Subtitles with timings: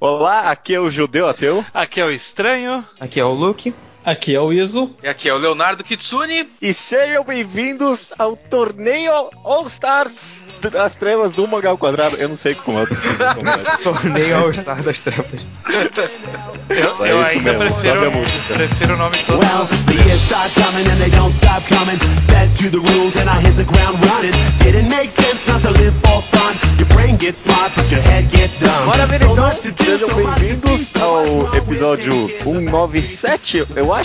[0.00, 1.64] Olá, aqui é o Judeu Ateu.
[1.74, 2.86] Aqui é o Estranho.
[3.00, 3.74] Aqui é o Luke.
[4.08, 4.90] Aqui é o Iso.
[5.02, 6.48] E aqui é o Leonardo Kitsune.
[6.62, 9.12] E sejam bem-vindos ao torneio
[9.44, 10.42] All Stars
[10.72, 12.16] das Trevas do Mangal Quadrado.
[12.16, 12.86] Eu não sei como é o
[13.84, 15.44] Torneio All Star das Trevas.
[16.70, 18.54] Eu, É eu isso ainda mesmo, prefiro, sobe a música.
[18.54, 19.40] prefiro o nome todo.
[19.40, 21.98] Well, the years start coming and they don't stop coming.
[22.28, 24.32] Fed to the rules and I hit the ground running.
[24.64, 26.56] Didn't make sense not to live for fun.
[26.78, 28.68] Your brain gets smart, but your head gets dumb.
[28.88, 33.97] So então, sejam bem-vindos ao episódio always 197, eu acho,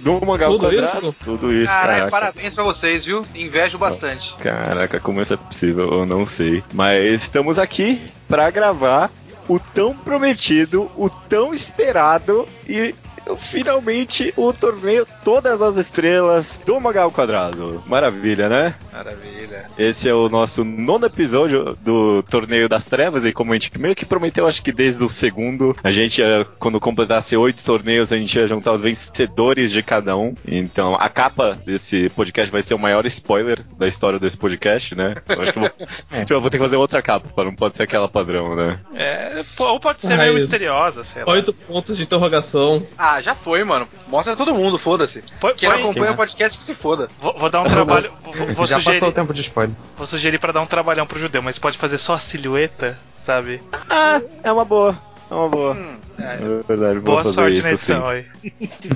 [0.00, 0.98] do Mangal Tudo Quadrado.
[0.98, 1.14] isso?
[1.24, 2.10] Tudo isso, Caralho, caraca.
[2.10, 3.24] parabéns pra vocês, viu?
[3.34, 4.34] Invejo bastante.
[4.36, 6.62] Caraca, como isso é possível, eu não sei.
[6.72, 9.10] Mas estamos aqui pra gravar
[9.48, 12.94] o tão prometido, o tão esperado e
[13.38, 17.82] finalmente o torneio Todas as Estrelas do Magal Quadrado.
[17.86, 18.74] Maravilha, né?
[18.92, 19.66] Maravilha.
[19.78, 23.94] Esse é o nosso nono episódio do Torneio das Trevas, e como a gente meio
[23.94, 28.16] que prometeu, acho que desde o segundo, a gente, ia, quando completasse oito torneios, a
[28.16, 30.34] gente ia juntar os vencedores de cada um.
[30.46, 35.14] Então, a capa desse podcast vai ser o maior spoiler da história desse podcast, né?
[35.28, 35.70] Eu acho que eu vou,
[36.20, 38.78] tipo, eu vou ter que fazer outra capa, não pode ser aquela padrão, né?
[38.94, 40.46] É, ou pode ser Ah, meio isso.
[40.48, 41.32] misteriosa, sei lá.
[41.32, 42.82] Oito pontos de interrogação.
[42.98, 43.88] Ah, já foi, mano.
[44.08, 45.22] Mostra todo mundo, foda-se.
[45.56, 47.08] Quem põe- acompanha o podcast que se foda.
[47.20, 48.12] Vou, vou dar um trabalho.
[48.22, 49.74] Vou, vou Já sugerir, passou o tempo de spoiler.
[49.96, 53.62] vou sugerir pra dar um trabalhão pro judeu, mas pode fazer só a silhueta, sabe?
[53.90, 54.96] Ah, é uma boa.
[55.30, 55.72] É uma boa.
[55.74, 56.34] Hum, é.
[56.34, 58.24] É verdade, Boa sorte isso na edição sim.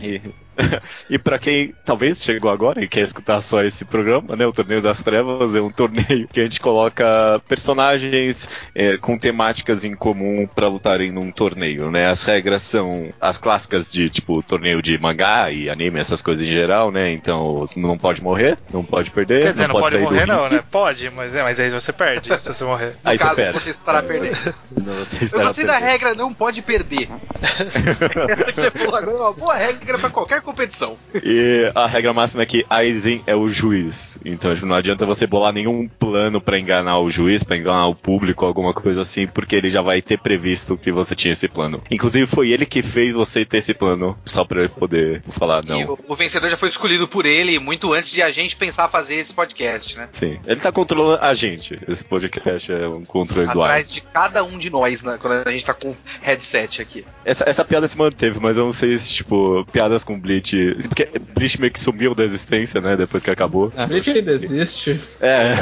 [0.05, 0.23] aí.
[1.09, 4.47] E, para quem talvez chegou agora e quer escutar só esse programa, né?
[4.47, 9.85] O Torneio das Trevas é um torneio que a gente coloca personagens é, com temáticas
[9.85, 12.09] em comum para lutarem num torneio, né?
[12.09, 16.51] As regras são as clássicas de tipo torneio de mangá e anime, essas coisas em
[16.51, 17.11] geral, né?
[17.11, 20.27] Então não pode morrer, não pode perder, Quer dizer, não, não, pode, pode sair morrer,
[20.27, 20.65] do não, né?
[20.71, 22.95] Pode, mas, é, mas aí você perde se você morrer.
[23.03, 23.61] No Aí você caso, perde.
[23.61, 24.39] você estará perdendo.
[24.99, 25.91] Você Eu estará gostei da perdendo.
[25.91, 27.09] regra não pode perder.
[27.43, 30.97] Essa que você falou agora é uma boa regra pra qualquer competição.
[31.23, 34.19] E a regra máxima é que Aizen é o juiz.
[34.25, 37.95] Então tipo, não adianta você bolar nenhum plano pra enganar o juiz, pra enganar o
[37.95, 41.83] público, alguma coisa assim, porque ele já vai ter previsto que você tinha esse plano.
[41.91, 45.69] Inclusive foi ele que fez você ter esse plano, só pra ele poder falar E
[45.69, 45.93] não.
[45.93, 49.17] o, o vencedor já foi escolhido por ele muito antes de a gente pensar fazer
[49.17, 50.09] esse podcast, né?
[50.13, 51.79] Sim, ele tá controlando a gente.
[51.87, 53.67] Esse podcast é um controle do ar.
[53.71, 55.19] Atrás de cada um de nós, né?
[55.21, 57.05] Quando a gente tá com headset aqui.
[57.25, 60.89] Essa, essa piada se manteve, mas eu não sei se, tipo, piadas com Bleach.
[60.89, 62.97] Porque Bleach meio que sumiu da existência, né?
[62.97, 63.73] Depois que acabou.
[63.89, 65.01] Bleach ainda existe.
[65.21, 65.55] É.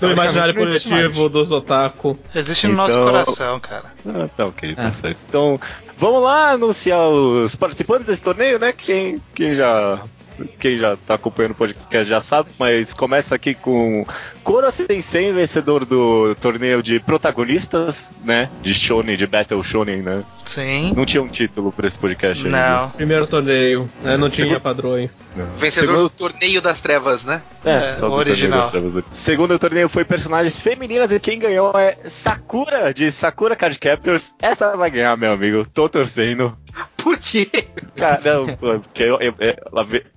[0.00, 2.18] No imaginário coletivo dos otaku.
[2.34, 3.84] Existe no nosso Então- coração, cara.
[4.06, 4.92] Ah, tá ok, tá É.
[4.92, 5.18] certo.
[5.28, 5.60] Então,
[5.98, 8.72] vamos lá anunciar os participantes desse torneio, né?
[8.72, 10.00] Quem, quem já.
[10.58, 14.06] Quem já tá acompanhando o podcast já sabe, mas começa aqui com
[14.42, 18.48] Kora Sensei, vencedor do torneio de protagonistas, né?
[18.62, 20.22] De Shonen, de Battle Shonen, né?
[20.44, 20.92] Sim.
[20.96, 22.58] Não tinha um título pra esse podcast ainda.
[22.80, 22.90] Não.
[22.90, 24.16] Primeiro torneio, né?
[24.16, 25.16] Não tinha padrões.
[25.58, 27.40] Vencedor Segundo- do torneio das trevas, né?
[27.64, 28.62] É, É, só do original.
[28.62, 29.04] torneio das trevas.
[29.16, 34.34] Segundo torneio foi personagens femininas e quem ganhou é Sakura, de Sakura Card Captors.
[34.42, 35.64] Essa vai ganhar, meu amigo.
[35.72, 36.56] Tô torcendo.
[37.02, 37.48] Por quê?
[37.96, 38.46] Cara, não,
[38.80, 39.56] porque eu- eu- é,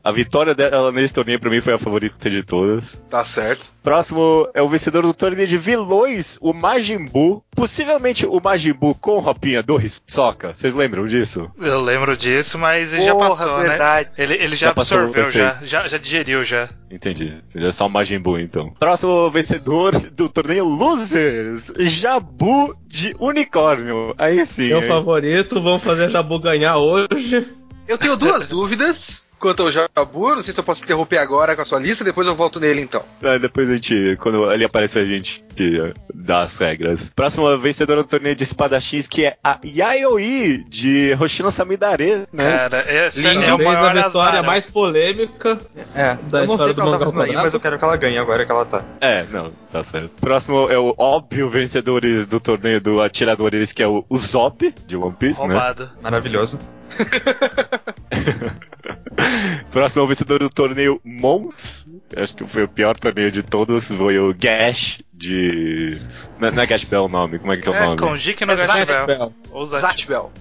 [0.04, 2.96] a, a vitória dela nesse torneio pra mim foi a favorita de todas.
[3.10, 3.72] Tá certo.
[3.84, 7.44] Próximo é o vencedor do torneio de vilões, o Majin Buu.
[7.56, 10.54] Possivelmente o Majin Buu com roupinha do Hisoka.
[10.54, 11.50] Vocês lembram disso?
[11.60, 14.10] Eu lembro disso, mas ele já Porra, passou, verdade.
[14.10, 14.16] né?
[14.18, 16.70] Ele, ele já, Já absorveu, já, já, já digeriu já.
[16.90, 17.42] Entendi.
[17.56, 18.72] É só o Majin Buu, então.
[18.80, 24.14] Próximo vencedor do torneio Losers, Jabu de Unicórnio.
[24.18, 24.70] Aí sim.
[24.70, 24.88] Meu hein?
[24.88, 27.48] favorito, vamos fazer Jabu ganhar hoje.
[27.88, 30.36] Eu tenho duas dúvidas quanto ao Jabu.
[30.36, 32.80] Não sei se eu posso interromper agora com a sua lista, depois eu volto nele
[32.80, 33.04] então.
[33.22, 37.10] Ah, depois a gente, quando ele aparecer, a gente eh, dá as regras.
[37.14, 42.50] Próxima vencedora do torneio de espadachins, que é a Yayoi, de Hoshino Samidare, né?
[42.50, 43.42] Cara, essa Lindo.
[43.44, 44.46] é o Talvez maior a vitória azar.
[44.46, 45.58] mais polêmica.
[45.94, 47.98] É, Da eu não sei qual ela tá fazendo aí, mas eu quero que ela
[47.98, 48.86] ganhe agora que ela tá.
[49.02, 50.10] É, não, tá certo.
[50.22, 55.14] Próximo é o óbvio vencedor do torneio do Atiradores, que é o Usopp, de One
[55.20, 55.48] Piece, né?
[55.48, 55.90] Roubado.
[56.02, 56.62] Maravilhoso.
[59.72, 61.86] Próximo vencedor do torneio Mons.
[62.16, 63.92] Acho que foi o pior torneio de todos.
[63.92, 65.98] Foi o Gash de.
[66.40, 67.98] Não é- não é Gash Bell o nome, como é que é o É, nome?
[68.00, 69.06] com Jiki no É Zat Gaspel.
[69.08, 69.34] Bell.
[69.52, 69.82] Ou Zat.
[69.82, 70.32] Zatbel.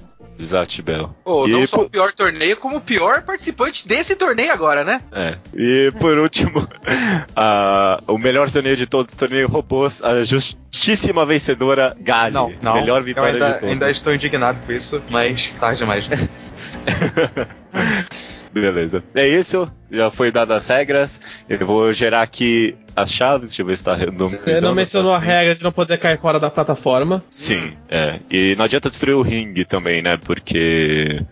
[0.43, 1.14] Zat Bell.
[1.25, 4.82] Oh, E não só po- o pior torneio, como o pior participante desse torneio agora,
[4.82, 5.00] né?
[5.12, 5.37] É.
[5.55, 6.67] E por último,
[7.37, 12.32] a- o melhor torneio de todos, o torneio Robôs, a justíssima vencedora Gali.
[12.35, 12.75] Não, não.
[12.75, 13.69] Melhor eu vitória de ainda, todos.
[13.69, 16.09] ainda estou indignado com isso, mas tarde demais.
[18.52, 19.02] Beleza.
[19.14, 19.70] É isso.
[19.90, 21.20] Já foi dadas as regras.
[21.49, 23.50] Eu vou gerar aqui as chaves.
[23.50, 24.43] Deixa eu ver se tá randomizando.
[24.44, 27.22] Você não mencionou tá a regra de não poder cair fora da plataforma.
[27.31, 28.20] Sim, é.
[28.31, 30.16] E não adianta destruir o ringue também, né?
[30.19, 31.22] Porque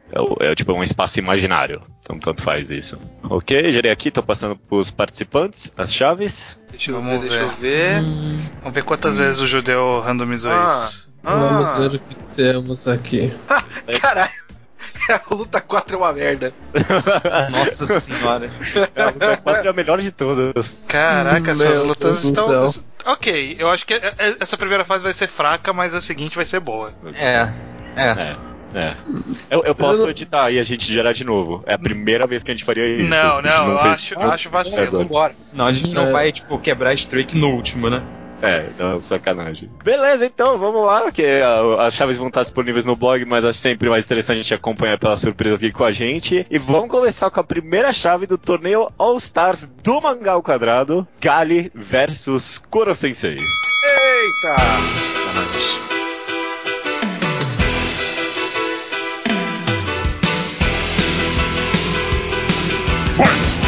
[0.40, 1.82] é, é tipo um espaço imaginário.
[2.00, 2.98] Então tanto faz isso.
[3.22, 6.58] Ok, gerei aqui, tô passando pros participantes as chaves.
[6.70, 8.00] Deixa eu Vamos ver, deixa eu ver.
[8.00, 8.02] ver.
[8.60, 10.86] Vamos ver quantas vezes o judeu randomizou Ah.
[10.88, 11.10] isso.
[11.22, 13.30] Vamos Ah, ver o que temos aqui.
[14.00, 14.30] caralho.
[15.30, 16.52] A luta 4 é uma merda.
[17.50, 18.50] Nossa senhora.
[18.94, 20.82] É, a luta quatro é a melhor de todas.
[20.86, 22.70] Caraca, essas Meu lutas estão.
[22.70, 22.82] céu.
[23.06, 26.36] Ok, eu acho que é- é- essa primeira fase vai ser fraca, mas a seguinte
[26.36, 26.92] vai ser boa.
[27.18, 27.48] É.
[27.96, 28.10] É.
[28.10, 28.36] É.
[28.72, 28.94] É.
[29.50, 31.62] Eu, eu posso não- editar e a gente gerar de novo.
[31.66, 33.08] É a primeira vez que a gente faria isso.
[33.08, 35.08] não, gente não, eu fez- acho, acho vacilo.
[35.52, 36.10] Não, a gente não É.
[36.12, 38.00] vai, tipo, quebrar a streak no último, né?
[38.42, 39.70] É, não, sacanagem.
[39.84, 41.24] Beleza, então, vamos lá, que
[41.78, 44.98] as chaves vão estar disponíveis no blog, mas acho sempre mais interessante a gente acompanhar
[44.98, 46.46] pela surpresa aqui com a gente.
[46.50, 51.06] E vamos começar com a primeira chave do torneio All Stars do Mangá ao Quadrado,
[51.20, 53.36] Gali versus Koro Sensei.
[53.36, 54.56] Eita!
[63.22, 63.59] Eu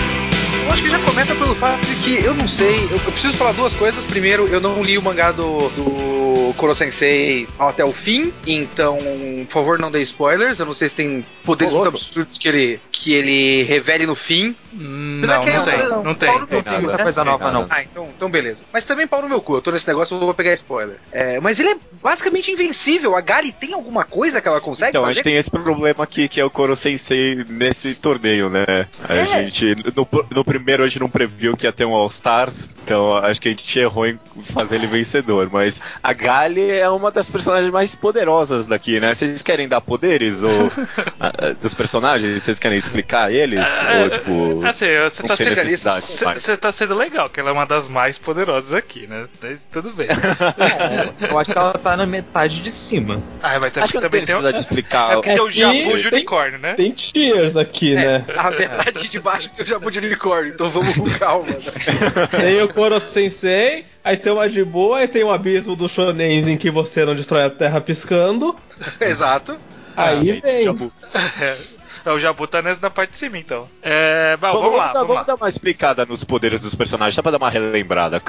[0.82, 2.84] acho que já começa pelo fato de que eu não sei.
[2.84, 4.04] Eu, eu preciso falar duas coisas.
[4.04, 8.32] Primeiro, eu não li o mangá do, do Koro Sensei até o fim.
[8.46, 8.98] Então,
[9.46, 10.58] por favor, não dê spoilers.
[10.58, 14.54] Eu não sei se tem poderes muito absurdos que ele, que ele revele no fim.
[14.74, 16.28] Hum, Não, que não é- tem, não, não tem.
[16.30, 16.96] Pau no meu Tem cu, nada.
[16.98, 17.02] né?
[17.04, 17.66] coisa Tem nova, não.
[17.70, 18.64] Ah, então, então beleza.
[18.72, 19.56] Mas também pau no meu cu.
[19.56, 20.96] Eu tô nesse negócio, eu vou pegar spoiler.
[21.12, 23.14] É, mas ele é basicamente invencível.
[23.14, 25.16] A Gali tem alguma coisa que ela consegue Então, a fazer?
[25.16, 28.64] gente tem esse problema aqui que é o Koro Sensei nesse torneio, né?
[29.08, 29.26] A É.
[29.26, 33.14] gente, no, no primeiro, a gente não previu que ia ter um All Stars, então
[33.16, 34.18] acho que a gente errou em
[34.52, 35.48] fazer ele vencedor.
[35.52, 39.14] Mas a Gali é uma das personagens mais poderosas daqui, né?
[39.14, 40.70] Vocês querem dar poderes ou,
[41.20, 42.42] ah, dos personagens?
[42.42, 43.60] Vocês querem explicar eles?
[44.00, 44.66] ou, tipo.
[44.66, 49.06] Assim, você tá, sendo, tá sendo legal, que ela é uma das mais poderosas aqui,
[49.06, 49.26] né?
[49.40, 50.08] Mas Tudo bem.
[51.28, 53.22] Eu acho que ela tá na metade de cima.
[53.42, 55.12] Ah, ter Acho que também tem, de explicar.
[55.12, 56.74] é porque tem o É Jabu de unicórnio, né?
[56.74, 58.24] Tem tiers aqui, né?
[58.36, 61.46] A metade de baixo tem o Jabu de unicórnio, então vamos com calma.
[61.46, 62.26] né?
[62.30, 66.56] Tem o Koro Sensei, aí tem o Majibu, aí tem o abismo do Shonens em
[66.56, 68.54] que você não destrói a terra piscando.
[69.00, 69.56] Exato.
[69.96, 70.64] Aí vem.
[70.64, 70.92] Jabu.
[71.40, 73.68] É, o Jabu tá nessa na parte de cima, então.
[73.82, 75.22] É, bom, Vamos, vamos lá, dar, vamos vamos lá.
[75.24, 78.20] dar uma explicada nos poderes dos personagens, só pra dar uma relembrada.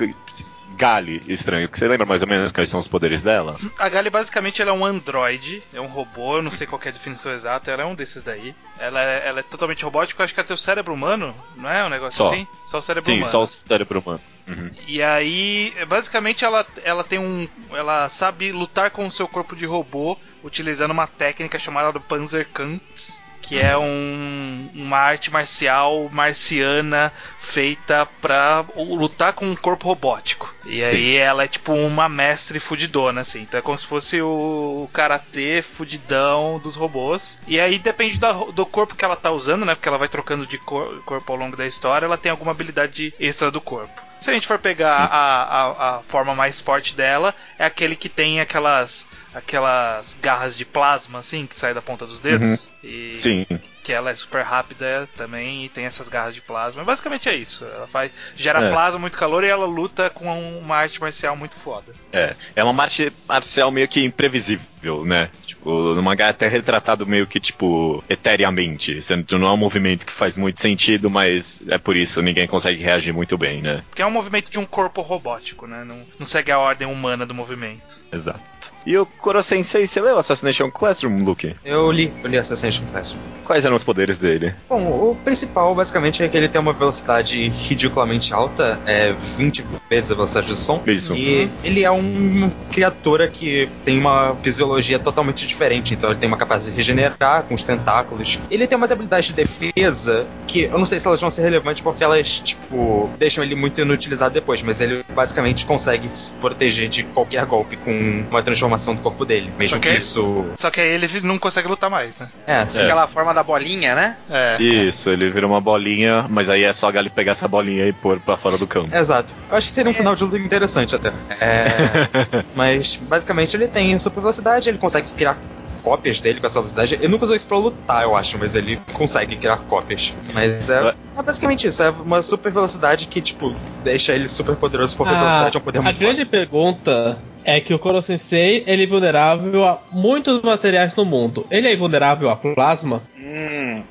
[0.75, 3.57] Gali, estranho, que você lembra mais ou menos quais são os poderes dela?
[3.77, 6.89] A Gali basicamente ela é um androide, é um robô, eu não sei qual é
[6.89, 8.55] a definição exata, ela é um desses daí.
[8.79, 11.69] Ela é, ela é totalmente robótica, eu acho que ela tem o cérebro humano, não
[11.69, 12.31] é um negócio Só.
[12.31, 12.47] assim?
[12.67, 13.31] Só o cérebro Sim, humano.
[13.31, 14.21] só o cérebro humano.
[14.47, 14.71] Uhum.
[14.87, 17.47] E aí, basicamente, ela, ela tem um.
[17.71, 23.59] Ela sabe lutar com o seu corpo de robô utilizando uma técnica chamada Panzerkampf, que
[23.59, 30.51] é um, uma arte marcial marciana feita pra lutar com um corpo robótico.
[30.65, 31.15] E aí Sim.
[31.17, 33.41] ela é tipo uma mestre fudidona, assim.
[33.41, 37.37] Então é como se fosse o, karatê fudidão dos robôs.
[37.45, 39.75] E aí depende da- do corpo que ela tá usando, né?
[39.75, 43.13] Porque ela vai trocando de cor- corpo ao longo da história, ela tem alguma habilidade
[43.19, 44.01] extra do corpo.
[44.21, 48.07] Se a gente for pegar a, a, a forma mais forte dela, é aquele que
[48.07, 52.71] tem aquelas aquelas garras de plasma, assim, que sai da ponta dos dedos.
[52.83, 53.45] E Sim.
[53.83, 56.83] que ela é super rápida também e tem essas garras de plasma.
[56.85, 57.65] Basicamente é isso.
[57.65, 58.71] Ela faz, gera É.
[58.71, 61.93] plasma, muito calor e ela luta com uma arte marcial muito foda.
[62.11, 65.29] É, é uma arte marcial meio que imprevisível, né?
[65.45, 69.01] Tipo, no mangá é até retratado meio que, tipo, eteriamente.
[69.01, 72.81] Sendo não é um movimento que faz muito sentido, mas é por isso ninguém consegue
[72.81, 73.83] reagir muito bem, né?
[73.89, 75.83] Porque é um movimento de um corpo robótico, né?
[75.85, 77.99] Não, não segue a ordem humana do movimento.
[78.11, 78.72] Exato.
[78.85, 81.55] E o Koro Sensei, você leu Assassination Classroom, Luke?
[81.63, 83.21] Eu li, eu li Assassination Classroom.
[83.45, 84.53] Quais eram os poderes dele?
[84.69, 90.11] Bom, o principal basicamente é que ele tem uma velocidade ridiculamente alta, é 20 vezes
[90.11, 90.81] a velocidade do som.
[90.85, 91.13] Isso.
[91.13, 96.37] E ele é uma criatura que tem uma fisiologia totalmente diferente, então ele tem uma
[96.37, 98.39] capacidade de regenerar com os tentáculos.
[98.51, 101.81] Ele tem umas habilidades de defesa que eu não sei se elas vão ser relevantes
[101.81, 107.03] porque elas, tipo, deixam ele muito inutilizado depois, mas ele basicamente consegue se proteger de
[107.03, 109.91] qualquer golpe com uma transformação do corpo dele, mesmo Ok.
[109.91, 110.45] que isso.
[110.57, 112.29] Só que aí ele não consegue lutar mais, né?
[112.47, 112.83] É, sim.
[112.83, 114.17] Aquela forma da bolinha, né?
[114.29, 114.61] É.
[114.61, 117.93] Isso, ele vira uma bolinha, mas aí é só a Gali pegar essa bolinha e
[117.93, 118.95] pôr pra fora do campo.
[118.95, 119.33] Exato.
[119.49, 121.09] Eu acho que seria um final de luta interessante até.
[121.39, 125.37] É, mas basicamente ele tem super velocidade, ele consegue criar
[125.83, 126.95] cópias dele com essa velocidade.
[126.95, 130.15] Ele nunca usou isso pra lutar, eu acho, mas ele consegue criar cópias.
[130.33, 134.95] Mas é, é basicamente isso, é uma super velocidade que, tipo, deixa ele super poderoso
[134.95, 138.63] porque a velocidade é um poder a muito grande pergunta é que o Koro Sensei
[138.65, 141.45] ele é vulnerável a muitos materiais no mundo.
[141.51, 143.01] Ele é vulnerável a plasma?
[143.17, 143.42] Hum.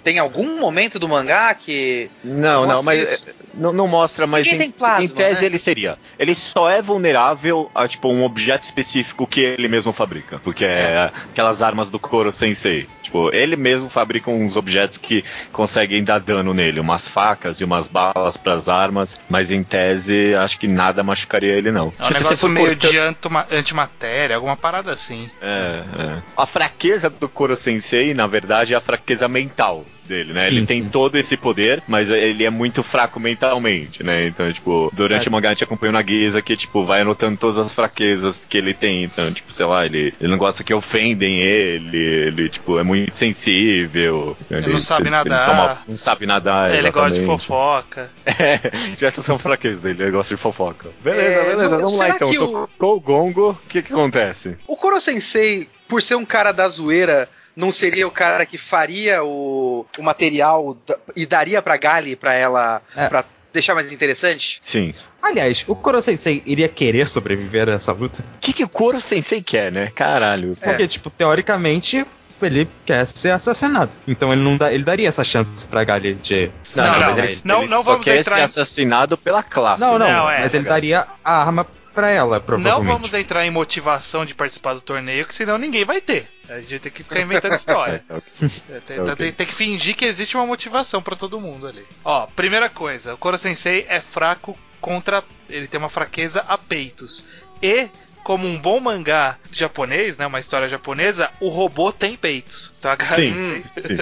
[0.02, 2.10] Tem algum momento do mangá que.
[2.22, 3.28] Não, não, mas isso?
[3.28, 5.46] é, não, não mostra, mas em, plasma, em tese né?
[5.46, 5.98] ele seria.
[6.18, 11.10] Ele só é vulnerável a tipo um objeto específico que ele mesmo fabrica, porque é,
[11.30, 12.88] aquelas armas do Koro Sensei.
[13.12, 17.86] Tipo, ele mesmo fabrica uns objetos que conseguem dar dano nele, umas facas e umas
[17.86, 21.92] balas pras armas, mas em tese acho que nada machucaria ele não.
[21.98, 25.28] É um Se você negócio for meio cortando- de antoma- antimatéria, alguma parada assim.
[25.42, 26.22] É, é.
[26.34, 30.46] A fraqueza do Koro Sensei, na verdade, é a fraqueza mental dele, né?
[30.48, 30.88] Sim, ele tem sim.
[30.88, 34.26] todo esse poder, mas ele é muito fraco mentalmente, né?
[34.26, 35.28] Então, tipo, durante É.
[35.28, 38.58] o mangá a gente acompanha na Guisa que, tipo, vai anotando todas as fraquezas que
[38.58, 39.04] ele tem.
[39.04, 43.14] Então, tipo, sei lá, ele, ele não gosta que ofendem ele, ele, tipo, é muito
[43.16, 44.36] sensível.
[44.50, 45.46] Ele, não sabe nadar.
[45.46, 47.26] toma- não sabe nadar, ele gosta de exatamente.
[47.46, 48.10] fofoca.
[48.42, 50.88] É, essas são fraquezas dele, ele gosta de fofoca.
[51.02, 52.30] Beleza, É, beleza, não- vamos lá então.
[52.30, 54.56] que o- Tocou o gongo, o que que acontece?
[54.66, 59.22] O Koro Sensei, por ser um cara da zoeira, não seria o cara que faria
[59.22, 60.76] o, o material
[61.16, 62.80] e daria pra Gali pra ela.
[62.96, 63.08] É.
[63.08, 64.58] pra deixar mais interessante?
[64.62, 64.94] Sim.
[65.22, 68.24] Aliás, o Koro Sensei iria querer sobreviver a essa luta?
[68.36, 69.92] O que, que o Koro Sensei quer, né?
[69.94, 70.52] Caralho.
[70.62, 70.64] É.
[70.64, 72.06] Porque, tipo, teoricamente,
[72.40, 73.90] ele quer ser assassinado.
[74.08, 76.50] Então ele não dá, ele daria essa chance pra Gali de.
[76.74, 77.40] Não, de não, matar ele, ele.
[77.44, 79.80] não- ele não só vamos quer entrar ser em- assassinado pela classe.
[79.82, 82.92] Não, não, Não, é, mas ele tá daria a arma pra ela, Não provavelmente.
[82.92, 86.28] vamos entrar em motivação de participar do torneio, que senão ninguém vai ter.
[86.48, 88.04] A gente tem que ficar inventando história.
[88.10, 88.32] É, ok.
[88.70, 89.14] É, tem, Ok.
[89.16, 91.84] tem- tem que fingir que existe uma motivação pra todo mundo ali.
[92.04, 95.22] Ó, primeira coisa, o Koro Sensei é fraco contra.
[95.48, 97.24] Ele tem uma fraqueza a peitos.
[97.62, 97.88] E,
[98.24, 100.26] como um bom mangá japonês, né?
[100.26, 102.72] Uma história japonesa, o robô tem peitos.
[102.80, 102.96] Tá?
[103.14, 103.96] Sim, sim.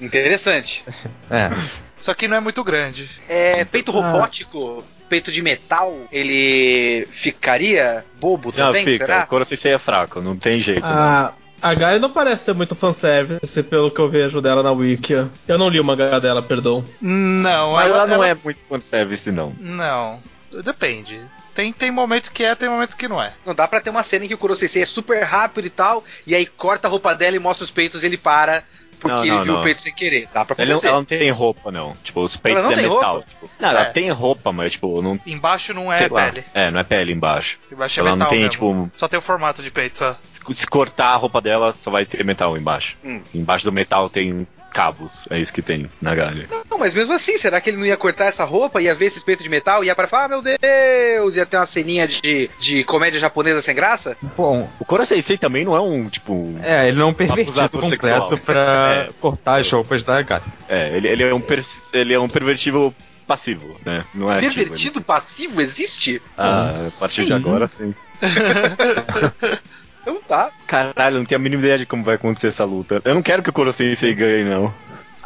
[0.00, 0.84] Interessante.
[1.30, 1.50] É.
[1.98, 3.08] Só que não é muito grande.
[3.28, 9.06] É, peito robótico, peito de metal, ele ficaria bobo Não, também, fica.
[9.06, 9.24] será?
[9.24, 10.82] O Koro Sensei é fraco, não tem jeito.
[10.86, 10.92] não.
[10.92, 11.32] A,
[11.62, 15.14] a Gali não parece ser muito fanservice, pelo que eu vejo dela na wiki.
[15.48, 16.84] Eu não li o mangá dela, perdão.
[17.00, 19.54] Não, Mas ela, não ela- é muito fanservice, não.
[19.58, 20.20] Não,
[20.62, 21.20] depende.
[21.54, 23.32] Tem, tem momentos que é, tem momentos que não é.
[23.44, 25.70] Não dá pra ter uma cena em que o Kuro Sensei é super rápido e
[25.70, 28.62] tal, e aí corta a roupa dela e mostra os peitos e ele para,
[28.96, 29.60] porque Não, ele não, viu não.
[29.60, 30.28] o peito sem querer.
[30.32, 30.88] Dá pra Ele não- acontecer.
[30.88, 31.92] ela não tem roupa, não.
[32.02, 33.12] Tipo, os peitos Ela não é tem metal.
[33.14, 33.28] roupa?
[33.28, 33.50] Tipo.
[33.60, 33.84] Não, ela É.
[33.86, 35.20] tem roupa, mas, tipo, não.
[35.26, 36.44] Embaixo não é pele.
[36.54, 37.58] É, não é pele embaixo.
[37.70, 38.50] Embaixo é Ela não metal tem, mesmo.
[38.52, 40.16] tipo, Só tem o formato de peito, só.
[40.32, 42.96] Se se cortar a roupa dela, só vai ter metal embaixo.
[43.04, 43.20] Hum.
[43.34, 45.26] Embaixo do metal tem cabos.
[45.30, 46.46] É isso que tem na galha.
[46.70, 49.24] Não, mas mesmo assim, será que ele não ia cortar essa roupa, ia ver esse
[49.24, 52.84] peito de metal, ia para falar, ah, meu Deus, ia ter uma ceninha de, de
[52.84, 54.16] comédia japonesa sem graça?
[54.36, 56.54] Bom, O Koro Sensei também não é um, tipo.
[56.62, 58.38] é, ele não é um pervertido completo sexual.
[58.38, 59.10] pra É.
[59.20, 60.44] cortar as roupas da Gali.
[60.68, 61.64] É, ele, ele é um per-
[61.94, 62.94] ele é um pervertido
[63.26, 64.04] passivo, né?
[64.14, 66.20] Não é ativo, ele- Pervertido passivo existe?
[66.36, 66.96] Ah, Sim.
[66.96, 67.94] a partir de agora sim.
[70.06, 70.52] Então tá.
[70.68, 73.02] Caralho, não tenho a mínima ideia de como vai acontecer essa luta.
[73.04, 74.72] Eu não quero que o Koro Sensei ganhe, não.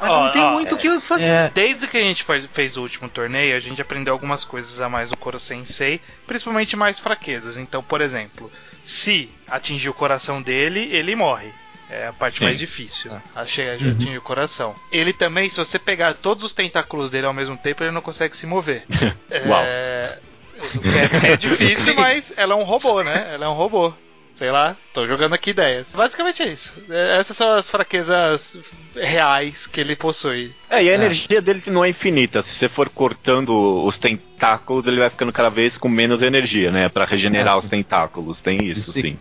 [0.01, 1.25] Mas Ó, não tem ó, muito o que fazer.
[1.27, 4.81] É, Desde que a gente faz- fez o último torneio, a gente aprendeu algumas coisas
[4.81, 7.59] a mais do Koro Sensei, principalmente mais fraquezas.
[7.59, 8.51] Então, por exemplo,
[8.83, 11.49] se atingir o coração dele, ele morre.
[11.91, 12.45] É a parte Sim.
[12.45, 13.11] mais difícil.
[13.37, 14.75] A chegar a atingir o coração.
[14.91, 18.35] Ele também, se você pegar todos os tentáculos dele ao mesmo tempo, ele não consegue
[18.35, 18.85] se mover.
[19.47, 19.63] Uau.
[19.63, 20.19] É,
[20.75, 23.33] o que é, é difícil, mas ela é um robô, né?
[23.35, 23.93] Ela é um robô.
[24.35, 25.87] Sei lá, tô jogando aqui ideias.
[25.95, 26.73] Basicamente é isso.
[26.89, 28.57] É, Essas são as fraquezas
[28.95, 30.55] reais que ele possui.
[30.71, 32.41] É, e a energia dele não é infinita.
[32.41, 33.51] Se você for cortando
[33.85, 36.89] os tentáculos, ele vai ficando cada vez com menos energia, né?
[36.89, 38.41] Pra regenerar É, os tentáculos.
[38.41, 39.01] Tem isso, Sim.
[39.03, 39.19] sim.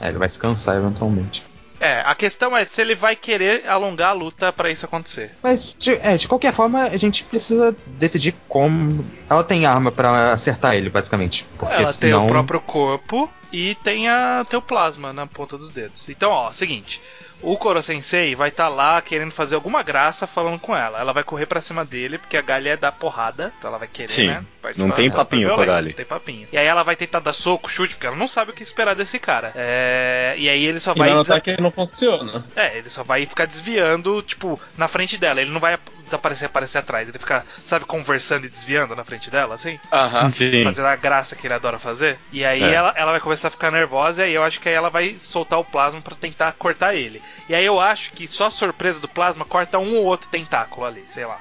[0.00, 1.42] é, ele vai se cansar eventualmente.
[1.82, 5.30] É, a questão é se ele vai querer alongar a luta pra isso acontecer.
[5.42, 9.02] Mas, de, é, de qualquer forma, a gente precisa decidir como.
[9.30, 11.46] Ela tem arma pra acertar ele, basicamente.
[11.58, 12.26] Porque Ela tem senão.
[12.26, 16.08] o próprio corpo e tem, a, tem o plasma na ponta dos dedos.
[16.08, 17.00] Então, ó, seguinte.
[17.42, 21.00] O Koro Sensei vai estar lá querendo fazer alguma graça falando com ela.
[21.00, 23.50] Ela vai correr pra cima dele, porque a Galha é da porrada.
[23.58, 24.26] Então ela vai querer, Sim.
[24.26, 24.44] né?
[24.76, 25.88] Não tem papinho com a Gali.
[25.88, 26.46] Não tem papinho.
[26.52, 28.94] E aí ela vai tentar dar soco, chute, porque ela não sabe o que esperar
[28.94, 29.52] desse cara.
[29.54, 31.08] É, E aí ele só E vai.
[31.08, 32.44] vai desa- notar que não funciona.
[32.54, 35.40] É, ele só vai ficar desviando, tipo, na frente dela.
[35.40, 35.78] Ele não vai
[36.10, 37.08] desaparecer aparecer atrás.
[37.08, 39.78] Ele fica, sabe, conversando e desviando na frente dela, assim?
[39.92, 40.28] Aham.
[40.30, 40.64] Sim.
[40.64, 42.18] Fazendo a graça que ele adora fazer.
[42.32, 42.72] E aí É.
[42.72, 45.16] ela, ela vai começar a ficar nervosa e aí eu acho que aí ela vai
[45.18, 47.22] soltar o plasma pra tentar cortar ele.
[47.48, 50.86] E aí eu acho que só a surpresa do plasma corta um ou outro tentáculo
[50.86, 51.38] ali, sei lá.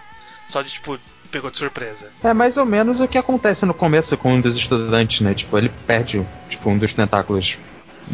[0.48, 0.98] Só de tipo,
[1.32, 2.10] pegou de surpresa.
[2.24, 5.34] É mais ou menos o que acontece no começo com um dos estudantes, né?
[5.34, 7.60] Tipo, ele perde tipo, um dos tentáculos.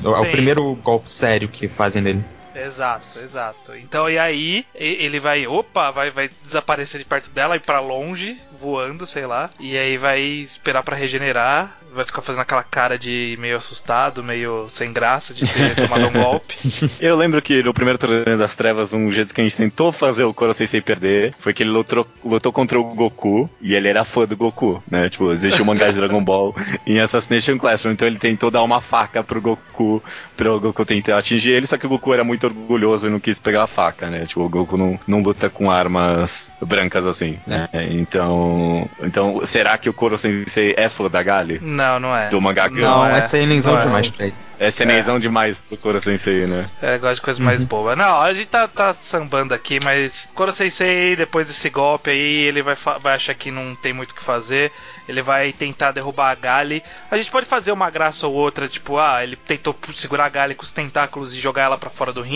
[0.03, 2.23] É o primeiro golpe sério que fazem nele.
[2.55, 3.75] Exato, exato.
[3.75, 8.37] Então, e aí, ele vai, opa, vai, vai desaparecer de perto dela e pra longe,
[8.57, 9.49] voando, sei lá.
[9.59, 14.67] E aí vai esperar pra regenerar, vai ficar fazendo aquela cara de meio assustado, meio
[14.69, 16.55] sem graça de ter tomado um golpe.
[16.99, 20.25] Eu lembro que no primeiro torneio das trevas, um jeito que a gente tentou fazer
[20.25, 24.03] o Koro Sensei perder foi que ele lutou, lutou contra o Goku e ele era
[24.03, 25.09] fã do Goku, né?
[25.09, 26.53] Tipo, existe o mangá de Dragon Ball
[26.85, 30.03] em Assassination Classroom, então ele tentou dar uma faca pro Goku,
[30.35, 33.39] pro Goku tentar atingir ele, só que o Goku era muito orgulhoso e não quis
[33.39, 34.25] pegar a faca, né?
[34.25, 37.67] Tipo, o Goku não, não luta com armas brancas assim, né?
[37.91, 41.59] Então, então, será que o Koro Sensei é fã da Gali?
[41.61, 42.29] Não, não é.
[42.29, 43.19] Do mangá Não, é.
[43.19, 43.81] é Não é.
[43.81, 44.35] demais pra ele.
[44.59, 46.65] É cenezão demais do Koro Sensei, né?
[46.81, 47.95] É, gosta de coisa mais boba.
[47.95, 52.61] Não, a gente tá, tá sambando aqui, mas Koro Sensei, depois desse golpe aí, ele
[52.61, 54.71] vai, vai achar que não tem muito o que fazer.
[55.07, 56.83] Ele vai tentar derrubar a Gali.
[57.11, 60.55] A gente pode fazer uma graça ou outra, tipo, ah, ele tentou segurar a Gali
[60.55, 62.34] com os tentáculos e jogar ela pra fora do ringue,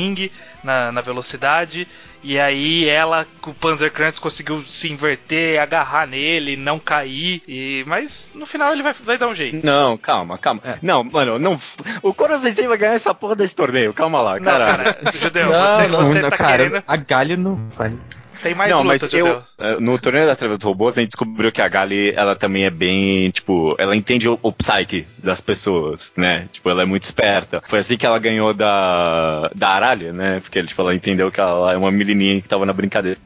[0.63, 1.88] na, na velocidade.
[2.22, 7.41] E aí ela, com o Panzer Krantz, conseguiu se inverter, agarrar nele, não cair.
[7.48, 7.84] E...
[7.88, 9.65] Mas no final ele vai, vai dar um jeito.
[9.65, 10.62] Não, calma, calma.
[10.82, 11.58] Não, mano, não.
[12.01, 14.84] O Koro Sensei vai ganhar essa porra desse torneio, calma lá, Não, caralho.
[14.96, 16.84] cara, Judeu, Não, você, não, você Não, tá cara, querendo.
[16.86, 17.94] a Galha não vai.
[18.41, 21.51] Tem mais não, mas eu, eh, no torneio das trevas dos robôs, a gente descobriu
[21.51, 26.12] que a Gali, ela também é bem, tipo, ela entende o, o psyche das pessoas,
[26.15, 26.48] né?
[26.51, 27.62] Tipo, ela é muito esperta.
[27.65, 30.39] Foi assim que ela ganhou da, da Aralha, né?
[30.39, 33.17] Porque, tipo, ela entendeu que ela é uma menininha que tava na brincadeira.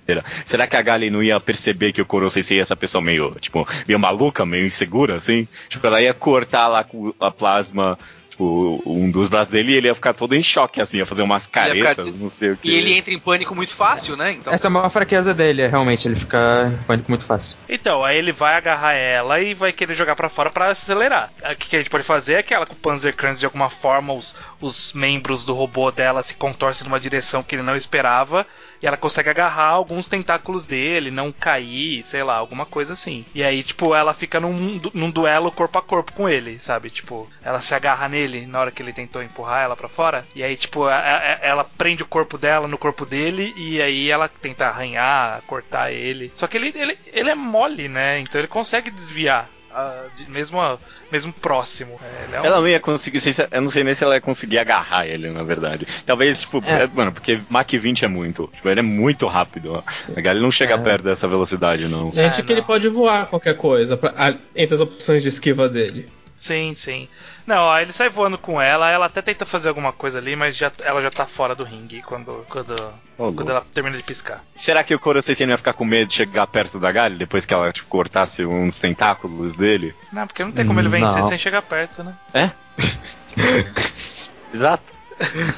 [0.45, 3.35] Será que a Gali não ia perceber que o Koro Sensei é essa pessoa meio,
[3.39, 5.47] tipo, meio maluca, meio insegura, assim?
[5.69, 7.97] Tipo, ela ia cortar lá com a plasma...
[8.33, 11.21] Tipo, um dos braços dele e ele ia ficar todo em choque, assim, ia fazer
[11.21, 12.67] umas ficar caretas, não sei o que.
[12.67, 14.31] E ele entra em pânico muito fácil, né?
[14.31, 17.59] Então, Essa é a maior fraqueza dele, é realmente, ele fica em pânico muito fácil.
[17.69, 21.31] Então, aí ele vai agarrar ela e vai querer jogar pra fora pra acelerar.
[21.43, 23.45] O que que a gente pode fazer é que ela com o Panzer Krantz, de
[23.45, 27.75] alguma forma, os, os membros do robô dela se contorcem numa direção que ele não
[27.75, 28.47] esperava
[28.83, 33.23] e ela consegue agarrar alguns tentáculos dele, não cair, sei lá, alguma coisa assim.
[33.33, 36.89] E aí, tipo, ela fica num, num duelo corpo a corpo com ele, sabe?
[36.89, 40.27] Tipo, ela se agarra nele na hora que ele tentou empurrar ela pra fora.
[40.35, 44.11] E aí, tipo, a- a- ela prende o corpo dela no corpo dele e aí
[44.11, 46.29] ela tenta arranhar, cortar ele.
[46.35, 48.19] Só que ele, ele, ele é mole, né?
[48.19, 49.47] Então ele consegue desviar.
[49.73, 50.77] Ah, de- mesmo, a-
[51.11, 51.95] mesmo próximo.
[52.01, 53.19] É, ele é Ela não ia conseguir,
[53.51, 55.87] eu não sei nem se ela ia conseguir agarrar ele, na verdade.
[56.05, 56.83] Talvez, tipo, É.
[56.83, 58.49] é, mano, porque Mach 20 é muito.
[58.53, 59.83] Tipo, ele é muito rápido.
[60.15, 60.77] A galera não chega É.
[60.77, 62.09] perto dessa velocidade, não.
[62.09, 62.67] A gente É, que ele não.
[62.67, 66.07] pode voar qualquer coisa pra- a- entre as opções de esquiva dele.
[66.35, 67.07] Sim, sim.
[67.45, 70.55] Não, ó, ele sai voando com ela, ela até tenta fazer alguma coisa ali, mas
[70.55, 72.73] já, ela já tá fora do ringue quando, quando,
[73.17, 74.41] Ô, quando ela termina de piscar.
[74.55, 77.17] Será que o Koro Sensei não ia ficar com medo de chegar perto da Gali
[77.17, 79.93] depois que ela, tipo, cortasse uns tentáculos dele?
[80.11, 81.27] Não, porque não tem como ele vencer Não.
[81.27, 82.13] sem chegar perto, né?
[82.33, 82.51] É?
[84.53, 84.93] Exato.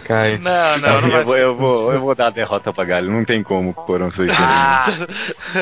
[0.04, 0.38] Cai.
[0.38, 1.20] Não, não, não vai.
[1.22, 3.10] eu, vou, eu, vou, eu vou dar a derrota pra Gali.
[3.10, 4.36] Não tem como o Koro Sensei.
[4.40, 4.86] ah,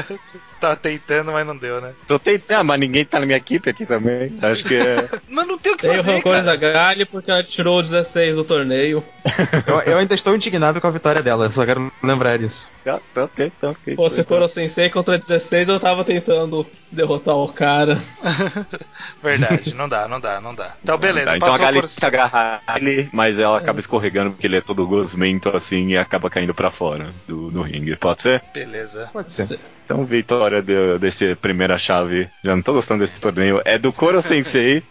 [0.69, 1.91] tá tentando, mas não deu, né?
[2.07, 4.37] Tô tentando, ah, mas ninguém tá na minha equipe aqui também.
[4.41, 5.09] Acho que é.
[5.29, 6.43] mas não tem o que Tem o fazer, rancor cara.
[6.43, 9.03] da Gali porque ela tirou o 16 do torneio.
[9.65, 12.69] Eu, eu ainda estou indignado com a vitória dela, só quero lembrar isso.
[12.83, 13.95] tá, tá ok, tá ok.
[13.95, 18.03] Pô, se Koro Sensei contra 16, eu tava tentando derrotar o cara.
[19.23, 20.73] Verdade, não dá, não dá, não dá.
[20.83, 21.89] Então, beleza, Tá, então a Gali por.
[21.89, 26.29] tenta agarrar ele, mas ela acaba escorregando porque ele é todo gosmento assim e acaba
[26.29, 27.95] caindo pra fora do, do ringue.
[27.95, 28.43] Pode ser?
[28.53, 29.09] Beleza.
[29.13, 29.59] Pode ser.
[29.85, 32.29] Então, vitória de, desse primeira chave.
[32.43, 33.61] Já não tô gostando desse torneio.
[33.65, 34.83] É do Koro Sensei.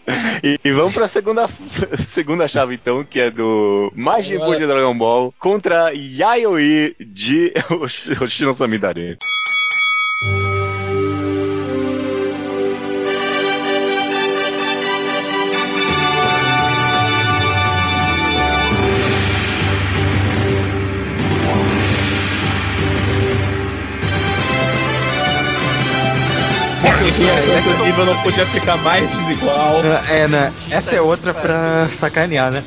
[0.43, 1.47] e, e vamos pra segunda,
[2.07, 7.53] segunda chave, então, que é do Majin Buu de Dragon Ball contra Yayoi de
[8.21, 9.17] Hoshino Samidare.
[27.07, 29.81] Esse nível não podia ficar mais desigual.
[30.09, 30.53] É, né?
[30.69, 32.63] Essa é outra pra sacanear, né?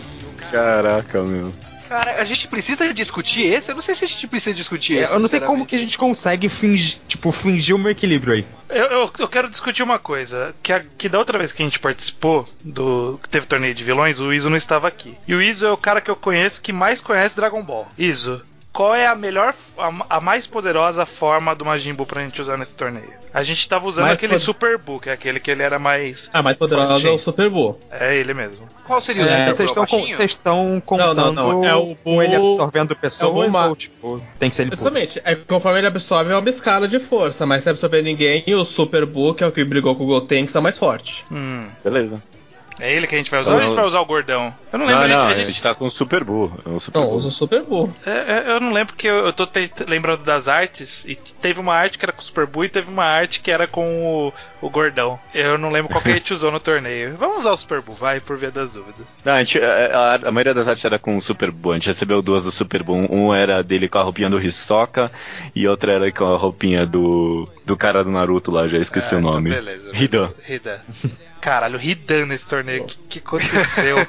[0.50, 1.52] Caraca, meu.
[1.88, 3.70] Cara, a gente precisa discutir esse?
[3.70, 5.12] Eu não sei se a gente precisa discutir esse.
[5.12, 8.46] Eu não sei como que a gente consegue fingir, tipo, fingir o meu equilíbrio aí.
[8.68, 10.52] Eu, eu, eu quero discutir uma coisa.
[10.64, 13.20] Que, a- que da outra vez que a gente participou do.
[13.22, 15.14] que teve torneio de vilões, o Iso não estava aqui.
[15.28, 17.86] E o Iso é o cara que eu conheço que mais conhece Dragon Ball.
[17.96, 18.42] Iso.
[18.76, 22.58] Qual é a melhor, a, a mais poderosa forma do Majin Buu pra gente usar
[22.58, 23.10] nesse torneio?
[23.32, 25.78] A gente tava usando Mais aquele pod- Super Buu, que é aquele que ele era
[25.78, 26.28] mais.
[26.30, 27.80] Ah, mais poderosa é o Super Buu.
[27.90, 28.66] É ele mesmo.
[28.86, 29.64] Qual seria o É, vocês Buu?
[29.82, 30.16] estão com- Baixinho?
[30.18, 34.22] vocês estão contando não, não, é o com ele Buu- absorvendo pessoas Ma- ou, tipo,
[34.38, 34.80] tem que ser ele puro?
[34.82, 38.64] Justamente, é conforme ele absorve é uma escala de força, mas se absorver ninguém, o
[38.66, 41.24] Super Buu, que é o que brigou com o Goten, que é mais forte.
[41.32, 41.66] Hum.
[41.82, 42.22] Beleza.
[42.78, 44.52] É ele que a gente vai usar ou a gente vai usar o gordão?
[44.72, 45.08] Eu não lembro.
[45.08, 46.52] Não, não, a a gente, gente tá com o Super Bull.
[46.64, 47.92] É um Super Não, usa o Super Bull.
[48.04, 51.58] é, é, eu não lembro porque eu, eu tô te- lembrando das artes e teve
[51.58, 54.28] uma arte que era com o Super Buu e teve uma arte que era com
[54.28, 54.32] o,
[54.66, 55.18] o gordão.
[55.34, 57.16] Eu não lembro qual que a gente usou no torneio.
[57.18, 59.06] Vamos usar o Super Buu, vai, por via das dúvidas.
[59.24, 61.72] Não, a, gente- a- a- a maioria das artes era com o Super Bull.
[61.72, 63.06] A gente recebeu duas do Super Bull.
[63.10, 65.10] Um era dele com a roupinha do Hisoka
[65.54, 69.18] e outra era com a roupinha do, do cara do Naruto lá, já esqueci Ah,
[69.18, 69.50] o então nome.
[69.50, 69.90] beleza.
[69.94, 70.30] Hidan.
[70.48, 70.78] Hidan.
[71.40, 72.82] Caralho, Hidan nesse torneio.
[72.82, 73.96] O que, que aconteceu?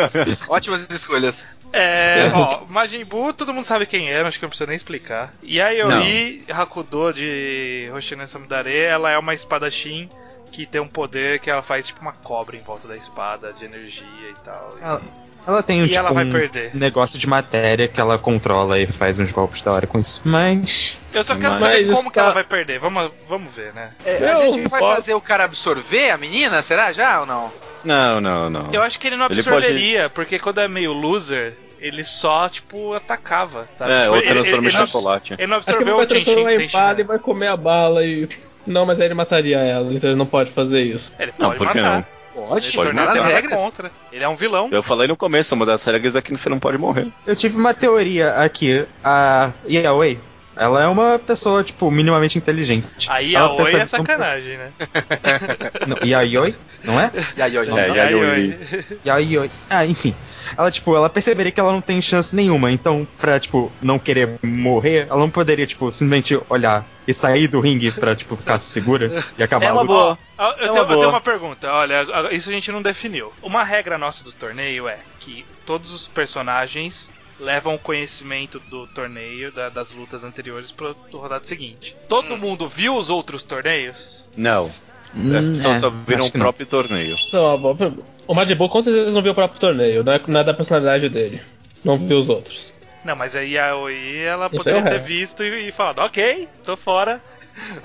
[0.48, 1.46] Ótimas escolhas.
[1.72, 5.32] É, ó, Majin Buu, todo mundo sabe quem é, acho que não precisa nem explicar.
[5.42, 10.08] E a Yori Hakudo de Hoshino Samidare, ela é uma espadachim
[10.50, 13.64] que tem um poder que ela faz tipo uma cobra em volta da espada, de
[13.64, 14.76] energia e tal.
[14.80, 15.02] Ela,
[15.46, 16.70] ela tem um, E tipo, ela vai um perder.
[16.74, 20.20] negócio de matéria que ela controla e faz uns golpes da hora com isso.
[20.24, 20.98] Mas.
[21.12, 22.78] Eu só quero Mas saber como que tá- ela vai perder.
[22.78, 23.90] Vamos, vamos ver, né?
[24.04, 26.62] É, Eu a gente vai posso- fazer o cara absorver a menina?
[26.62, 27.52] Será já ou não?
[27.84, 28.68] Não, não, não.
[28.72, 32.92] Eu acho que ele não Ele absorveria, porque quando é meio loser, ele só, tipo,
[32.92, 33.90] atacava, sabe?
[33.92, 35.32] É, Tipo, ou ele- transforma ele em chocolate.
[35.38, 37.00] Ele não absorveu vai o Tenshin transformar em bala né?
[37.00, 38.28] e vai comer a bala e.
[38.66, 41.10] Não, mas aí ele mataria ela, então ele não pode fazer isso.
[41.18, 41.96] Ele Não, pode por que matar.
[41.96, 42.19] não?
[42.34, 43.60] Pode, Pode tem nada regras.
[43.60, 43.90] contra.
[44.12, 44.68] Ele é um vilão.
[44.70, 47.08] Eu falei no começo, uma das regras é que você não pode morrer.
[47.26, 48.84] Eu tive uma teoria aqui.
[49.02, 50.18] A Yaoi,
[50.56, 53.10] ela é uma pessoa, tipo, minimamente inteligente.
[53.10, 54.70] A Oi percebe é que não- sacanagem, né?
[55.86, 56.54] Não, Yaoi?
[56.84, 57.10] Não é?
[57.36, 57.96] Não, É, não.
[57.96, 58.58] e aí eu- Oi.
[59.06, 59.50] Yaoi.
[59.68, 60.14] Ah, enfim.
[60.56, 62.70] Ela, tipo, ela perceberia que ela não tem chance nenhuma.
[62.70, 67.60] Então, pra, tipo, não querer morrer, ela não poderia, tipo, simplesmente olhar e sair do
[67.60, 69.86] ringue pra, tipo, ficar segura e acabar É a luta.
[69.86, 70.18] boa.
[70.38, 71.70] Ah, Eu, É tenho, uma eu tenho uma pergunta.
[71.72, 73.32] Olha, isso a gente não definiu.
[73.42, 79.50] Uma regra nossa do torneio é que todos os personagens levam o conhecimento do torneio,
[79.52, 81.96] da- das lutas anteriores, pra rodada seguinte.
[82.08, 84.28] Todo mundo viu os outros torneios?
[84.36, 84.70] Não.
[85.14, 86.44] Hum, As pessoas é, só viram o que não.
[86.44, 87.14] próprio torneio.
[87.16, 88.02] Isso é uma boa pergunta.
[88.26, 90.54] O Majin Buu com certeza não viu o próprio torneio, não é, não é da
[90.54, 91.40] personalidade dele.
[91.84, 92.72] Não viu os outros.
[93.04, 96.46] Não, mas aí a Oi, ela Isso poderia é ter visto e, e falado, ok,
[96.64, 97.20] tô fora.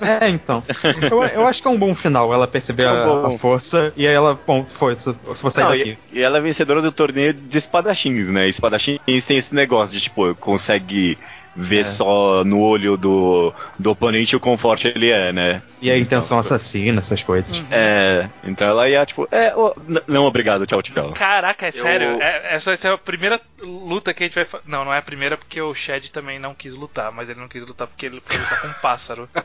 [0.00, 0.62] É, então.
[1.10, 3.26] Eu, eu acho que é um bom final ela perceber É um a, bom.
[3.26, 5.98] a força e aí ela, bom, força, se vou sair Não, daqui.
[6.12, 8.48] e, e ela é vencedora do torneio de espadachins, né?
[8.48, 11.18] Espadachins tem esse negócio de, tipo, consegue
[11.56, 11.84] ver É.
[11.84, 15.62] só no olho do, do oponente o quão forte ele é, né?
[15.80, 17.64] E a intenção Então, assassina, essas coisas.
[17.70, 19.52] É, então ela ia, tipo, é,
[19.88, 21.12] n- não, obrigado, tchau, tchau.
[21.12, 22.20] Caraca, é Eu- sério?
[22.20, 24.64] É, essa vai ser a primeira luta que a gente vai fazer.
[24.66, 27.48] Não, não é a primeira porque o Shed também não quis lutar, mas ele não
[27.48, 29.28] quis lutar porque ele quer lutar com um pássaro.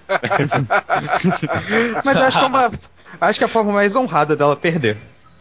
[2.04, 2.72] Mas eu acho que é uma.
[3.20, 4.96] Acho que é a forma mais honrada dela perder.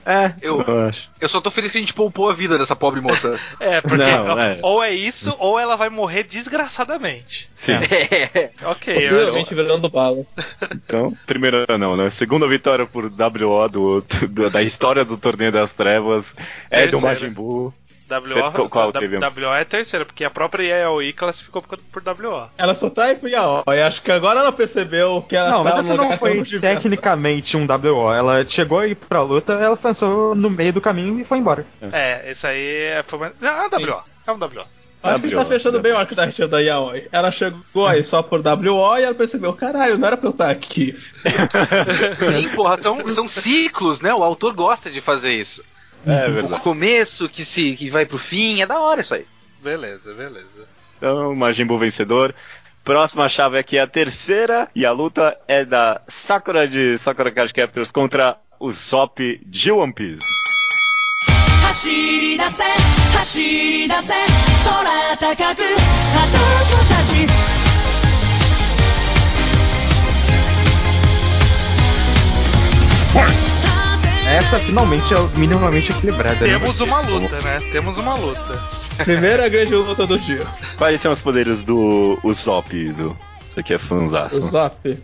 [0.07, 1.09] É, Eu- acho.
[1.21, 3.39] Eu só tô feliz que a gente poupou a vida dessa pobre moça.
[3.61, 4.59] É, porque Não, ela- é.
[4.63, 7.51] ou é isso, ou ela vai morrer desgraçadamente.
[7.55, 7.73] Sim.
[7.73, 8.51] É.
[8.65, 10.25] Ok, eu acho- Possivelmente virando bala.
[10.73, 12.11] Então, primeira não, né?
[12.11, 16.35] Segunda vitória por WO do, do- da história do Torneio das Trevas
[16.71, 17.07] é do Terceira.
[17.15, 17.75] Majin Buu.
[18.11, 19.19] WO, Qual- W-?
[19.21, 22.49] WO é terceira, porque a própria Yaoi classificou por, por WO.
[22.59, 23.81] Ela só tá aí pro Yaoi.
[23.87, 27.57] Acho que agora ela percebeu que ela Não, mas tava essa não que foi tecnicamente
[27.57, 28.13] um WO.
[28.13, 31.65] Ela chegou aí pra luta, ela pensou no meio do caminho e foi embora.
[31.93, 32.67] É, esse aí
[32.99, 33.33] é- foi uma...
[33.41, 34.03] Não, é um WO.
[34.27, 34.67] É um WO.
[35.03, 37.09] Acho que a gente tá fechando bem o arco da retira da Yaoi.
[37.11, 40.51] Ela chegou aí só por WO e ela percebeu, caralho, não era pra eu estar
[40.51, 40.95] aqui.
[42.19, 44.13] Sim, porra, são, são ciclos, né?
[44.15, 45.65] O autor gosta de fazer isso.
[46.06, 46.62] É O verdade.
[46.62, 49.26] começo que se que vai pro fim, é da hora isso aí.
[49.64, 50.68] Beleza, beleza.
[50.98, 52.34] Então, Majin Buu vencedor.
[52.84, 54.70] Próxima chave aqui é a terceira.
[54.76, 59.92] E a luta é da Sakura de Sakura Card Captors contra o Sop de One
[59.94, 60.24] Piece.
[61.66, 62.64] 走り出せ
[63.18, 64.14] 走り出せ
[64.64, 66.32] 空高く鳩
[66.70, 67.28] と差し
[74.31, 76.47] Essa finalmente é minimamente equilibrada.
[76.47, 76.57] né?
[76.57, 77.61] Temos uma luta, né?
[77.73, 78.63] Temos uma luta.
[79.05, 80.45] Primeira grande luta do dia.
[80.79, 83.17] Quais são os poderes do Usopp, do...
[83.45, 84.41] Isso aqui é O fanzaço.
[84.47, 84.97] Zop.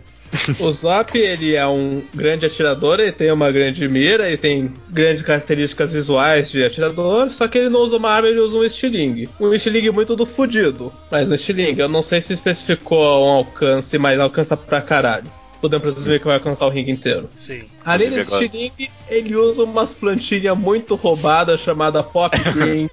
[0.59, 5.21] O Zop, ele é um grande atirador, ele tem uma grande mira, ele tem grandes
[5.21, 9.29] características visuais de atirador, só que ele não usa uma arma, ele usa um estilingue.
[9.39, 13.97] Um estilingue muito do fudido, mas um estilingue, eu não sei se especificou um alcance,
[13.97, 15.36] mas alcança pra caralho.
[15.61, 17.29] Podemos presumir que vai alcançar o ringue inteiro.
[17.35, 17.63] Sim.
[17.83, 22.89] Além desse agora- estilingue, ele usa umas plantinhas muito roubadas chamada Pop Green,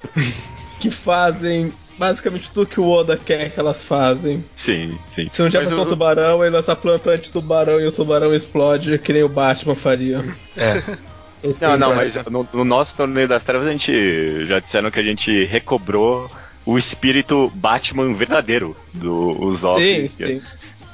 [0.81, 4.45] que fazem basicamente tudo que o Oda quer que elas fazem.
[4.57, 5.29] Sim, sim.
[5.33, 8.35] Se um dia passar o- um tubarão, ele lança a planta anti-tubarão e o tubarão
[8.35, 10.21] explode, que nem o Batman faria.
[10.57, 10.83] É.
[11.61, 15.03] Não, não, mas no, no nosso torneio das trevas a gente já disseram que a
[15.03, 16.31] gente recobrou
[16.65, 19.79] o espírito Batman verdadeiro do Usopp.
[19.83, 20.43] Sim, sim.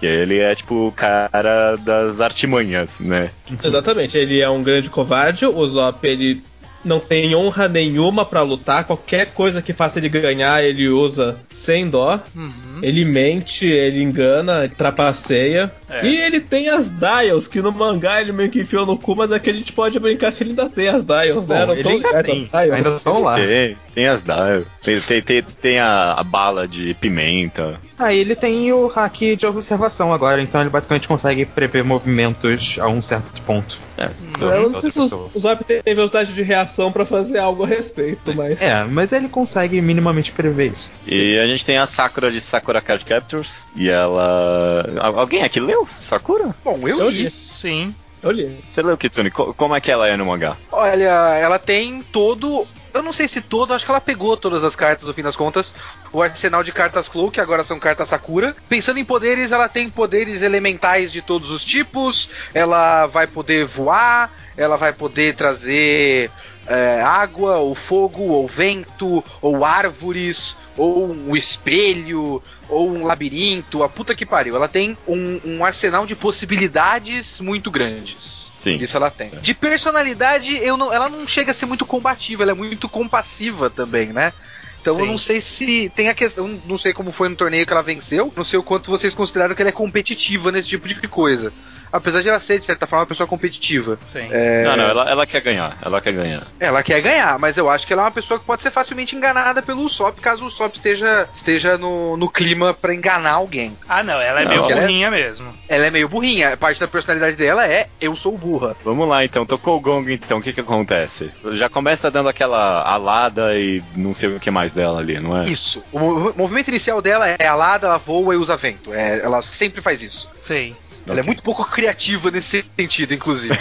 [0.00, 3.30] Que ele é tipo o cara das artimanhas, né?
[3.62, 6.42] Exatamente, ele é um grande covarde, o Zop ele
[6.84, 11.86] não tem honra nenhuma pra lutar, qualquer coisa que faça ele ganhar, ele usa sem
[11.88, 12.20] dó.
[12.34, 12.78] Uhum.
[12.82, 15.70] Ele mente, ele engana, ele trapaceia.
[15.88, 16.06] É.
[16.06, 19.30] E ele tem as dials, que no mangá ele meio que enfiou no cu, mas
[19.30, 21.60] aqui a gente pode brincar que ele ainda tem as dials, né?
[21.60, 22.72] Bom, Não ele tô ainda ligado tem, dials.
[22.72, 23.34] ainda estão lá.
[23.36, 27.78] Tem, tem as dial, tem, tem, tem, tem a, a bala de pimenta.
[27.98, 32.88] Ah, ele tem o hack de observação agora, então ele basicamente consegue prever movimentos a
[32.88, 33.78] um certo ponto.
[33.98, 34.08] É,
[34.40, 38.34] Eu não sei se o Zop tem velocidade de reação pra fazer algo a respeito,
[38.34, 38.60] mas.
[38.62, 40.92] É, mas ele consegue minimamente prever isso.
[41.06, 43.66] E a gente tem a Sakura de Sakura Card Captors.
[43.76, 44.84] E ela.
[45.00, 46.54] Al- Alguém aqui leu Sakura?
[46.64, 47.24] Bom, eu, Eu li.
[47.24, 47.30] li.
[47.30, 47.94] Sim.
[48.22, 48.58] Eu li.
[48.62, 49.30] Você leu, Kitsune?
[49.30, 50.56] Co- Como é que ela é no mangá?
[50.70, 52.66] Olha, ela tem todo.
[52.92, 55.36] Eu não sei se todo, acho que ela pegou todas as cartas no fim das
[55.36, 55.72] contas.
[56.12, 58.54] O arsenal de cartas Clow, que agora são cartas Sakura.
[58.68, 62.28] Pensando em poderes, ela tem poderes elementais de todos os tipos.
[62.52, 66.30] Ela vai poder voar, ela vai poder trazer
[66.70, 73.82] é, água, ou fogo, ou vento, ou árvores, ou um espelho, ou um labirinto.
[73.82, 74.54] A puta que pariu.
[74.54, 78.52] Ela tem um, um arsenal de possibilidades muito grandes.
[78.56, 78.76] Sim.
[78.76, 79.30] Isso ela tem.
[79.42, 83.68] De personalidade, eu não, ela não chega a ser muito combativa, ela é muito compassiva
[83.68, 84.32] também, né?
[84.80, 85.10] Então eu Sim.
[85.10, 88.32] não sei se tem a questão, não sei como foi no torneio que ela venceu,
[88.34, 91.52] não sei o quanto vocês consideraram que ela é competitiva nesse tipo de coisa.
[91.92, 93.98] Apesar de ela ser, de certa forma, uma pessoa competitiva.
[94.12, 94.28] Sim.
[94.30, 95.76] É, Não, não, ela, ela quer ganhar.
[95.82, 96.42] Ela quer ganhar.
[96.58, 99.16] ela quer ganhar, mas eu acho que ela é uma pessoa que pode ser facilmente
[99.16, 103.76] enganada pelo Usopp, caso o Usopp esteja, esteja no, no clima pra enganar alguém.
[103.88, 105.52] Ah, não, ela é Não, meio ela é- burrinha mesmo.
[105.68, 108.76] Ela é meio burrinha, parte da personalidade dela é eu sou burra.
[108.84, 111.30] Vamos lá então, tocou o gong então, o que que acontece?
[111.52, 115.44] Já começa dando aquela alada e não sei o que mais dela ali, não é?
[115.48, 115.82] Isso.
[115.92, 118.92] O mo- movimento inicial dela é alada, ela voa e usa vento.
[118.92, 120.28] É, ela sempre faz isso.
[120.36, 120.74] Sim.
[121.10, 121.26] Ela é Ok.
[121.26, 123.54] muito pouco criativa nesse sentido, inclusive.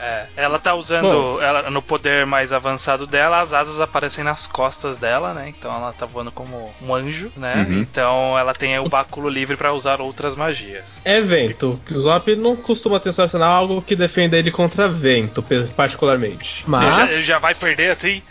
[0.00, 4.96] É, ela tá usando, ela, no poder mais avançado dela, as asas aparecem nas costas
[4.96, 5.48] dela, né?
[5.48, 7.66] Então ela tá voando como um anjo, né?
[7.68, 7.80] Uhum.
[7.80, 10.84] Então ela tem o báculo livre pra usar outras magias.
[11.04, 11.78] É vento.
[11.90, 15.44] O Zop não costuma ter seu arsenal algo que defenda ele contra vento,
[15.76, 16.60] particularmente.
[16.62, 16.96] Ele Mas.
[16.96, 18.22] já, ele já vai perder assim?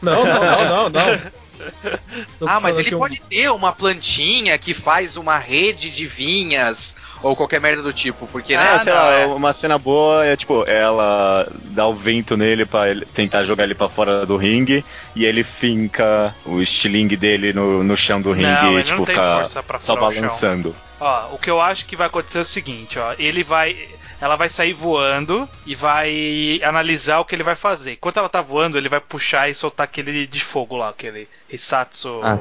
[0.00, 1.20] Não, não, não, não, não.
[2.46, 7.36] Ah, mas ele um- pode ter uma plantinha que faz uma rede de vinhas ou
[7.36, 8.62] qualquer merda do tipo, porque, né?
[8.62, 9.26] Ah, Ah, sei não, lá, é.
[9.26, 13.74] uma cena boa é tipo, ela dá o vento nele pra ele tentar jogar ele
[13.74, 18.50] pra fora do ringue e ele finca o estilingue dele no, no chão do ringue
[18.62, 20.22] Não, e não tipo, tem fica força pra só furar o chão.
[20.22, 20.76] balançando.
[21.00, 23.14] Ó, o que eu acho que vai acontecer é o seguinte, ó.
[23.18, 23.76] Ele vai.
[24.22, 27.94] Ela vai sair voando e vai analisar o que ele vai fazer.
[27.94, 32.20] Enquanto ela tá voando, ele vai puxar e soltar aquele de fogo lá, aquele Hisatsu.
[32.22, 32.38] Ah,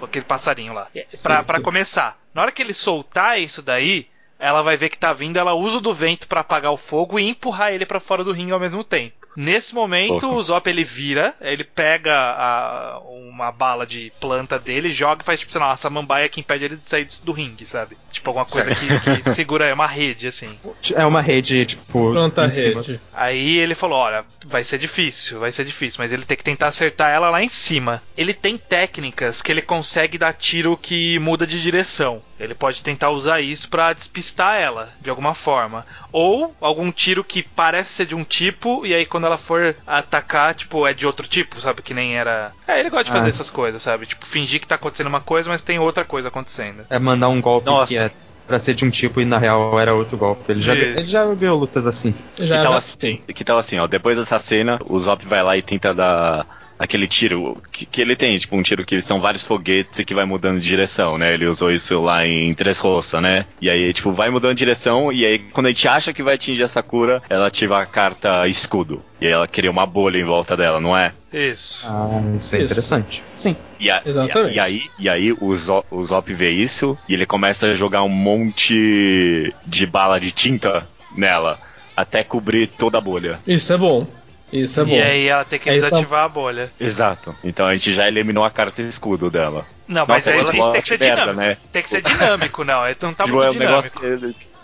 [0.00, 0.86] aquele passarinho lá.
[1.24, 1.62] Pra, Sim, pra sim.
[1.64, 2.16] começar.
[2.32, 4.06] Na hora que ele soltar isso daí,
[4.38, 7.18] ela vai ver que tá vindo, ela usa o do vento pra apagar o fogo
[7.18, 9.23] e empurrar ele pra fora do ringue ao mesmo tempo.
[9.36, 15.22] Nesse momento, o Zop ele vira, ele pega a- uma bala de planta dele, joga
[15.22, 17.96] e faz tipo, sei lá, uma samambaia que impede ele de sair do ringue, sabe?
[18.12, 18.86] Tipo alguma coisa que,
[19.22, 20.56] que segura, é uma rede assim.
[20.94, 22.12] é uma rede, tipo.
[22.12, 22.80] Planta em cima.
[22.82, 23.00] rede.
[23.12, 26.68] Aí ele falou: Olha, vai ser difícil, vai ser difícil, mas ele tem que tentar
[26.68, 28.02] acertar ela lá em cima.
[28.16, 32.22] Ele tem técnicas que ele consegue dar tiro que muda de direção.
[32.38, 35.86] Ele pode tentar usar isso pra despistar ela de alguma forma.
[36.12, 40.54] Ou algum tiro que parece ser de um tipo, e aí quando ela for atacar,
[40.54, 41.82] tipo, é de outro tipo, sabe?
[41.82, 42.52] Que nem era.
[42.66, 44.06] É, ele gosta de fazer Ah, essas coisas, sabe?
[44.06, 46.84] Tipo, fingir que tá acontecendo uma coisa, mas tem outra coisa acontecendo.
[46.90, 47.88] É mandar um golpe Nossa.
[47.88, 48.10] que é
[48.46, 50.52] pra ser de um tipo e na real era outro golpe.
[50.52, 52.14] Ele já, ele já ganhou lutas assim.
[52.38, 53.22] Já que tal já- assim?
[53.34, 56.46] Que tal assim, ó, depois dessa cena, o Zop vai lá e tenta dar
[56.84, 60.14] aquele tiro que, que ele tem, tipo um tiro que são vários foguetes e que
[60.14, 61.34] vai mudando de direção, né?
[61.34, 63.46] Ele usou isso lá em Três Roça, né?
[63.60, 66.34] E aí, tipo, vai mudando de direção e aí quando a gente acha que vai
[66.34, 69.02] atingir a Sakura, ela ativa a carta escudo.
[69.20, 71.12] E aí ela cria uma bolha em volta dela, não é?
[71.32, 71.84] Isso.
[71.86, 72.66] Ah, isso é Isso.
[72.66, 73.24] interessante.
[73.34, 73.56] Sim.
[73.80, 74.54] E, a- Exatamente.
[74.54, 77.66] e, a- e aí, e aí o, Zo- o Zop vê isso e ele começa
[77.66, 81.58] a jogar um monte de bala de tinta nela
[81.96, 83.40] até cobrir toda a bolha.
[83.46, 84.06] Isso é bom.
[84.54, 84.92] Isso é bom.
[84.94, 86.72] e aí ela tem que Aí tá- desativar a bolha.
[86.80, 87.36] Exato.
[87.42, 89.66] Então a gente já eliminou a carta escudo dela.
[89.88, 91.40] Não, mas Nossa, aí esse isso tem que ser merda, dinâmico.
[91.40, 91.56] né?
[91.72, 92.88] Tem que ser dinâmico, não.
[92.88, 94.00] Então tá Tipo, muito é um dinâmico.
[94.00, 94.54] negócio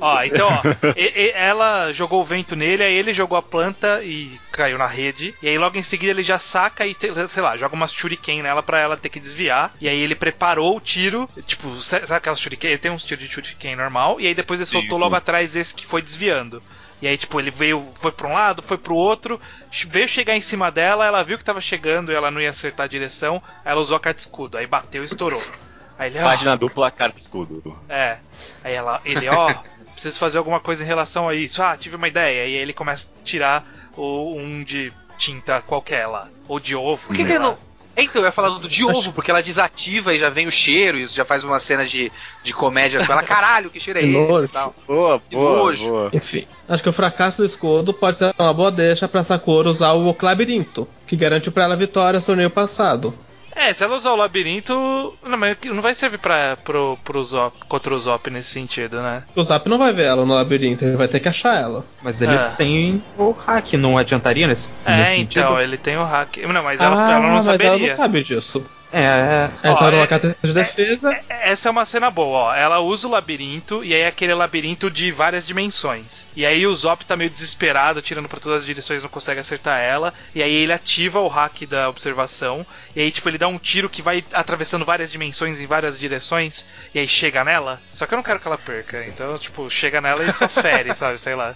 [0.00, 0.60] Ó, então, ó,
[0.98, 4.88] e- e- ela jogou o vento nele, aí ele jogou a planta e caiu na
[4.88, 5.32] rede.
[5.40, 6.96] E aí logo em seguida ele já saca e,
[7.28, 9.72] sei lá, joga umas shuriken nela pra ela ter que desviar.
[9.80, 12.70] E aí ele preparou o tiro, tipo, sa- sabe aquelas shuriken?
[12.70, 14.98] Ele tem uns tiros de shuriken normal, e aí depois ele soltou Isso.
[15.04, 16.60] logo atrás esse que foi desviando.
[17.00, 19.40] E aí, tipo, ele veio, foi pra um lado, foi pro outro,
[19.86, 22.84] veio chegar em cima dela, ela viu que tava chegando e ela não ia acertar
[22.84, 25.42] a direção, ela usou a carta escudo, aí bateu e estourou.
[25.98, 27.76] Aí ele, ó, Página dupla, carta escudo.
[27.88, 28.18] É.
[28.64, 29.52] Aí ela, ele, ó,
[29.92, 31.60] preciso fazer alguma coisa em relação a isso.
[31.62, 32.46] Ah, tive uma ideia.
[32.46, 33.64] E aí ele começa a tirar
[33.96, 36.28] o, um de tinta qualquer lá.
[36.46, 37.08] Ou de ovo.
[37.08, 37.58] Por que, sei que ele não.
[37.98, 40.98] Então, eu ia falar do de ovo, porque ela desativa e já vem o cheiro,
[40.98, 42.12] e isso já faz uma cena de,
[42.44, 43.22] de comédia com ela.
[43.22, 44.74] Caralho, que cheiro é esse e tal.
[44.86, 45.88] Boa, boa, nojo.
[45.88, 46.10] boa.
[46.12, 49.92] Enfim, acho que o fracasso do escudo pode ser uma boa deixa pra Sakura usar
[49.92, 53.12] o labirinto, que garante pra ela a vitória no torneio passado.
[53.58, 54.72] É, se ela usar o labirinto.
[55.22, 59.24] Não, mas não vai servir pra, pro, pro Zop, contra o Zop nesse sentido, né?
[59.34, 61.84] O Zap não vai ver ela no labirinto, ele vai ter que achar ela.
[62.02, 62.54] Mas ele Ah.
[62.56, 65.60] tem o hack, não adiantaria nesse, É, nesse então, sentido?
[65.60, 66.36] ele tem o hack.
[66.38, 67.72] Não, mas ela, ah, ela não mas saberia.
[67.72, 68.64] ela não sabe disso.
[68.92, 69.70] É, é.
[69.70, 71.18] Ó, tá numa é- carta de defesa.
[71.28, 72.54] Essa é uma cena boa, ó.
[72.54, 76.26] Ela usa o labirinto e aí é aquele labirinto de várias dimensões.
[76.34, 79.80] E aí o Zop tá meio desesperado, tirando pra todas as direções, não consegue acertar
[79.80, 80.14] ela.
[80.34, 82.64] E aí ele ativa o hack da observação.
[82.96, 86.66] E aí, tipo, ele dá um tiro que vai atravessando várias dimensões em várias direções.
[86.94, 87.80] E aí chega nela.
[87.92, 89.04] Só que eu não quero que ela perca.
[89.06, 91.18] Então, tipo, chega nela e só fere, sabe?
[91.18, 91.54] Sei lá.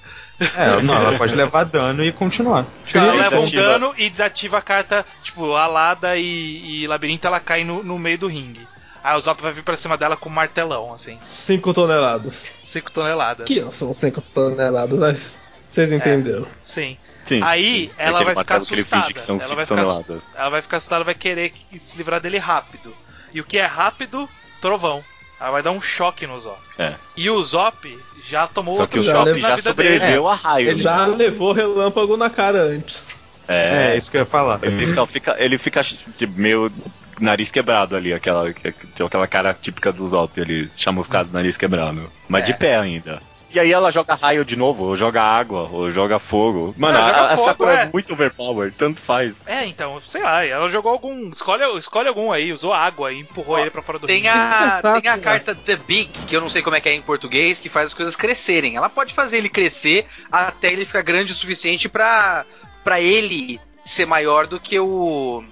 [0.56, 2.66] É, não, ela pode levar dano e continuar.
[2.92, 7.40] Ela Sim, leva um dano e desativa a carta, tipo, alada e, e labirinto, ela
[7.40, 8.66] cai no, no meio do ringue.
[9.04, 11.18] Aí o Zop vai vir pra cima dela com um martelão, assim.
[11.24, 12.52] 5 toneladas.
[12.64, 13.46] 5 toneladas.
[13.46, 15.36] Que não são 5 toneladas, mas
[15.70, 16.46] vocês entenderam.
[16.62, 16.96] Sim.
[17.24, 17.40] Sim.
[17.42, 19.02] Aí É ela vai ficar martelo que ele assustada.
[19.02, 20.24] finge que são ela, 5 vai ficar, toneladas.
[20.36, 22.94] ela vai ficar assustada, vai querer que- se livrar dele rápido.
[23.34, 24.28] E o que é rápido?
[24.60, 25.02] Trovão.
[25.40, 26.60] Ela vai dar um choque no Zop.
[26.78, 26.94] É.
[27.16, 30.70] E o Zop já tomou Só que outro o na já sobreviveu a raio.
[30.70, 33.06] Ele já levou relâmpago na cara antes.
[33.48, 34.60] É, É, isso que eu ia falar.
[34.62, 35.36] Ele só fica.
[35.38, 36.70] Ele fica tipo, meio
[37.20, 42.10] nariz quebrado ali, aquela, aquela cara típica do Zop ali, chamuscado, nariz quebrado.
[42.28, 42.46] Mas É.
[42.46, 43.20] de pé ainda.
[43.54, 46.74] E aí ela joga raio de novo, ou joga água, ou joga fogo.
[46.76, 47.82] Mano, Ela a, a fogo, Sakura é.
[47.82, 49.40] é muito overpowered, tanto faz.
[49.46, 51.28] É, então, sei lá, ela jogou algum.
[51.30, 54.28] Escolhe, escolhe algum aí, usou água e empurrou Ó, ele pra fora do Tem ringue.
[54.28, 55.22] a, tem a né?
[55.22, 57.86] carta The Big, que eu não sei como é que é em português, que faz
[57.86, 58.76] as coisas crescerem.
[58.76, 62.46] Ela pode fazer ele crescer até ele ficar grande o suficiente pra,
[62.82, 65.44] pra ele ser maior do que O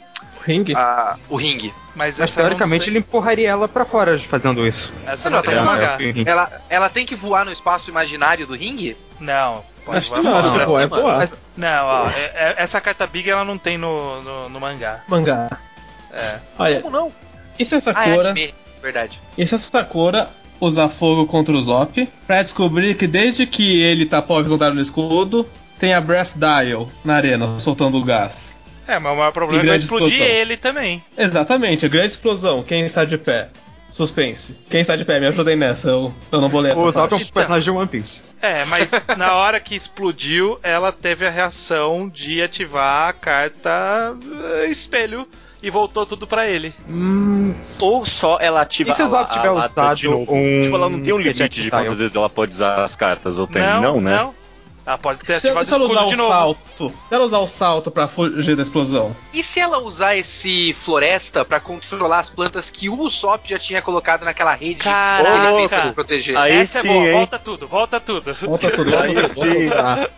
[0.45, 0.75] ringue.
[0.75, 1.73] a- o ringue.
[1.95, 4.95] Mas, Mas essa não teoricamente tem- ele empurraria ela pra fora fazendo isso.
[5.07, 5.97] Essa Não, não tem tá no bom, mangá.
[6.01, 8.97] é, Ela, ela tem que voar no espaço imaginário do ringue?
[9.19, 10.87] Não, pode acho que voar não, é.
[11.17, 15.01] Mas- Não, ó, é- é- essa carta Big ela não tem no, no, no mangá.
[15.09, 15.51] Mangá.
[16.13, 16.37] É.
[16.59, 17.13] Olha, Como não?
[17.59, 18.55] e se a Ah, é Sakura, anime.
[18.83, 19.21] Verdade.
[19.37, 24.07] e se a Sakura usar fogo contra o Zop pra descobrir que desde que ele
[24.07, 25.47] tapou a visão dela no escudo,
[25.79, 28.50] tem a Breath Dial na arena, soltando o gás.
[28.91, 30.35] É, mas o maior problema é vai explodir explosão.
[30.37, 31.05] ele também.
[31.17, 32.63] Exatamente, a grande explosão.
[32.63, 33.49] Quem está de pé?
[33.91, 34.57] Suspense.
[34.71, 35.19] Quem está de pé?
[35.19, 37.79] Me ajudem nessa, eu, eu não vou ler essa O Zop é um personagem de
[37.79, 38.23] One Piece.
[38.41, 44.15] É, mas na hora que explodiu, ela teve a reação de ativar a carta
[44.63, 45.27] eh, espelho
[45.63, 46.73] e voltou tudo pra ele.
[46.89, 50.35] Hum, Ou só ela ativa E se o a- Zop tiver usado de novo?
[50.35, 53.39] um Tipo, ela não tem um limite de quantas vezes ela pode usar as cartas,
[53.41, 53.61] ou tem?
[53.61, 54.17] não, Não, né?
[54.17, 54.40] não.
[54.91, 56.31] Ela pode ter Se, ativado se ela o usar escudo o de novo.
[56.33, 60.73] salto, se ela usar o salto pra fugir da explosão, E se ela usar esse
[60.81, 65.57] floresta pra controlar as plantas que o Usopp já tinha colocado naquela rede que ele
[65.57, 65.83] fez pra Caraca.
[65.89, 66.37] se proteger?
[66.37, 67.13] Aí Essa é sim, boa, hein?
[67.13, 68.35] volta tudo, volta tudo.
[68.35, 69.69] volta tudo, volta Aí tudo, sim.
[69.69, 70.11] volta.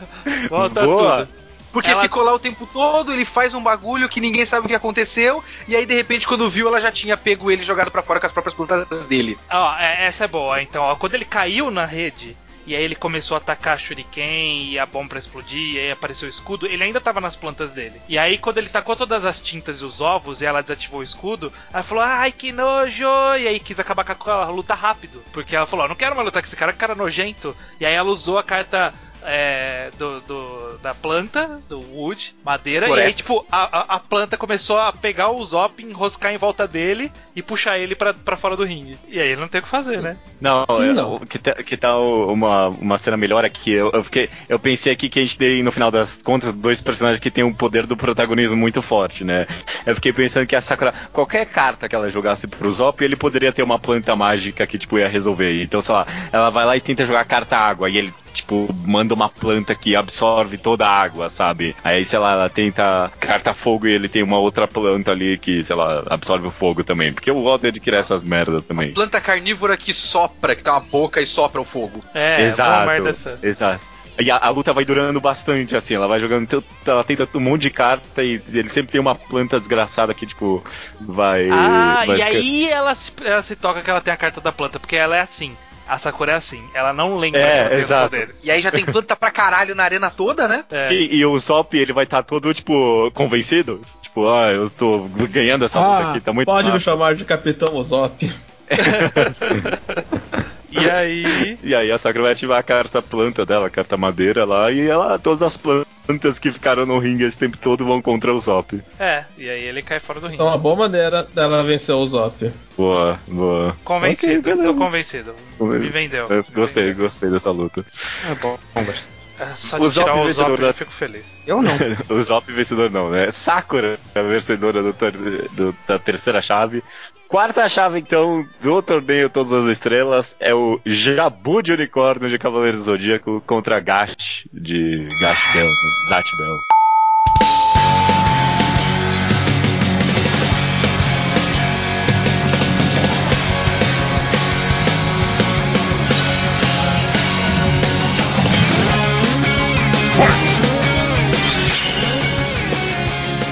[0.49, 1.17] Volta Boa.
[1.27, 1.43] tudo.
[1.73, 4.69] Porque Ela- ficou lá o tempo todo, ele faz um bagulho que ninguém sabe o
[4.69, 7.91] que aconteceu, e aí de repente quando viu ela já tinha pego ele e jogado
[7.91, 9.39] pra fora com as próprias plantas dele.
[9.51, 10.61] Ó, é- essa é boa.
[10.61, 14.79] Então, ó, quando ele caiu na rede e aí ele começou a atacar Shuriken e
[14.79, 18.01] a bomba explodir, e aí apareceu o escudo, ele ainda tava nas plantas dele.
[18.09, 21.05] E aí, quando ele tacou todas as tintas e os ovos e ela desativou o
[21.05, 23.05] escudo, ela falou: Ai, que nojo!
[23.39, 25.23] E aí quis acabar com a luta rápido.
[25.33, 27.57] Porque ela falou: "Ó, Não quero mais lutar com esse cara, que cara nojento.
[27.81, 28.93] E aí ela usou a carta.
[29.25, 33.17] É, do, do- da planta, do wood, madeira, e aí, Floresta.
[33.19, 37.79] tipo, a, a- planta começou a pegar o Zop, enroscar em volta dele e puxar
[37.79, 38.99] ele pra, pra fora do ringue.
[39.09, 40.17] E aí ele não tem o que fazer, né?
[40.41, 41.19] Não, é, Não.
[41.21, 43.73] que, tá, que tá o- uma, uma cena melhor aqui.
[43.73, 46.81] Eu, eu, fiquei, eu pensei aqui que a gente tem, no final das contas, dois
[46.81, 49.47] personagens que tem um poder do protagonismo muito forte, né?
[49.87, 53.53] Eu fiquei pensando que a Sakura, qualquer carta que ela jogasse pro Zop, ele poderia
[53.53, 55.63] ter uma planta mágica que, tipo, ia resolver.
[55.63, 59.15] Então, sei lá, ela vai lá e tenta jogar carta água, e ele, tipo, manda
[59.15, 61.77] uma planta que absorve toda a água, sabe?
[61.85, 65.63] Aí, sei lá, ela tenta carta fogo e ele tem uma outra planta ali que,
[65.63, 67.13] sei lá, absorve o fogo também.
[67.13, 68.93] Porque eu gosto de criar essas merdas também.
[68.93, 72.03] Planta carnívora que sopra, que tem uma boca e sopra o fogo.
[72.15, 73.39] É, uma exato, essa.
[73.43, 73.93] exato.
[74.19, 77.63] E a, a luta vai durando bastante, assim, ela vai jogando, ela tenta um monte
[77.63, 80.63] de carta e ele sempre tem uma planta desgraçada que, tipo,
[81.01, 81.49] vai.
[81.51, 84.41] Ah, vai e ficar- aí ela se, ela se toca que ela tem a carta
[84.41, 85.57] da planta, porque ela é assim.
[85.89, 88.11] A Sakura é assim, ela não lembra É, exato.
[88.11, 88.37] poderes.
[88.43, 90.65] E aí já tem planta pra caralho na arena toda, né?
[90.71, 90.87] É.
[90.87, 93.81] Sim, e o Zop, ele vai estar todo, tipo, convencido.
[94.01, 96.85] Tipo, ah, eu tô ganhando essa luta Ah, aqui, tá muito pode me massa.
[96.85, 98.33] chamar de Capitão Usopp.
[100.73, 101.59] E aí.
[101.63, 104.81] E aí a Sakura vai ativar a carta planta dela, a carta madeira lá, e
[104.89, 108.81] ela, todas as plantas que ficaram no ringue esse tempo todo vão contra o Zop.
[108.99, 110.35] É, e aí ele cai fora do ringue.
[110.35, 112.51] Isso é uma boa maneira dela vencer o Zop.
[112.77, 113.77] Boa, boa.
[113.85, 114.65] Convencido, Ok, beleza.
[114.73, 115.35] tô convencido.
[115.61, 116.27] Me vendeu.
[116.29, 117.05] Eu gostei, Me vendeu.
[117.05, 117.85] gostei dessa luta.
[118.31, 119.22] É bom, bom gostei.
[119.43, 121.25] É, Só O de tirar Zop o vencedor Zop eu fico feliz.
[121.47, 121.73] Eu não.
[122.09, 123.31] o Zop vencedor não, né?
[123.31, 126.83] Sakura, a vencedora do do- da terceira chave.
[127.29, 132.77] Quarta chave, então, do torneio Todas as Estrelas é o Jabu de Unicórnio de Cavaleiro
[132.77, 135.69] do Zodíaco contra Gash de Gash Bell?
[136.11, 136.72] Zat Bell.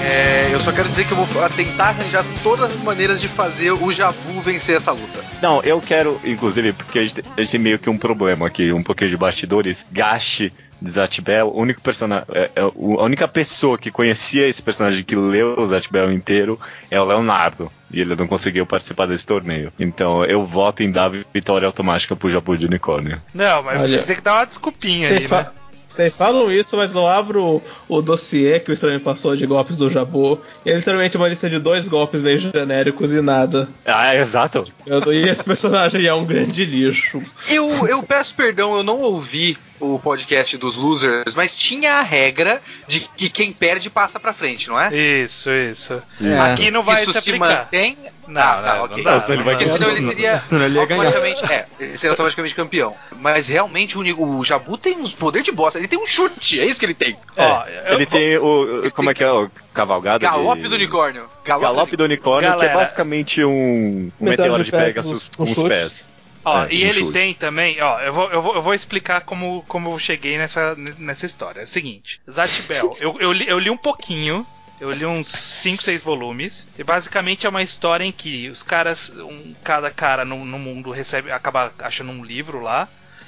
[0.03, 3.71] É, eu só quero dizer que eu vou tentar arranjar todas as maneiras de fazer
[3.71, 5.23] o Jabu vencer essa luta.
[5.41, 8.73] Não, eu quero, inclusive, porque a gente, a gente tem meio que um problema aqui,
[8.73, 9.85] um pouquinho de bastidores.
[9.91, 10.51] Gash
[10.81, 15.15] de Zatbel, o único personagem, é, é, a única pessoa que conhecia esse personagem que
[15.15, 16.59] leu o Zatbel inteiro
[16.89, 17.71] é o Leonardo.
[17.93, 19.71] E ele não conseguiu participar desse torneio.
[19.79, 23.21] Então eu voto em dar vitória automática pro Jabu de Unicórnio.
[23.33, 25.51] Não, mas Olha, você tem que dar uma desculpinha Vocês, aí, né?
[25.93, 27.61] Vocês falam isso, mas não abro o,
[27.97, 30.39] o dossiê que o estranho passou de golpes do Jabu.
[30.65, 33.67] E é literalmente uma lista de dois golpes meio genéricos e nada.
[33.85, 34.65] Ah, exato.
[34.85, 37.21] Eu- e esse personagem é um grande lixo.
[37.49, 42.61] Eu, eu peço perdão, eu não ouvi o podcast dos losers, mas tinha a regra
[42.87, 44.95] de que quem perde passa pra frente, não é?
[44.95, 46.01] Isso, isso.
[46.21, 46.39] É.
[46.39, 47.63] Aqui não vai Isso se se aplicar.
[47.63, 47.97] mantém.
[48.27, 48.97] Não, ah, tá, não, ok.
[48.97, 49.73] não dá, Senão ele vai ganhar.
[49.77, 51.05] senão ele seria Senão ele ia ganhar.
[51.05, 52.95] automaticamente, é, ele seria automaticamente campeão.
[53.19, 56.65] Mas realmente o, o Jabu tem uns poder de bosta, ele tem um chute, é
[56.65, 57.17] isso que ele tem.
[57.35, 58.85] Ó, eu- Ele tem o.
[58.87, 59.29] o- Como é que é?
[59.31, 60.19] O cavalgada?
[60.19, 60.67] Galope de...
[60.69, 61.23] do unicórnio.
[61.43, 62.71] Galope, Galope do unicórnio, que Galera.
[62.71, 66.09] é basicamente um, um Meteoro meteoro de Pegasus com com os pés.
[66.43, 67.11] Ó, É, e ele chute.
[67.11, 70.75] tem também, ó, eu vou, eu vou, eu vou explicar como, como eu cheguei nessa,
[70.97, 71.61] nessa história.
[71.61, 74.45] É o seguinte, Zatbel, eu, eu, li, eu li um pouquinho,
[74.79, 79.09] eu li uns 5, 6 volumes, e basicamente é uma história em que os caras,
[79.09, 82.87] um, cada cara no, no mundo recebe, acaba achando um livro lá,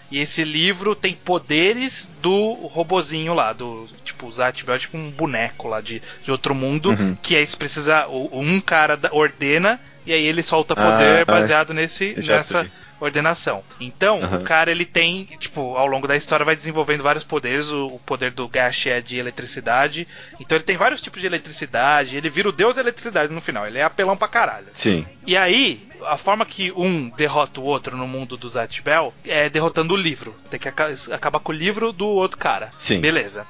[0.09, 5.09] e esse livro tem poderes do robozinho lá, do tipo, o Zatbel é tipo um
[5.11, 7.15] boneco lá de, de outro mundo, Uhum.
[7.21, 11.73] que aí se precisa, um cara ordena, e aí ele solta Ah, poder ah, baseado
[11.73, 12.71] nesse, já nessa sei.
[13.03, 13.63] Ordenação.
[13.79, 14.37] Então, Aham.
[14.37, 17.69] o cara ele tem, tipo, ao longo da história vai desenvolvendo vários poderes.
[17.71, 20.07] O, o poder do Gash é de eletricidade.
[20.39, 22.15] Então ele tem vários tipos de eletricidade.
[22.17, 23.65] Ele vira o deus da eletricidade no final.
[23.67, 24.67] Ele é apelão pra caralho.
[24.73, 25.05] Sim.
[25.25, 29.93] E aí, a forma que um derrota o outro no mundo do Zatbel é derrotando
[29.93, 30.35] o livro.
[30.49, 32.71] Tem que aca- acabar com o livro do outro cara.
[32.77, 32.99] Sim.
[32.99, 33.45] Beleza.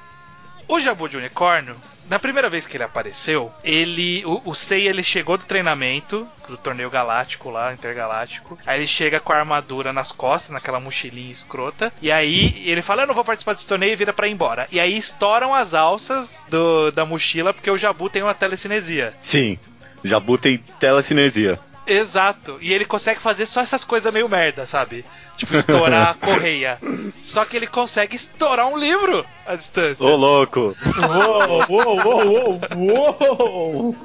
[0.68, 1.76] O Jabu de Unicórnio,
[2.08, 4.24] na primeira vez que ele apareceu, ele.
[4.24, 8.58] O, o Sei ele chegou do treinamento, do torneio galáctico lá, intergaláctico.
[8.66, 11.92] Aí ele chega com a armadura nas costas, naquela mochilinha escrota.
[12.00, 14.66] E aí ele fala: Eu não vou participar desse torneio e vira pra ir embora.
[14.72, 19.14] E aí estouram as alças do- da mochila, porque o Jabu tem uma telecinesia.
[19.20, 19.58] Sim.
[20.02, 21.58] Jabu tem telecinesia.
[21.86, 22.58] Exato.
[22.62, 25.04] E ele consegue fazer só essas coisas meio merda, sabe?
[25.36, 26.78] Tipo, estourar a correia.
[27.20, 30.06] Só que ele consegue estourar um livro à distância.
[30.06, 30.76] Ô, louco!
[30.96, 33.96] Uou, uou, uou, uou, uou!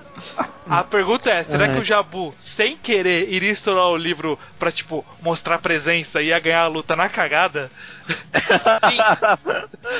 [0.67, 5.03] A pergunta é, será que o Jabu, sem querer, iria estourar o livro pra, tipo,
[5.21, 7.71] mostrar presença e ia ganhar a luta na cagada?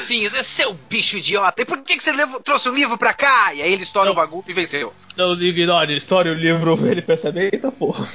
[0.06, 1.62] Sim, você é seu bicho idiota.
[1.62, 3.54] E por que, que você levou- trouxe o livro pra cá?
[3.54, 4.94] E aí ele estoura o bagulho e venceu.
[5.16, 8.10] Não ignore, estoure o livro, ele percebe, eita porra.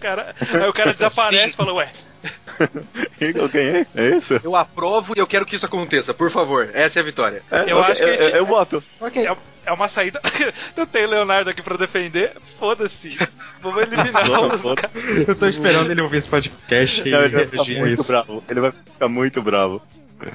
[0.00, 1.56] Cara, aí o cara desaparece e Sim.
[1.56, 1.92] fala, ué,
[3.20, 3.86] Eu ganhei?
[3.94, 4.40] É isso?
[4.42, 6.68] Eu aprovo e eu quero que isso aconteça, por favor.
[6.74, 7.42] Essa é a vitória.
[7.50, 8.84] É, Eu ok, acho que eu, a gente- eu voto.
[9.00, 9.26] Ok.
[9.26, 10.20] é, é uma saída.
[10.76, 12.32] Não tem Leonardo aqui pra defender?
[12.58, 13.16] Foda-se.
[13.62, 15.28] Vamos eliminar Foda- os foda- caras.
[15.28, 18.08] Eu tô esperando ele ouvir esse podcast e Não, ele vai ficar muito isso.
[18.12, 18.44] bravo.
[18.48, 19.82] Ele vai ficar muito bravo.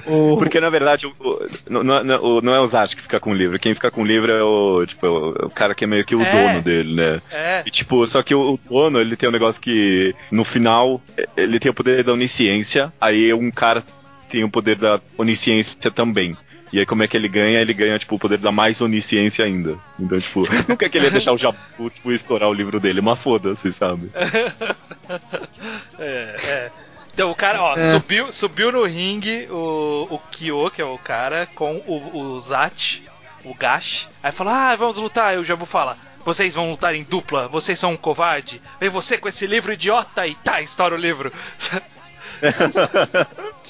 [0.06, 3.02] O, Porque na verdade o, o- não, não, não- o- não é o Zat que
[3.02, 3.58] fica com o livro.
[3.58, 6.14] Quem fica com o livro é o, tipo, o, o cara que é meio que
[6.14, 6.30] o É.
[6.30, 7.22] dono dele, né?
[7.32, 11.00] É, E, tipo, só que o, o dono, ele tem um negócio que no final
[11.36, 13.82] ele tem o poder da onisciência, aí um cara
[14.30, 16.36] tem o poder da onisciência também.
[16.72, 17.60] E aí como é que ele ganha?
[17.60, 19.76] Ele ganha, tipo, o poder da mais onisciência ainda.
[20.00, 21.58] Então, tipo, não quer que ele ia deixar o Jabu,
[21.94, 24.10] tipo, estourar o livro dele, mas foda-se, sabe?
[25.98, 26.70] é, é.
[27.16, 27.90] Então o cara, ó, É.
[27.92, 33.00] subiu, subiu no ringue o, o Kyo, que é o cara, com o, o Zat,
[33.42, 34.06] o Gash.
[34.22, 35.28] Aí fala, ah, vamos lutar.
[35.28, 35.96] Aí o Jabu fala,
[36.26, 38.60] vocês vão lutar em dupla, vocês são um covarde.
[38.78, 41.32] Vem você com esse livro idiota e tá, estoura o livro.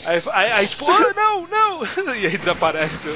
[0.05, 1.86] aí, aí, aí, tipo, ah, não, não.
[2.16, 3.09] E aí desaparece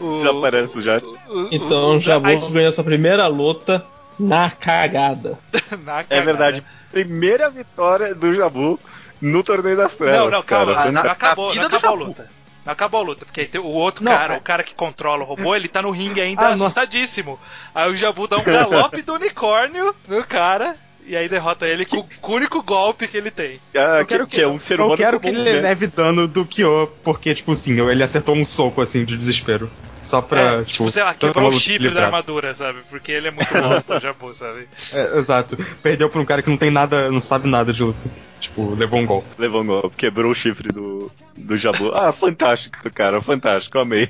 [0.00, 0.18] o.
[0.18, 0.98] Desaparece já.
[0.98, 3.84] o- o- então o- já aí- ganhou sua primeira luta
[4.18, 5.38] na cagada.
[5.84, 6.24] na É cagada.
[6.24, 6.64] verdade.
[6.90, 8.78] primeira vitória do Jabu
[9.20, 10.16] no torneio das trevas.
[10.20, 10.92] Não, não, calma, cara.
[10.92, 12.28] não, na- acabou, na não vida do acabou a luta.
[12.64, 14.74] Não acabou a luta, porque aí tem o outro Não, cara, é- o cara que
[14.74, 16.80] controla o robô, ele tá no ringue ainda Ah, nossa.
[16.80, 17.38] assustadíssimo.
[17.74, 20.74] Aí o Jabu dá um galope do unicórnio no cara
[21.06, 23.60] e aí derrota ele com o único golpe que ele tem.
[23.74, 25.60] Ah, Eu que, quero que é um ser eu humano quero que ele né?
[25.60, 29.70] leve dano do Kyo, porque, tipo assim, ele acertou um soco, assim, de desespero.
[30.02, 30.64] Só pra, É, tipo...
[30.64, 32.80] tipo, sei lá, só quebrou o chifre da armadura, sabe?
[32.90, 34.68] Porque ele é muito bosta, o Jabu, sabe?
[34.92, 35.56] É, exato.
[35.82, 38.10] Perdeu pra um cara que não tem nada, não sabe nada de luta.
[38.38, 39.24] Tipo, levou um gol.
[39.38, 41.90] Levou um golpe, quebrou o chifre do, do Jabu.
[41.94, 44.06] Ah, fantástico, cara, fantástico, amei.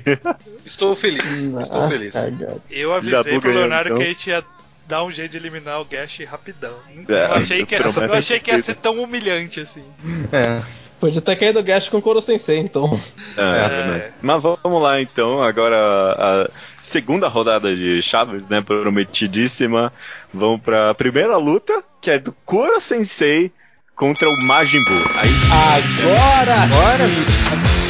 [0.65, 1.23] Estou feliz.
[1.61, 2.11] Estou Ah, feliz.
[2.13, 2.61] cagado.
[2.69, 3.97] Eu avisei Jabu pro ganhou, Leonardo então.
[3.99, 4.43] que a gente ia
[4.87, 6.75] dar um jeito de eliminar o Gash rapidão.
[7.07, 9.83] É, eu achei que, ia, promessa eu achei que ia ser tão humilhante assim.
[10.31, 10.61] É.
[10.99, 12.99] Podia ter caído o Gash com o Koro Sensei, então.
[13.37, 14.11] É, É.
[14.21, 19.91] Mas vamos lá então, agora a segunda rodada de Chaves, né, prometidíssima.
[20.33, 23.51] Vamos pra primeira luta, que é do Koro Sensei
[23.95, 25.03] contra o Majin Buu.
[25.17, 26.63] Aí Agora!
[26.63, 27.84] Agora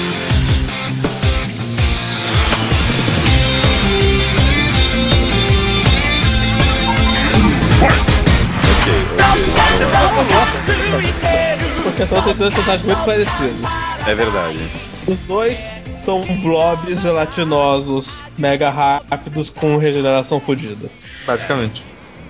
[11.83, 13.69] Porque são dois personagens muito parecidos.
[14.07, 14.57] é verdade.
[15.07, 15.57] Os dois
[16.03, 18.07] são blobs gelatinosos,
[18.37, 20.89] mega rápidos com regeneração fodida.
[21.25, 21.85] Basicamente.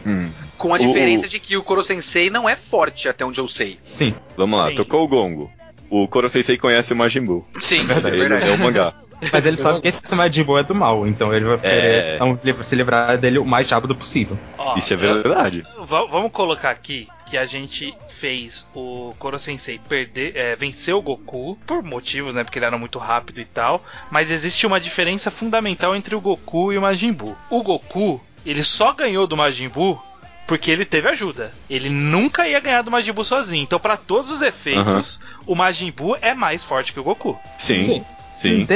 [0.06, 0.30] Hum.
[0.58, 3.48] Com a O- diferença de que o Koro Sensei não é forte, até onde eu
[3.48, 3.78] sei.
[3.82, 4.14] Sim.
[4.38, 4.76] Vamos lá, Sim.
[4.76, 5.52] tocou o gongo.
[5.90, 7.46] O Koro Sensei conhece o Majin Buu.
[7.60, 8.16] Sim, é verdade.
[8.18, 8.52] Ele verdade.
[8.52, 8.94] é o mangá.
[9.32, 12.16] Mas ele sabe que esse Majin Buu é do mal, então ele vai querer É.
[12.16, 14.38] então, se livrar dele o mais rápido possível.
[14.58, 15.66] Ó, Isso é eu- verdade.
[15.86, 21.02] Va- vamos colocar aqui que a gente fez o Koro Sensei perder, é, vencer o
[21.02, 22.44] Goku por motivos, né?
[22.44, 23.84] Porque ele era muito rápido e tal.
[24.12, 27.36] Mas existe uma diferença fundamental entre o Goku e o Majin Buu.
[27.50, 30.00] O Goku, ele só ganhou do Majin Buu
[30.48, 31.52] porque ele teve ajuda.
[31.70, 33.64] Ele nunca ia ganhar do Majin Buu sozinho.
[33.64, 37.38] Então, pra todos os efeitos, o Majin Buu é mais forte que o Goku.
[37.58, 38.06] Sim, Sim.
[38.30, 38.68] sim.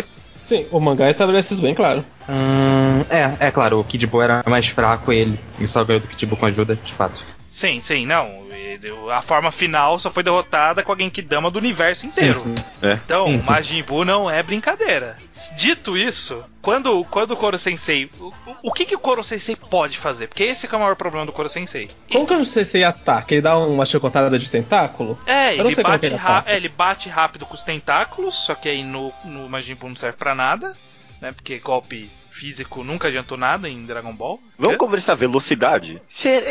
[0.49, 2.03] Sim, o mangá estabelece isso bem claro.
[2.27, 5.39] Hum, é, é claro, o Kid Buu era mais fraco ele.
[5.59, 7.23] Ele só ganhou do Kid Buu com ajuda, de fato.
[7.47, 8.48] Sim, sim, não.
[9.11, 12.33] A forma final só foi derrotada com a Genkidama do universo inteiro.
[12.33, 12.63] Sim, sim.
[12.81, 12.93] É.
[12.93, 13.51] Então, Sim, o sim.
[13.51, 15.17] Majin Buu não é brincadeira.
[15.55, 18.09] Dito isso, quando, quando o Koro Sensei.
[18.19, 18.33] O,
[18.63, 20.27] o que, que o Koro Sensei pode fazer?
[20.27, 21.89] Porque esse que é o maior problema do Koro Sensei.
[22.11, 23.33] Como que o Sensei ataca?
[23.33, 25.19] Ele dá uma chicotada de tentáculo?
[25.25, 28.69] É, ele sei como bate, ele é, ele bate rápido com os tentáculos, só que
[28.69, 30.75] aí no, no Majin Buu não serve pra nada.
[31.21, 32.09] Né, porque golpe
[32.39, 34.39] físico nunca adiantou nada em Dragon Ball.
[34.57, 34.77] Vamos É?
[34.77, 36.01] conversar velocidade?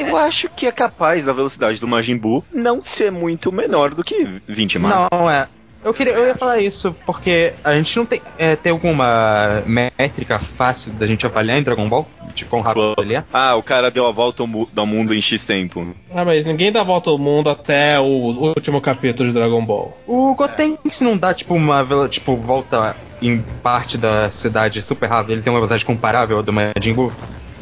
[0.07, 4.05] Eu acho que é capaz da velocidade do Majin Buu não ser muito menor do
[4.05, 4.95] que 20 mais.
[5.11, 5.49] Não, é.
[5.89, 8.20] Eu, queria, eu ia falar isso porque a gente não tem.
[8.39, 12.07] É, tem alguma métrica fácil da gente avaliar em Dragon Ball?
[12.34, 13.24] De quão rápido ele é?
[13.32, 15.95] Ah, o cara deu a volta ao mu- ao mundo em X tempo.
[16.14, 18.05] Ah, mas ninguém dá volta ao mundo até o
[18.55, 19.97] último capítulo de Dragon Ball.
[20.07, 25.32] O Gotenks não dá, tipo, uma tipo, volta em parte da cidade super rápido.
[25.32, 27.11] Ele tem uma velocidade comparável ao do Majin Buu.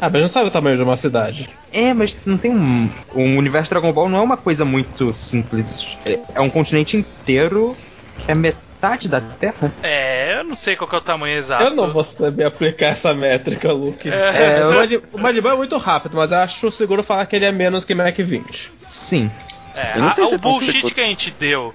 [0.01, 1.49] Ah, mas não sabe o tamanho de uma cidade.
[1.73, 2.89] É, mas não tem um.
[3.15, 5.97] O universo Dragon Ball não é uma coisa muito simples.
[6.05, 7.75] É, é um continente inteiro
[8.19, 9.71] que é metade da Terra.
[9.83, 11.63] É, eu não sei qual que é o tamanho exato.
[11.63, 14.09] Eu não vou saber aplicar essa métrica, Luke.
[14.09, 14.13] É.
[14.59, 17.25] É, o eu- Majin- o Majin Buu é muito rápido, mas eu acho seguro falar
[17.25, 18.71] que ele é menos que Mac 20.
[18.75, 19.29] Sim.
[19.75, 21.73] É, Eu não a- o é bullshit que a gente deu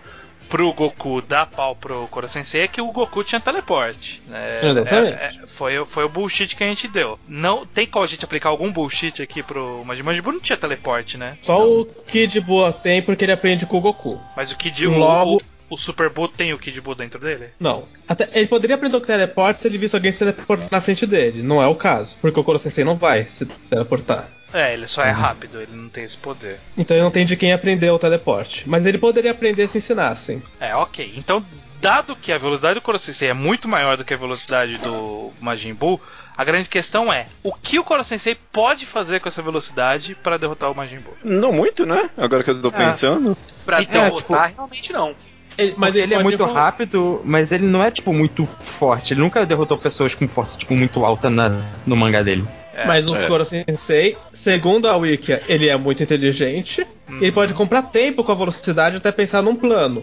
[0.48, 4.20] pro Goku dar pau pro Koro Sensei é que o Goku tinha teleporte.
[4.30, 5.12] É, Exatamente.
[5.14, 7.18] é, é, foi, o- foi o bullshit que a gente deu.
[7.26, 10.56] Não tem como a gente aplicar algum bullshit aqui pro Majin Majin Buu não tinha
[10.58, 11.38] teleporte, né?
[11.42, 14.20] Só o Kid Buu tem porque ele aprende com o Goku.
[14.36, 15.40] Mas o Kid Logo-
[15.72, 17.50] o, Super Buu tem o Kid Buu dentro dele?
[17.58, 17.84] Não.
[18.08, 21.42] Até, ele poderia aprender o teleporte se ele visse alguém se teleportar na frente dele.
[21.42, 22.16] Não é o caso.
[22.20, 24.28] Porque o Koro Sensei não vai se teleportar.
[24.52, 26.58] É, ele só é rápido, ele não tem esse poder.
[26.76, 28.68] Então ele não tem de quem aprender o teleporte.
[28.68, 30.42] Mas ele poderia aprender se ensinassem.
[30.60, 31.14] É, ok.
[31.16, 31.42] Então,
[31.80, 35.32] dado que a velocidade do Koro Sensei é muito maior do que a velocidade do
[35.40, 35.98] Majin Buu,
[36.36, 40.36] a grande questão é, o que o Koro Sensei pode fazer com essa velocidade para
[40.36, 41.16] derrotar o Majin Buu?
[41.24, 42.10] Não muito, né?
[42.14, 42.72] Agora que eu tô É.
[42.72, 43.34] pensando.
[43.64, 45.14] Pra Então, derrotar, tipo- realmente não.
[45.58, 49.12] Ele, Mas ele é pode muito rápido, mas ele não é, tipo, muito forte.
[49.14, 52.44] Ele nunca derrotou pessoas com força, tipo, muito alta na- no mangá dele.
[52.74, 53.26] É, Mas o é.
[53.26, 56.86] Koro Sensei, segundo a Wikia, ele é muito inteligente.
[57.08, 57.18] Uhum.
[57.18, 60.02] Ele pode comprar tempo com a velocidade até pensar num plano.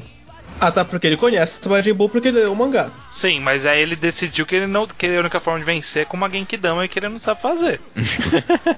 [0.61, 2.91] Até porque ele conhece o Majin Buu porque ele leu o mangá.
[3.09, 6.05] Sim, mas aí ele decidiu que ele não que a única forma de vencer é
[6.05, 7.79] com uma Genkidama e que ele não sabe fazer.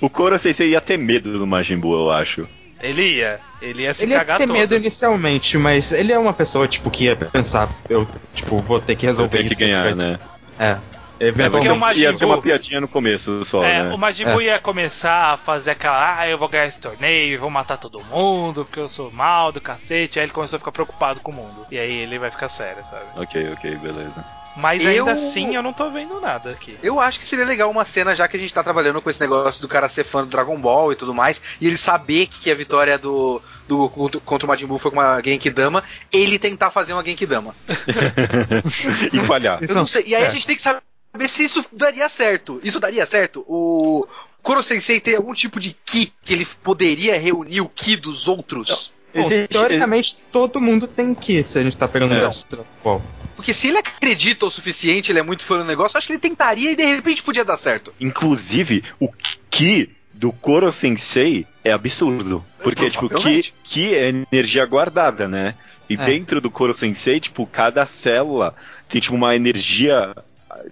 [0.00, 2.46] O Koro Sensei ia ter medo do Majin Buu, eu acho.
[2.80, 4.56] Ele ia, ele ia se ele ia cagar ter todo.
[4.56, 8.94] medo inicialmente, mas ele é uma pessoa, tipo, que ia pensar, eu, tipo, vou ter
[8.96, 9.60] que resolver tenho que isso.
[9.62, 10.18] ganhar, né?
[10.58, 10.76] É.
[11.20, 11.72] Eventualmente.
[11.72, 13.92] O Majin ia ser uma piadinha no começo só, É, né?
[13.92, 17.50] o Majin Buu ia começar a fazer aquela, ah, eu vou ganhar esse torneio, vou
[17.50, 20.20] matar todo mundo, porque eu sou mal do cacete.
[20.20, 21.66] Aí ele começou a ficar preocupado com o mundo.
[21.72, 23.06] E aí ele vai ficar sério, sabe?
[23.16, 24.24] Ok, ok, beleza.
[24.58, 26.76] Mas Eu- ainda assim eu não tô vendo nada aqui.
[26.82, 29.20] Eu acho que seria legal uma cena, já que a gente tá trabalhando com esse
[29.20, 32.50] negócio do cara ser fã do Dragon Ball e tudo mais, e ele saber que
[32.50, 36.72] a vitória do, do Goku contra o Majin Buu foi com uma Genkidama, ele tentar
[36.72, 37.54] fazer uma Genkidama.
[39.12, 39.60] e falhar.
[39.62, 40.02] Eu não sei.
[40.08, 40.26] E aí é.
[40.26, 40.82] a gente tem que saber
[41.28, 42.60] se isso daria certo.
[42.64, 43.44] Isso daria certo?
[43.46, 44.08] O
[44.42, 48.92] Kuro Sensei tem algum tipo de Ki que ele poderia reunir o Ki dos outros?
[49.14, 52.16] Existe- teoricamente, todo mundo tem que, se a gente tá pegando É.
[52.16, 53.02] o negócio do Dragon Ball.
[53.36, 56.12] Porque se ele acredita o suficiente, ele é muito fã do negócio, eu acho que
[56.12, 57.92] ele tentaria e de repente podia dar certo.
[58.00, 59.08] Inclusive, o
[59.50, 62.44] Ki do Koro Sensei é absurdo.
[62.62, 63.54] Porque, tipo, Ki, Provavelmente.
[63.62, 65.54] Ki é energia guardada, né?
[65.88, 65.96] E É.
[65.98, 68.54] dentro do Koro Sensei, tipo, cada célula
[68.88, 70.14] tem, tipo, uma energia,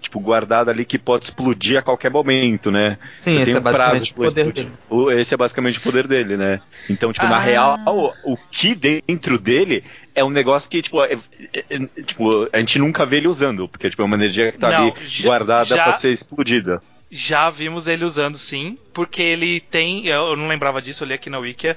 [0.01, 2.99] tipo, guardada ali que pode explodir a qualquer momento, né?
[3.13, 4.73] Sim, esse é um prazo basicamente o poder dele.
[5.21, 6.61] Esse é basicamente o poder dele, né?
[6.89, 7.41] Então, tipo, na Ah.
[7.41, 9.85] real, o, o Ki dentro dele
[10.15, 11.19] é um negócio que, tipo, é-
[11.55, 14.59] é- é- tipo, a gente nunca vê ele usando, porque, tipo, é uma energia que
[14.59, 16.81] tá Não, ali já- guardada já- pra ser explodida.
[17.11, 20.07] Já vimos ele usando sim, porque ele tem.
[20.07, 21.77] Eu não lembrava disso, eu li aqui na Wikia.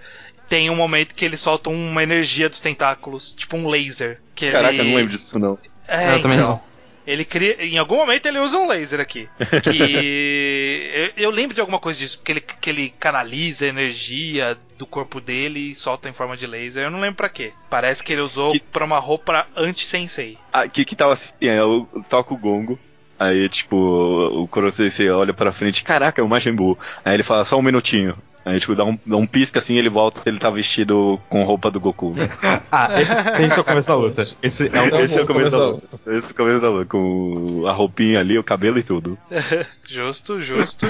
[0.50, 4.20] Tem um momento que ele solta uma energia dos tentáculos, tipo um laser.
[4.34, 4.82] Que Caraca, ele...
[4.82, 5.60] eu não lembro disso, não.
[5.88, 6.50] É, Eu também então.
[6.50, 6.62] não.
[7.10, 7.64] Ele cria.
[7.66, 9.28] Em algum momento ele usa um laser aqui.
[9.64, 11.12] Que.
[11.18, 14.86] eu, eu lembro de alguma coisa disso, porque ele, que ele canaliza a energia do
[14.86, 16.84] corpo dele e solta em forma de laser.
[16.84, 17.52] Eu não lembro pra quê.
[17.70, 20.38] Parece que ele usou Que- pra uma roupa anti-sensei.
[20.54, 22.78] Ah, que que tava assim, é, eu toco o gongo.
[23.18, 26.80] Aí, tipo, o Kurosei olha pra frente, caraca, é o Majin Buu.
[27.04, 28.16] Aí ele fala, só um minutinho.
[28.50, 31.70] Aí, tipo, dá um, dá um pisca assim, ele volta, ele tá vestido com roupa
[31.70, 32.14] do Goku.
[32.72, 34.28] Ah, esse, esse é o começo da luta.
[34.44, 36.00] Esse é o, Esse é o começo da luta.
[36.08, 39.18] Esse é o começo da luta, com a roupinha ali, o cabelo e tudo.
[39.88, 40.86] Justo, justo.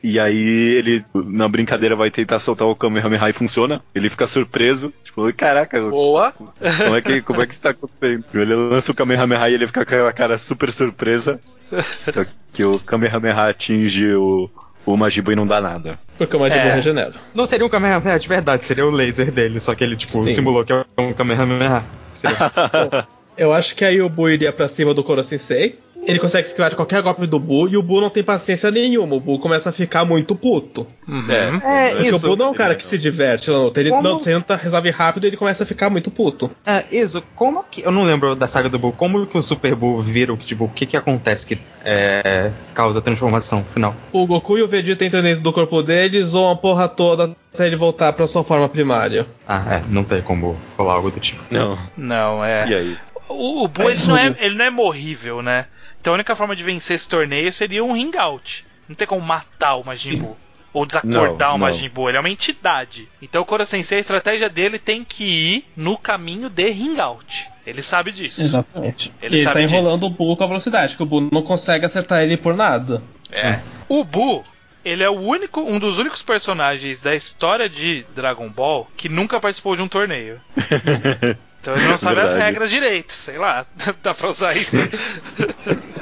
[0.00, 3.82] E aí ele, na brincadeira, vai tentar soltar o Kamehameha e funciona.
[3.92, 6.32] Ele fica surpreso, tipo, caraca, Boa.
[6.32, 8.24] como é que, como é que isso tá acontecendo?
[8.32, 11.40] Ele lança o Kamehameha e ele fica com aquela cara super surpresa.
[12.12, 14.48] Só que o Kamehameha atinge o,
[14.92, 14.96] o
[15.32, 15.98] e não dá nada.
[16.16, 16.74] Porque o Majin Buu É.
[16.74, 17.12] regenera.
[17.34, 20.34] não seria um Kamehameha de verdade, seria o laser dele, só que ele, tipo, Sim.
[20.34, 21.82] simulou que é um Kamehameha.
[22.12, 22.36] Seria-
[23.36, 25.78] Eu acho que aí o Buu iria pra cima do Koro Sensei.
[26.08, 29.14] Ele consegue esquivar de qualquer golpe do Buu e o Buu não tem paciência nenhuma.
[29.16, 30.86] O Buu começa a ficar muito puto.
[31.28, 32.16] É, É, Porque isso.
[32.16, 33.78] o Buu não é um cara que se diverte na luta.
[33.80, 36.50] Ele Como- não senta, resolve rápido e ele começa a ficar muito puto.
[36.66, 37.82] É, isso, como que.
[37.84, 40.46] Eu não lembro da saga do Buu, como que o Super Buu vira o que,
[40.46, 43.94] tipo, o que que acontece que é, causa a transformação final?
[44.12, 47.36] O Goku e o Vegeta entram dentro do corpo dele e zoam a porra toda
[47.54, 49.26] até ele voltar pra sua forma primária.
[49.46, 51.42] Ah, é, não tem como falar algo do tipo.
[51.50, 51.78] Não.
[51.96, 52.66] Não, é.
[52.68, 52.96] E aí?
[53.28, 55.66] O, o Buu ele não, é, ele não é morrível, né?
[56.00, 58.64] Então a única forma de vencer esse torneio seria um ring out.
[58.88, 60.36] Não tem como matar o Majin Buu.
[60.72, 61.58] Ou desacordar Não, o.
[61.58, 62.08] Majin Buu.
[62.08, 63.08] Ele é uma entidade.
[63.20, 67.48] Então o Koro Sensei, a estratégia dele tem que ir no caminho de ring out.
[67.66, 68.40] Ele sabe disso.
[68.40, 69.12] Exatamente.
[69.20, 71.42] Ele e ele sabe tá enrolando o Buu com a velocidade, que o Buu não
[71.42, 73.02] consegue acertar ele por nada.
[73.30, 73.58] É.
[73.88, 74.42] O Buu,
[74.84, 79.38] ele é o único, um dos únicos personagens da história de Dragon Ball que nunca
[79.38, 80.40] participou de um torneio.
[81.60, 82.44] Então ele não sabe as Verdade.
[82.50, 83.66] regras direito, sei lá,
[84.02, 84.76] dá pra usar isso.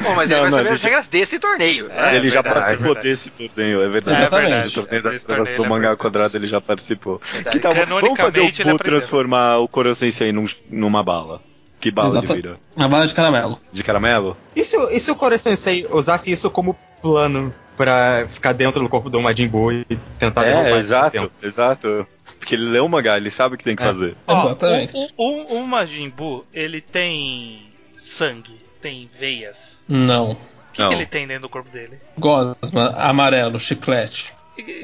[0.03, 1.91] Bom, mas Não, ele vai não, saber ele as regras desse torneio.
[1.91, 4.23] É, ele já verdade, participou é desse torneio, é verdade.
[4.23, 4.69] É verdade.
[4.69, 7.21] O torneio das torneio do é mangá quadrado ele já participou.
[7.51, 7.73] Que tal?
[7.75, 8.79] Vamos fazer o Buu aprendeu.
[8.79, 11.41] transformar o Koro Sensei num, numa bala.
[11.81, 12.33] Que bala Exato.
[12.33, 12.57] ele vira?
[12.77, 13.59] Uma bala de caramelo.
[13.73, 14.37] De caramelo?
[14.55, 18.83] E se, o- e se o Kore Sensei usasse isso como plano pra ficar dentro
[18.83, 19.85] do corpo do Majin Buu e
[20.19, 22.07] tentar É, exato, exato.
[22.47, 23.87] Porque ele lê o mangá, ele sabe o que tem que É.
[23.87, 24.17] fazer.
[24.25, 24.93] Ó, Exatamente.
[24.95, 27.61] o, o, o Majin Buu, ele tem
[27.99, 29.83] sangue, tem veias.
[29.89, 30.31] Não.
[30.31, 30.37] O
[30.73, 30.89] que, Não.
[30.91, 31.99] que ele tem dentro do corpo dele?
[32.17, 34.33] Gosma, amarelo, chiclete.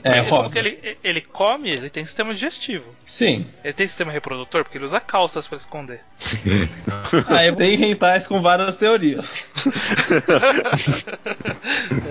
[0.04, 0.52] É, ele, como rosa.
[0.52, 2.84] que ele, ele come, ele tem sistema digestivo.
[3.06, 3.46] Sim.
[3.64, 6.00] Ele tem sistema reprodutor porque ele usa calças pra esconder.
[7.28, 9.44] Aí tem rentais com várias teorias.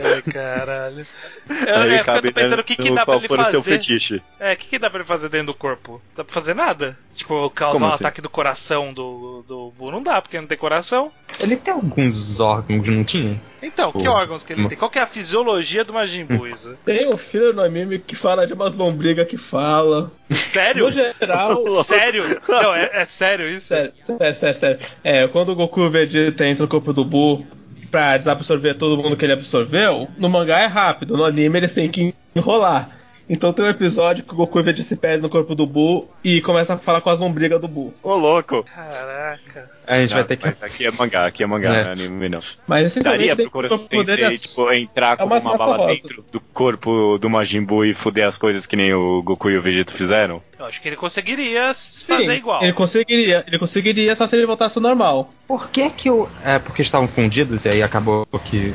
[0.03, 1.05] Ai, caralho.
[1.49, 3.61] Eu, Aí é, eu tô pensando o que, que dá pra ele o seu fazer.
[3.61, 4.21] fetiche.
[4.39, 6.01] É, o que, que dá pra ele fazer dentro do corpo?
[6.15, 6.97] Dá pra fazer nada?
[7.13, 8.03] Tipo, causar Como um assim?
[8.03, 11.11] ataque do coração do, do Buu não dá, porque não tem coração.
[11.41, 13.39] Ele tem alguns órgãos, não tinha?
[13.61, 14.09] Então, que Pô.
[14.09, 14.77] órgãos que ele tem?
[14.77, 16.77] Qual que é a fisiologia do Majin Buu, Isa?
[16.83, 20.11] Tem o filler no anime que fala de umas lombrigas que fala.
[20.31, 20.85] Sério?
[20.85, 22.23] No geral, Sério?
[22.47, 23.67] Não, é, é sério isso?
[23.67, 24.79] Sério, sério, sério, sério.
[25.03, 27.45] É, quando o Goku e o Vegeta entram no corpo do Buu
[27.91, 31.89] pra desabsorver todo mundo que ele absorveu, no mangá é rápido, no anime eles têm
[31.89, 33.00] que enrolar.
[33.33, 35.65] Então tem um episódio que o Goku e o Vegeta se perdem no corpo do
[35.65, 37.93] Buu e começa a falar com as lombrigas do Buu.
[38.03, 38.61] Ô, louco!
[38.63, 39.69] Caraca.
[39.87, 40.47] A gente vai Não, ter que.
[40.61, 41.83] Aqui é mangá, aqui é mangá, É.
[41.83, 42.41] não é anime não.
[42.67, 45.65] Mas essencialmente Daria pro o corpo Kurosensei, dele é- tipo, entrar com mais uma massa
[45.65, 45.93] bala rosa.
[45.93, 49.57] dentro do corpo do Majin Buu e fuder as coisas que nem o Goku e
[49.57, 50.41] o Vegeta fizeram?
[50.59, 52.61] Eu acho que ele conseguiria Sim, fazer igual.
[52.61, 55.31] Ele conseguiria, ele conseguiria só se ele voltasse ao normal.
[55.47, 56.27] Por que que o.
[56.45, 58.73] É, porque estavam fundidos e aí acabou que.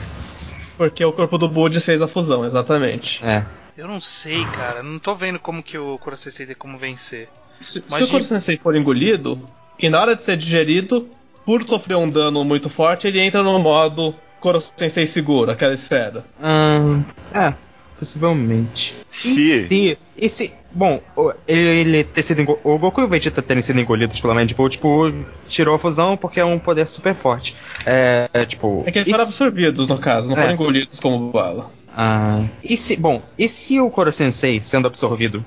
[0.79, 3.23] Porque o corpo do Buu desfez a fusão, exatamente.
[3.23, 3.45] É.
[3.77, 4.83] Eu não sei, cara.
[4.83, 7.29] Não tô vendo como que o Kurosensei tem como vencer.
[7.61, 9.39] Se, se Imagina- o Kurosensei for engolido,
[9.79, 11.09] e na hora de ser digerido,
[11.45, 16.25] por sofrer um dano muito forte, ele entra no modo Kurosensei seguro, aquela esfera.
[16.43, 17.03] Ahn,
[17.35, 17.53] é,
[17.99, 18.95] possivelmente.
[19.09, 19.99] Se- E se.
[20.17, 20.53] E se.
[20.73, 21.01] Bom,
[21.49, 24.69] ele, ele ter sido engo- O Goku e o Vegeta terem sido engolidos pela Buu,
[24.69, 25.13] tipo,
[25.49, 27.57] tirou a fusão porque é um poder super forte.
[27.87, 28.83] É, tipo.
[28.87, 30.41] É que eles foram se- absorvidos, no caso, não É.
[30.41, 31.71] foram engolidos como bala.
[31.97, 35.43] Ah, e se, bom, e se o Koro Sensei sendo absorvido,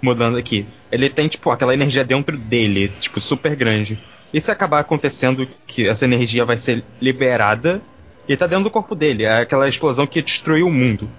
[0.00, 3.98] mudando aqui, ele tem tipo aquela energia dentro dele, tipo super grande.
[4.32, 7.82] E se acabar acontecendo que essa energia vai ser liberada
[8.28, 11.10] e tá dentro do corpo dele, é aquela explosão que destruiu o mundo.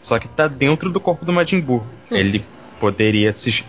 [0.00, 1.84] Só que tá dentro do corpo do Majin Buu.
[2.10, 2.44] Ele
[2.78, 3.64] poderia se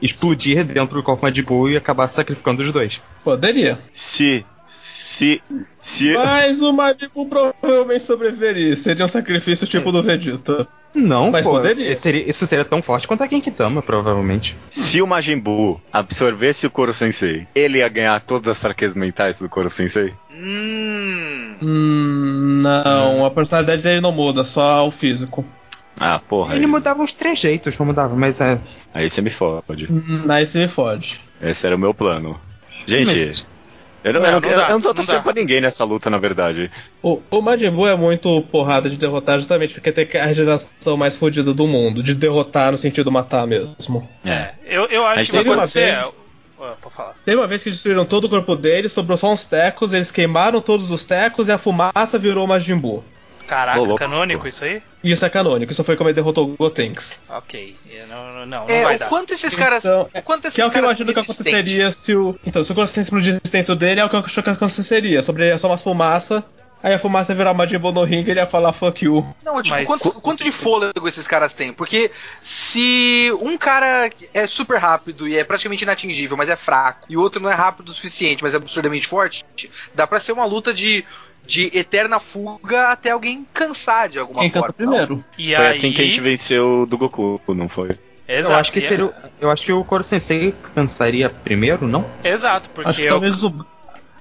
[0.00, 3.02] explodir dentro do corpo do Majin Buu e acabar sacrificando os dois.
[3.22, 3.80] Poderia.
[3.92, 4.44] Se.
[4.74, 5.42] Se.
[5.80, 6.14] Se.
[6.14, 8.76] Mas o Majin Buu provavelmente sobreviveria.
[8.76, 10.66] Seria um sacrifício tipo do Vegeta.
[10.94, 14.56] Não, Mas pô, seria- isso seria tão forte quanto a Genkidama, provavelmente.
[14.70, 19.38] Se o Majin Buu absorvesse o Koro Sensei, ele ia ganhar todas as fraquezas mentais
[19.38, 20.14] do Koro Sensei?
[20.32, 21.56] Hum.
[21.62, 25.44] Hum, não, a personalidade dele não muda, só o físico.
[25.98, 26.54] Ah, porra.
[26.54, 28.58] Ele aí- mudava uns trejeitos, não mudava, mas é.
[28.92, 29.86] Aí você me fode.
[29.90, 31.20] Hum, Aí se me fode.
[31.42, 32.38] Esse era o meu plano.
[32.86, 33.46] Gente, Mas-
[34.04, 35.22] eu não, Não, eu não, não eu dá, não tô torcendo dá.
[35.22, 36.70] pra ninguém nessa luta, na verdade.
[37.02, 41.16] O, o Majin Buu é muito porrada de derrotar justamente porque tem a regeneração mais
[41.16, 42.02] fodida do mundo.
[42.02, 44.08] De derrotar no sentido matar mesmo.
[44.24, 44.50] É.
[44.66, 45.94] Eu, eu acho que vai acontecer.
[45.96, 46.18] vez-
[46.96, 47.12] Ah.
[47.24, 50.60] Teve uma vez que destruíram todo o corpo dele, sobrou só uns tecos, eles queimaram
[50.62, 53.04] todos os tecos e a fumaça virou o Majin Buu.
[53.46, 53.98] Caraca, Ô, louco.
[53.98, 54.82] canônico isso aí?
[55.02, 57.20] Isso é canônico, isso foi como ele derrotou o Gotenks.
[57.28, 57.76] Ok.
[57.90, 59.08] Eu Não, não, não, não É, vai o dar.
[59.08, 59.84] quanto esses caras.
[59.84, 62.38] Então, o quanto esses Que é o que eu imagino que aconteceria se o.
[62.46, 65.22] Então, se o Consciência explodisse dentro dele, é o que eu acho que aconteceria.
[65.22, 66.42] Sobraria só umas fumaça,
[66.82, 69.26] aí a fumaça ia virar Majin Buu no ringue e ele ia falar fuck you.
[69.44, 71.72] Não, tipo, Mas- quanto, quanto de fôlego esses caras têm?
[71.72, 77.16] Porque se um cara é super rápido e é praticamente inatingível, mas é fraco, e
[77.16, 79.44] o outro não é rápido o suficiente, mas é absurdamente forte,
[79.94, 81.04] dá pra ser uma luta de,
[81.46, 84.74] de eterna fuga até alguém cansar de alguma Quem cansa forma.
[84.74, 85.24] primeiro.
[85.38, 85.70] E Foi aí...
[85.70, 87.98] assim que a gente venceu o do Goku, não foi?
[88.26, 88.52] Exato.
[88.54, 89.04] Eu acho que é- seria.
[89.06, 92.04] o- Eu acho que o Koro Sensei cansaria primeiro, não?
[92.24, 93.66] Exato, porque Acho que eu- talvez o.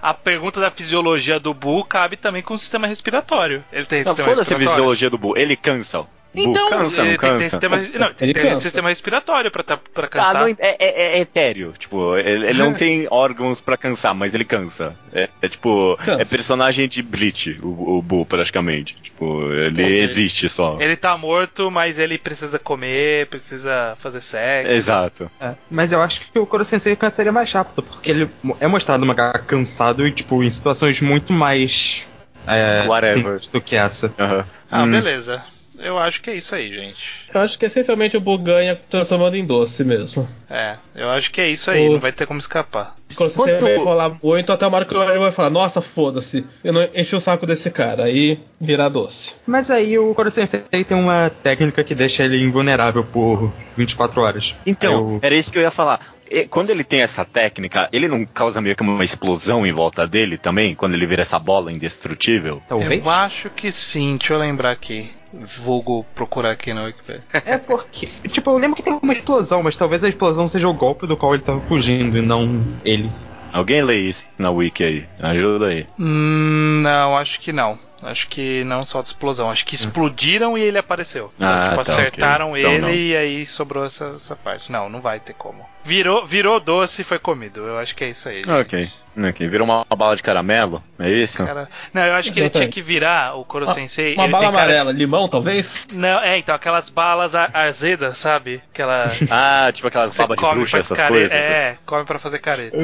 [0.01, 3.63] a pergunta da fisiologia do Buu cabe também com o sistema respiratório.
[3.71, 4.69] Ele tem Não, sistema foda-se a respiratório.
[4.69, 5.37] fisiologia do Buu.
[5.37, 6.05] Ele cansa.
[6.35, 7.49] Então, cansa, ele não tem que ter cansa?
[7.49, 7.99] sistema, Cansa.
[7.99, 10.33] não, tem sistema respiratório pra, tá- pra Ah, cansar.
[10.41, 11.73] não, é, é- é etéreo.
[11.77, 14.95] Tipo, ele, ele não tem órgãos pra cansar, mas ele cansa.
[15.13, 16.21] É, é tipo, Cansa.
[16.21, 18.95] é personagem de Bleach, o, o Buu, praticamente.
[19.01, 19.99] Tipo, ele Entendi.
[19.99, 20.77] existe só.
[20.79, 24.71] Ele tá morto, mas ele precisa comer, precisa fazer sexo.
[24.71, 25.31] Exato.
[25.39, 25.51] É.
[25.69, 28.29] Mas eu acho que o Koro Sensei cansaria mais rápido, porque ele
[28.59, 32.07] é mostrado uma cara cansado e, tipo, em situações muito mais.
[32.45, 33.15] É, Whatever.
[33.23, 34.13] simples do que essa.
[34.19, 34.43] Aham.
[34.69, 34.91] Ah, Hum.
[34.91, 35.43] beleza.
[35.83, 37.25] Eu acho que é isso aí, gente.
[37.33, 40.27] Eu acho que essencialmente o Buu ganha transformando em doce mesmo.
[40.49, 42.95] É, eu acho que é isso aí, Os- não vai ter como escapar.
[43.15, 46.73] Quando você Quanto- vai rolar muito, até uma hora que vai falar, nossa, foda-se, eu
[46.73, 49.35] não enchi o saco desse cara, aí virar doce.
[49.45, 54.55] Mas aí o Koro Sensei tem uma técnica que deixa ele invulnerável por 24 horas.
[54.65, 55.99] Então, Eu- era isso que eu ia falar.
[56.31, 60.07] E Quando ele tem essa técnica, ele não causa meio que uma explosão em volta
[60.07, 60.73] dele também?
[60.73, 62.61] Quando ele vira essa bola indestrutível?
[62.67, 63.03] Talvez.
[63.05, 65.11] Eu acho que sim, deixa eu lembrar aqui.
[65.33, 67.23] Vulgo procurar aqui na Wikipedia.
[67.45, 68.07] É porque.
[68.27, 71.17] Tipo, eu lembro que tem uma explosão, mas talvez a explosão seja o golpe do
[71.17, 73.09] qual ele tava fugindo e não ele.
[73.51, 75.05] Alguém lê isso na wiki aí.
[75.19, 75.85] Ajuda aí.
[75.99, 77.77] Hum, não, acho que não.
[78.05, 79.49] Acho que não solta explosão.
[79.49, 81.31] Acho que explodiram e ele apareceu.
[81.39, 82.61] Ah, tipo, tá, acertaram ok.
[82.61, 82.93] Então ele não.
[82.93, 84.71] e aí sobrou essa, essa parte.
[84.71, 85.65] Não, não vai ter como.
[85.85, 87.61] Virou, virou doce e foi comido.
[87.65, 88.37] Eu acho que é isso aí.
[88.37, 88.51] gente.
[88.51, 88.89] Ok.
[89.29, 89.47] Ok.
[89.47, 90.81] Virou uma, uma bala de caramelo?
[90.97, 91.45] É isso?
[91.45, 94.13] Cara, não, eu acho que ele tinha que virar o Koro Sensei.
[94.15, 95.77] Uma ele bala tem cara de- amarela, limão, talvez?
[95.91, 98.61] Não, é, então, aquelas balas azedas, sabe?
[98.73, 99.05] Aquela.
[99.29, 101.13] Ah, tipo aquelas Você babas de come, bruxa, essas careta.
[101.13, 101.31] coisas.
[101.33, 102.77] É, come pra fazer careta.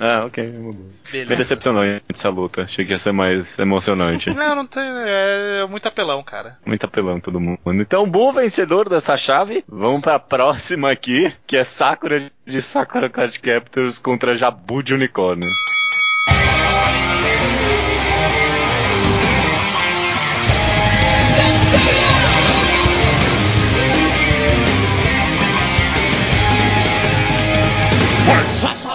[0.00, 0.44] Ah, ok.
[0.48, 0.90] mudou.
[1.12, 2.62] Me decepcionou essa luta.
[2.62, 4.30] Achei que ia ser mais emocionante.
[4.44, 4.82] Não, não tem.
[4.84, 6.58] É muito apelão, cara.
[6.66, 7.58] Muito apelão todo mundo.
[7.80, 9.64] Então, bom vencedor dessa chave.
[9.66, 15.48] Vamos pra próxima aqui, que é Sakura de Sakura Card Captors contra Jabu de Unicórnio.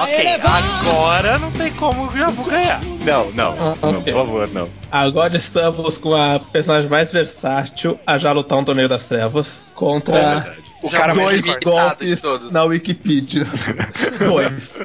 [0.04, 2.80] Ok, agora não tem como o Jabu ganhar.
[3.06, 4.14] Não, não, Ah, não, ok.
[4.14, 4.70] por favor, não.
[4.91, 10.56] Agora estamos com a personagem mais versátil a já lutar um torneio das trevas contra
[10.82, 12.52] O Já cara mais dois golpes todos.
[12.52, 13.45] na Wikipedia.
[14.20, 14.78] dois.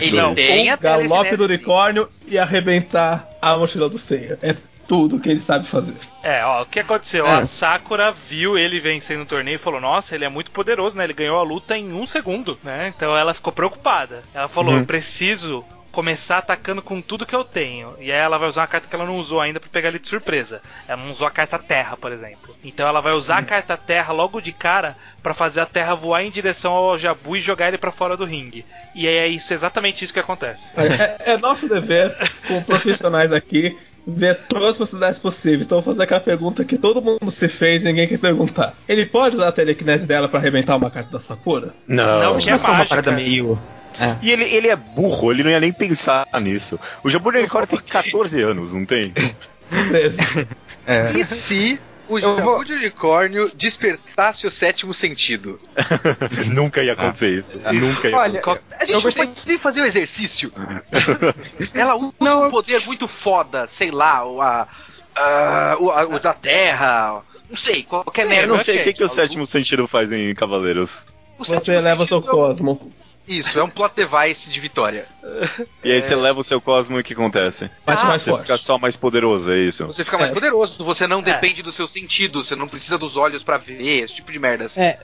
[0.00, 4.38] Ele Não, tem a Galope do unicórnio e arrebentar a mochila do Seiya.
[4.40, 4.54] É
[4.86, 5.94] tudo que ele sabe fazer.
[6.22, 7.26] É, ó, o que aconteceu?
[7.26, 7.36] É.
[7.36, 11.04] A Sakura viu ele vencendo o torneio e falou: Nossa, ele é muito poderoso, né?
[11.04, 12.92] Ele ganhou a luta em um segundo, né?
[12.94, 14.22] Então ela ficou preocupada.
[14.34, 17.94] Ela falou: Eu preciso começar atacando com tudo que eu tenho.
[18.00, 19.98] E aí ela vai usar uma carta que ela não usou ainda pra pegar ele
[19.98, 20.62] de surpresa.
[20.88, 22.56] Ela não usou a carta Terra, por exemplo.
[22.64, 26.24] Então ela vai usar a carta Terra logo de cara pra fazer a Terra voar
[26.24, 28.64] em direção ao Jabu e jogar ele pra fora do ringue.
[28.94, 30.72] E aí é isso, exatamente isso que acontece.
[30.76, 32.16] É, é nosso dever,
[32.48, 35.66] como profissionais aqui, ver todas as possibilidades possíveis.
[35.66, 38.74] Então, vou fazer aquela pergunta que todo mundo se fez e ninguém quer perguntar.
[38.88, 41.74] Ele pode usar a telecinese dela pra arrebentar uma carta da Sakura?
[41.86, 42.20] Não.
[42.20, 43.58] Não, que é só uma parada meio.
[44.00, 44.16] É.
[44.22, 46.80] E ele, ele é burro, ele não ia nem pensar nisso.
[47.04, 49.12] O Jabu Unicórnio tem 14 anos, não tem?
[50.84, 51.12] É.
[51.12, 55.60] E se o Jabu vou- de unicórnio despertasse o sétimo sentido?
[56.52, 57.58] Nunca ia acontecer isso.
[57.72, 58.66] Nunca ia Olha, acontecer.
[58.76, 60.52] A gente Eu gostei- não pode fazer o exercício.
[61.74, 64.68] Ela usa Não, um eu- poder muito foda, sei lá, o, a,
[65.14, 68.44] a- o, a- o da Terra, não sei, qualquer merda.
[68.44, 69.14] Eu não sei o que, que o Maluco.
[69.20, 71.04] sétimo sentido faz em Cavaleiros.
[71.38, 72.92] O Você eleva seu é um- cosmo.
[73.26, 75.06] Isso, é um plot device de vitória.
[75.84, 77.70] E aí você leva o seu cosmo e o que acontece?
[77.86, 78.42] Bate Ah, mais Você forte.
[78.42, 79.86] fica só mais poderoso, é isso?
[79.86, 80.34] Você fica mais É.
[80.34, 84.14] poderoso, você não depende dos seus sentidos, você não precisa dos olhos pra ver, esse
[84.16, 84.64] tipo de merda.
[84.64, 84.80] assim.
[84.82, 84.98] É,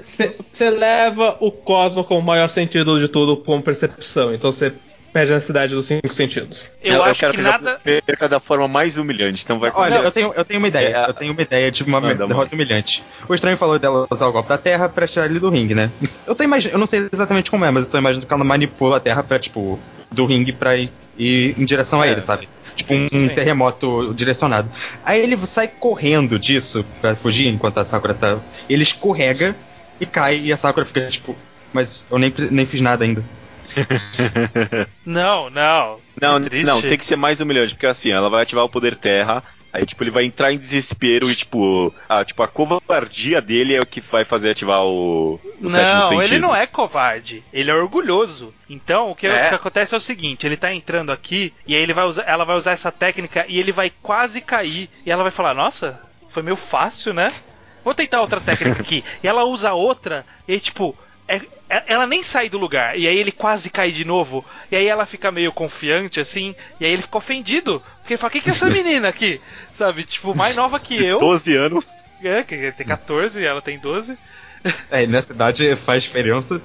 [0.52, 4.34] você leva o cosmo com o maior sentido de tudo como percepção.
[4.34, 4.72] Então você
[5.18, 6.70] perde a necessidade dos cinco sentidos.
[6.82, 7.80] Eu, acho quero que Jabu nada.
[7.84, 10.96] perca da forma mais humilhante, então vai Olha, eu tenho, eu tenho uma ideia.
[10.96, 13.04] É, eu tenho uma ideia de uma Manda, derrota humilhante.
[13.28, 15.90] O estranho falou dela usar o golpe da terra pra tirar ele do ringue, né?
[16.24, 18.44] Eu tô imaginando, eu não sei exatamente como é, mas eu tô imaginando que ela
[18.44, 19.78] manipula a terra pra, tipo,
[20.12, 20.88] do ringue pra ir,
[21.18, 22.12] ir em direção a É.
[22.12, 22.48] ele, sabe?
[22.76, 23.28] Tipo um, Sim.
[23.30, 24.68] terremoto direcionado.
[25.04, 28.38] Aí ele sai correndo disso pra fugir enquanto a Sakura tá.
[28.70, 29.56] Ele escorrega
[30.00, 31.34] e cai e a Sakura fica tipo,
[31.72, 33.24] mas eu nem, nem fiz nada ainda.
[35.04, 35.98] Não, não.
[36.20, 36.66] Não, triste.
[36.66, 39.86] não, tem que ser mais humilhante, porque assim, ela vai ativar o poder terra, aí
[39.86, 43.86] tipo, ele vai entrar em desespero e tipo, a, tipo, a covardia dele é o
[43.86, 48.52] que vai fazer ativar o, o sétimo Não, ele não é covarde, ele é orgulhoso.
[48.68, 49.46] Então, o que, É.
[49.46, 52.24] o que acontece é o seguinte, ele tá entrando aqui e aí ele vai usar,
[52.24, 56.00] ela vai usar essa técnica e ele vai quase cair e ela vai falar: "Nossa,
[56.30, 57.32] foi meio fácil, né?
[57.84, 59.02] Vou tentar outra técnica aqui".
[59.22, 60.94] E ela usa outra e tipo,
[61.28, 64.76] é- é- ela nem sai do lugar, e aí ele quase cai de novo, e
[64.76, 68.40] aí ela fica meio confiante assim, e aí ele fica ofendido, porque ele fala: "Que
[68.40, 69.40] que é essa menina aqui?"
[69.72, 70.04] Sabe?
[70.04, 71.94] Tipo, mais nova que eu, 12 anos.
[72.24, 74.16] é, que tem 14 e ela tem 12.
[74.90, 76.60] É, nessa idade faz diferença.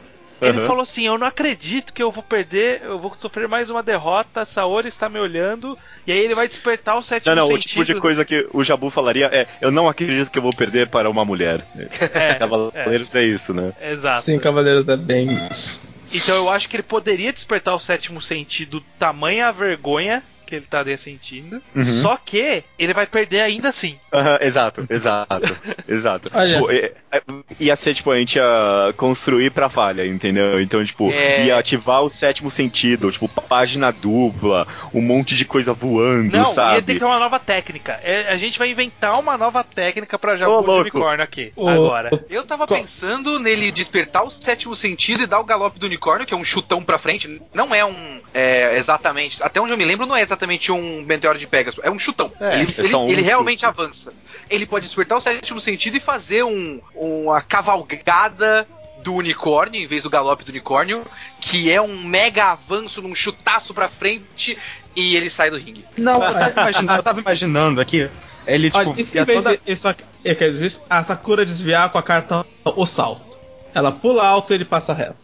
[0.45, 3.83] Ele falou assim: Eu não acredito que eu vou perder, eu vou sofrer mais uma
[3.83, 4.41] derrota.
[4.41, 5.77] A Saori está me olhando.
[6.05, 7.69] E aí ele vai despertar o sétimo Não, não, o sentido.
[7.69, 10.87] tipo de coisa que o Jabu falaria é: Eu não acredito que eu vou perder
[10.87, 11.65] para uma mulher.
[12.13, 13.73] É, Cavaleiros é isso, né?
[13.79, 14.23] é, exato.
[14.23, 15.81] Sim, Cavaleiros é bem isso.
[16.11, 20.21] Então eu acho que ele poderia despertar o sétimo sentido, tamanha a vergonha
[20.53, 21.61] que ele estaria sentindo.
[21.75, 21.83] Uhum.
[21.83, 23.97] Só que ele vai perder ainda assim.
[24.13, 26.29] Aham, exato, exato, exato.
[26.33, 26.53] Olha.
[26.55, 27.21] Tipo, é- é-
[27.59, 30.61] ia ser, tipo, a gente ia construir pra falha, entendeu?
[30.61, 31.45] Então, tipo, É.
[31.45, 36.75] ia ativar o sétimo sentido, tipo, página dupla, um monte de coisa voando, Não, sabe?
[36.75, 37.99] ia ter que ter uma nova técnica.
[38.03, 40.71] É, a gente vai inventar uma nova técnica pra de louco.
[40.71, 41.51] unicórnio aqui.
[41.55, 42.11] Ô, Agora.
[42.29, 46.25] Eu tava Qual- pensando nele despertar o sétimo sentido e dar o galope do unicórnio,
[46.27, 47.41] que é um chutão pra frente.
[47.53, 48.21] Não é um.
[48.33, 49.41] é, exatamente.
[49.41, 51.79] Até onde eu me lembro, não é exatamente um Meteoro de Pegasus.
[51.83, 52.31] É um chutão.
[52.39, 53.65] É, ele é ele- um ele realmente chute.
[53.65, 54.13] avança.
[54.49, 58.67] Ele pode despertar o sétimo sentido e fazer um, uma cavalgada
[59.03, 61.05] do unicórnio, em vez do galope do unicórnio,
[61.41, 64.57] que é um mega avanço num chutaço pra frente
[64.95, 65.85] e ele sai do ringue.
[65.97, 68.09] Não, eu tava imaginando, eu tava imaginando aqui.
[68.45, 69.57] Ele, tipo, Olha, e se ia em vez toda...
[69.57, 73.32] de isso aqui, é diz, a Sakura desviar com a carta o salto.
[73.73, 75.15] Ela pula alto e ele passa reto.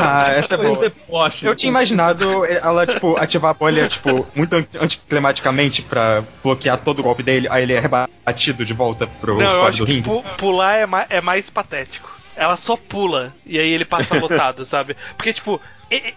[0.00, 0.76] Ah, essa é boa.
[0.78, 1.44] deboche.
[1.46, 7.00] Eu tinha imaginado ela, tipo, ativar a bolha, tipo, muito an- anticlimaticamente pra bloquear todo
[7.00, 9.92] o golpe dele, aí ele é rebatido de volta pro Não, eu acho do que
[9.92, 10.10] ringue.
[10.36, 12.12] pular é, ma- é mais patético.
[12.36, 14.96] Ela só pula e aí ele passa lotado, sabe?
[15.16, 15.60] Porque, tipo,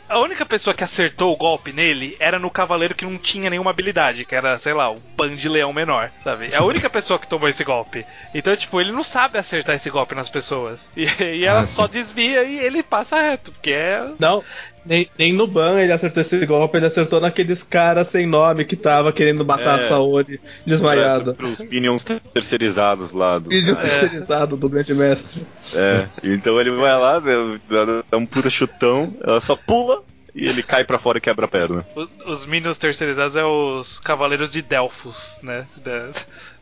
[0.09, 3.72] a única pessoa que acertou o golpe nele era no cavaleiro que não tinha nenhuma
[3.72, 6.47] habilidade, que era, sei lá, o pan de leão menor, sabe?
[6.51, 8.05] É a única pessoa que tomou esse golpe.
[8.34, 10.89] Então, tipo, ele não sabe acertar esse golpe nas pessoas.
[10.95, 14.03] E, e ela Ah, só desvia e ele passa reto, porque é.
[14.20, 14.43] Não,
[14.88, 18.76] nem, nem no ban ele acertou esse golpe, ele acertou naqueles caras sem nome que
[18.76, 19.86] tava querendo matar É.
[19.86, 21.34] a Saori desmaiada.
[21.34, 23.38] Para os minions terceirizados lá.
[23.40, 25.46] Do, Vídeo terceirizado do grande mestre.
[25.74, 30.02] é, então ele vai lá, dá, um puta chutão, ela só pula
[30.34, 31.86] e ele cai pra fora e quebra a perna.
[31.96, 35.66] Os, os Minions terceirizados é os Cavaleiros de Delfos, né?
[35.84, 36.10] Da,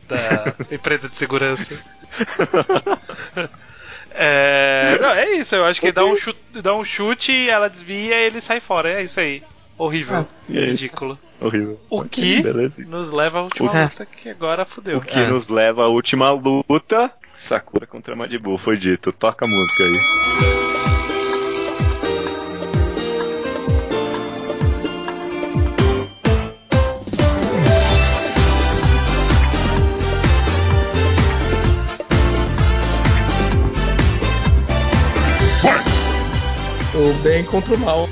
[0.08, 1.74] da empresa de segurança.
[4.18, 8.18] É, não, é isso, eu acho que dá um, chute, dá um chute, ela desvia
[8.18, 8.90] e ele sai fora.
[8.92, 9.42] É isso aí.
[9.78, 10.26] Horrível.
[10.48, 10.84] É isso.
[10.84, 11.18] ridículo.
[11.38, 11.78] Horrível.
[11.90, 12.82] O que beleza.
[12.86, 14.96] nos leva à última O- luta, que agora fudeu.
[14.96, 17.12] O que nos leva à última luta.
[17.34, 19.12] Sakura contra Madibu, foi dito.
[19.12, 21.15] Toca a música aí.
[37.06, 38.08] O bem contra o mal,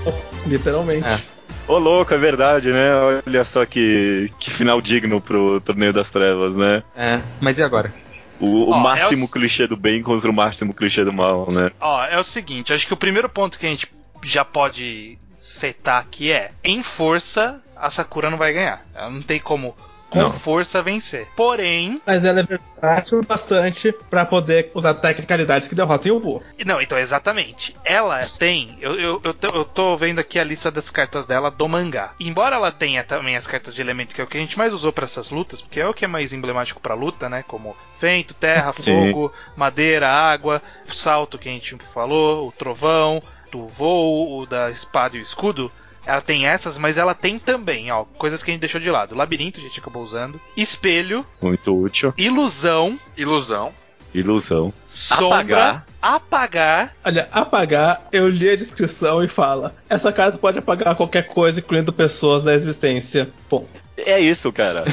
[0.47, 1.07] literalmente.
[1.07, 1.21] É.
[1.67, 2.91] Ô louco, é verdade, né?
[3.27, 6.83] Olha só que, que final digno pro Torneio das Trevas, né?
[6.95, 7.93] É, mas e agora?
[8.39, 11.51] O, o Ó, máximo é o- clichê do bem contra o máximo clichê do mal,
[11.51, 11.71] né?
[11.81, 13.89] Ó, é o seguinte, acho que o primeiro ponto que a gente
[14.23, 18.85] já pode setar aqui é: em força, a Sakura não vai ganhar.
[18.95, 19.75] Ela não tem como,
[20.15, 20.33] com Não.
[20.33, 21.27] força, vencer.
[21.37, 26.43] Porém, Mas ela é versátil bastante pra poder usar tecnicalidades que derrotem o Buu.
[26.65, 27.75] Não, então, exatamente.
[27.85, 28.79] Ela tem.
[28.81, 32.13] Eu, eu, eu, tô, eu tô vendo aqui a lista das cartas dela do mangá.
[32.21, 34.73] Embora ela tenha também as cartas de elemento, que é o que a gente mais
[34.73, 37.45] usou pra essas lutas, porque é o que é mais emblemático pra luta, né?
[37.47, 39.13] Como vento, terra, Sim.
[39.13, 44.71] fogo, madeira, água, o salto que a gente falou, o trovão, do voo, o da
[44.71, 45.71] espada e o escudo.
[46.07, 49.15] Ela tem essas, mas ela tem também, ó, coisas que a gente deixou de lado.
[49.15, 50.41] Labirinto, a gente acabou usando.
[50.57, 52.13] Espelho, Muito útil.
[52.17, 53.73] ilusão, Ilusão.
[54.15, 54.73] Ilusão.
[54.87, 55.87] sombra, Apagar.
[56.01, 61.59] apagar Olha, apagar, eu li a descrição e fala: essa carta pode apagar qualquer coisa,
[61.59, 63.29] incluindo pessoas da existência.
[63.51, 64.85] Bom, É isso, cara.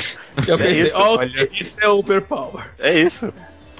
[0.47, 1.49] eu É pensei, isso, ó, olha.
[1.53, 2.65] isso é overpower.
[2.79, 3.31] É isso.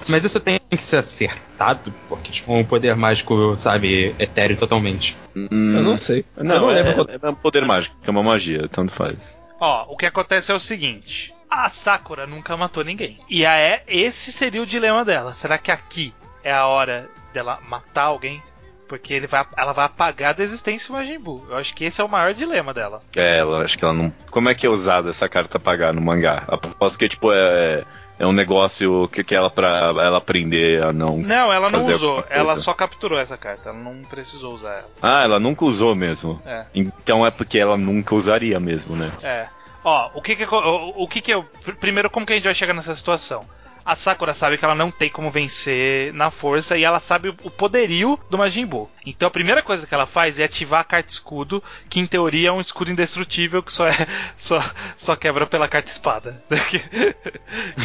[0.08, 5.16] Mas isso tem que ser acertado, porque, tipo, um poder mágico, sabe, etéreo totalmente.
[5.34, 6.24] Eu não sei.
[6.36, 7.06] eu Não, não é, lembro.
[7.22, 9.40] é um poder mágico, é uma magia, tanto faz.
[9.60, 13.18] Ó, o que acontece é o seguinte: a Sakura nunca matou ninguém.
[13.28, 15.34] E a é, esse seria o dilema dela.
[15.34, 18.42] Será que aqui é a hora dela matar alguém?
[18.88, 21.46] Porque ele vai, ela vai apagar da existência o Majin Buu.
[21.48, 23.02] Eu acho que esse é o maior dilema dela.
[23.16, 24.12] É, ela, acho que ela não.
[24.30, 26.42] Como é que é usada essa carta pagar no mangá?
[26.46, 27.84] Aposto que, tipo, é.
[28.22, 31.16] É um negócio que, que ela pra ela aprender a não.
[31.16, 32.24] Não, ela não usou.
[32.30, 33.70] Ela só capturou essa carta.
[33.70, 34.88] Ela não precisou usar ela.
[35.02, 36.40] Ah, ela nunca usou mesmo.
[36.46, 36.64] É.
[36.72, 39.10] Então é porque ela nunca usaria mesmo, né?
[39.24, 39.48] É.
[39.82, 41.42] Ó, o que que, o, o que que eu.
[41.64, 43.44] pr- Primeiro, como que a gente vai chegar nessa situação?
[43.84, 47.50] A Sakura sabe que ela não tem como vencer na força e ela sabe o-
[47.50, 48.90] poderio do Majin Buu.
[49.04, 52.48] Então a primeira coisa que ela faz é ativar a carta escudo, que em teoria
[52.50, 53.92] é um escudo indestrutível que só é
[54.36, 54.62] só,
[54.96, 56.42] só quebra pela carta espada.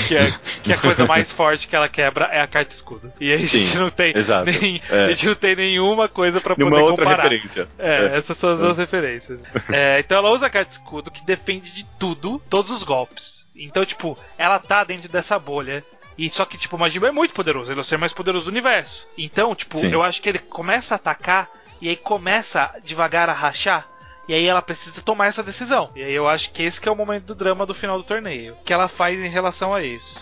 [0.07, 0.31] que, é,
[0.63, 3.11] que é a coisa mais forte que ela quebra é a carta escudo.
[3.19, 4.13] E a gente Sim, não tem
[4.45, 5.05] nem- É.
[5.05, 7.23] a gente não tem nenhuma coisa pra poder outra comparar.
[7.23, 7.67] referência.
[7.79, 9.43] É, essas são as duas referências.
[9.71, 13.46] É, então ela usa a carta escudo que defende de tudo, todos os golpes.
[13.57, 15.83] Então, tipo, ela tá dentro dessa bolha.
[16.17, 18.11] E só que, tipo, o Majin Buu é muito poderoso, ele é o ser mais
[18.11, 19.07] poderoso do universo.
[19.17, 19.91] Então, tipo, Sim.
[19.91, 21.47] eu acho que ele começa a atacar
[21.79, 23.87] e aí começa devagar a rachar.
[24.27, 25.89] E aí ela precisa tomar essa decisão.
[25.95, 28.03] E aí eu acho que esse que é o momento do drama do final do
[28.03, 28.55] torneio.
[28.55, 30.19] O que ela faz em relação a isso.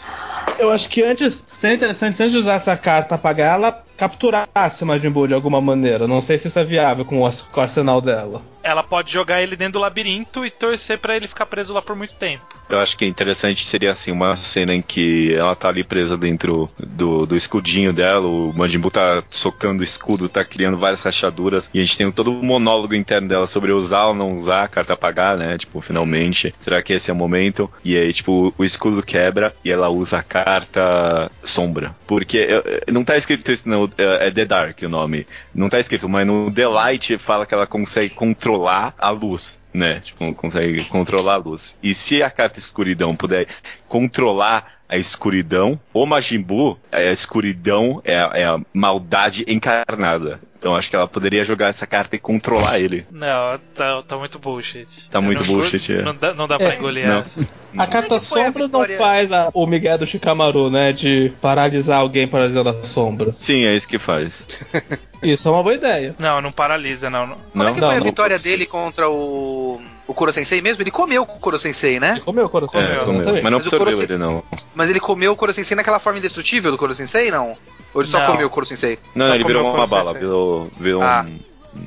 [0.59, 4.85] Eu acho que antes seria interessante, antes de usar essa carta apagar, ela capturasse o
[4.85, 6.07] Majin Buu de alguma maneira.
[6.07, 8.43] Não sei se isso é viável com o, com o arsenal dela.
[8.61, 11.95] Ela pode jogar ele dentro do labirinto e torcer pra ele ficar preso lá por
[11.95, 12.54] muito tempo.
[12.69, 16.69] Eu acho que interessante seria assim uma cena em que ela tá ali presa dentro
[16.79, 21.79] do, do escudinho dela, o Majin tá socando o escudo, tá criando várias rachaduras, e
[21.79, 24.93] a gente tem todo o monólogo interno dela sobre usar ou não usar a carta
[24.93, 25.57] apagar, né?
[25.57, 27.69] Tipo, finalmente, será que esse é o momento?
[27.83, 31.95] E aí, tipo, o escudo quebra e ela usa a carta sombra.
[32.07, 32.47] Porque
[32.91, 35.25] não tá escrito isso, no, eh, é The Dark o nome.
[35.53, 39.99] Não tá escrito, mas no The Light fala que ela consegue controlar a luz né?
[39.99, 41.77] Tipo, consegue controlar a luz.
[41.83, 43.47] E se a carta escuridão puder
[43.87, 50.39] controlar a escuridão, o Majin Buu, a escuridão é a, é a maldade encarnada.
[50.65, 53.05] Então acho que ela poderia jogar essa carta e controlar ele.
[53.11, 54.87] Não, tá, tá muito bullshit.
[55.11, 56.01] Tá Eu muito não- bullshit, é.
[56.01, 57.19] Não dá, não dá pra É, engolir não.
[57.19, 57.45] essa.
[57.77, 60.91] A carta que foi a sombra não faz a- o Miguel do Shikamaru, né?
[60.91, 63.27] De paralisar alguém paralisando a sombra.
[63.27, 64.47] Sim, é isso que faz.
[65.21, 66.13] Isso é uma boa ideia.
[66.19, 67.25] Não, não paralisa, não.
[67.25, 67.35] não.
[67.51, 67.87] Como é que Não?
[67.87, 68.05] foi a não.
[68.05, 69.81] vitória dele contra o.
[70.07, 70.83] O Kuro Sensei mesmo?
[70.83, 72.11] Ele comeu o Kuro Sensei, né?
[72.13, 72.79] Ele comeu o coração.
[72.79, 73.15] É, Comeu, comeu.
[73.21, 73.43] exatamente.
[73.43, 74.43] Mas não absorveu Kurose- ele, não.
[74.75, 77.57] Mas ele comeu o Kuro Sensei naquela forma indestrutível do Kuro Sensei, não?
[77.95, 78.27] Ou ele só Não.
[78.27, 78.99] comeu o Kuro Sensei?
[79.15, 81.25] Não, Só ele virou uma bala, virou, virou Ah.
[81.25, 81.39] um-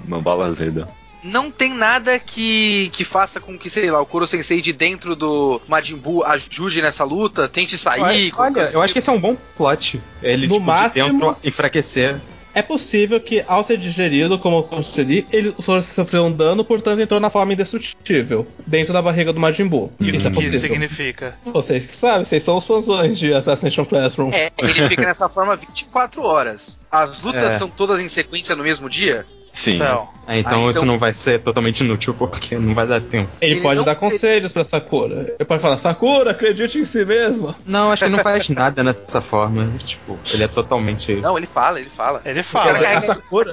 [0.07, 0.89] uma bala azeda.
[1.23, 5.15] Não tem nada que, que faça com que, sei lá, o Kuro Sensei de dentro
[5.15, 8.33] do Majin Buu ajude nessa luta, tente sair.
[8.37, 10.01] Olha, olha, eu acho que esse é um bom plot.
[10.23, 12.19] Ele, No tipo, máximo- de dentro enfraquecer.
[12.59, 17.21] É possível que, ao ser digerido, como eu consegui, ele sofreu um dano, portanto entrou
[17.21, 19.93] na forma indestrutível, dentro da barriga do Majin Buu.
[20.01, 20.61] E o Isso é que isso possível.
[20.61, 21.37] significa?
[21.45, 24.31] Vocês que sabem, vocês são os fãzões de Assassination Classroom.
[24.33, 26.81] É, ele fica nessa forma 24 horas.
[26.91, 27.59] As lutas É.
[27.59, 29.25] são todas em sequência no mesmo dia?
[29.53, 29.75] Sim.
[29.75, 33.01] Então, É, então, Ah, isso então- não vai ser totalmente inútil, porque não vai dar
[33.01, 33.31] tempo.
[33.41, 35.35] Ele, Ele pode não- dar conselhos pra Sakura.
[35.39, 37.57] Ele pode falar, Sakura, acredite em si mesma.
[37.65, 39.67] Não, acho que ele não faz nada nessa forma.
[39.79, 41.15] Tipo, ele é totalmente.
[41.15, 42.21] Não, ele fala, ele fala.
[42.27, 42.79] ele fala.
[42.89, 43.53] a Sakura-.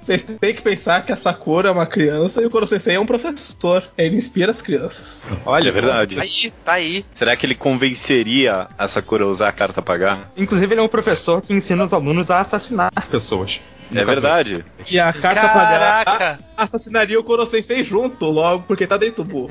[0.00, 3.00] Vocês têm que pensar que a Sakura é uma criança e o Koro Sensei é
[3.00, 3.82] um professor.
[3.98, 5.22] Ele inspira as crianças.
[5.44, 6.14] Olha, É verdade.
[6.16, 7.04] Tá aí, tá aí.
[7.12, 10.30] Será que ele convenceria a Sakura a usar a carta pagar?
[10.36, 13.60] Inclusive, ele é um professor que ensina os alunos a assassinar pessoas.
[13.92, 14.64] É caso- verdade.
[14.90, 16.38] E a carta Caraca!
[16.56, 19.50] assassinaria o Koro Sensei junto, logo, porque tá dentro do burro.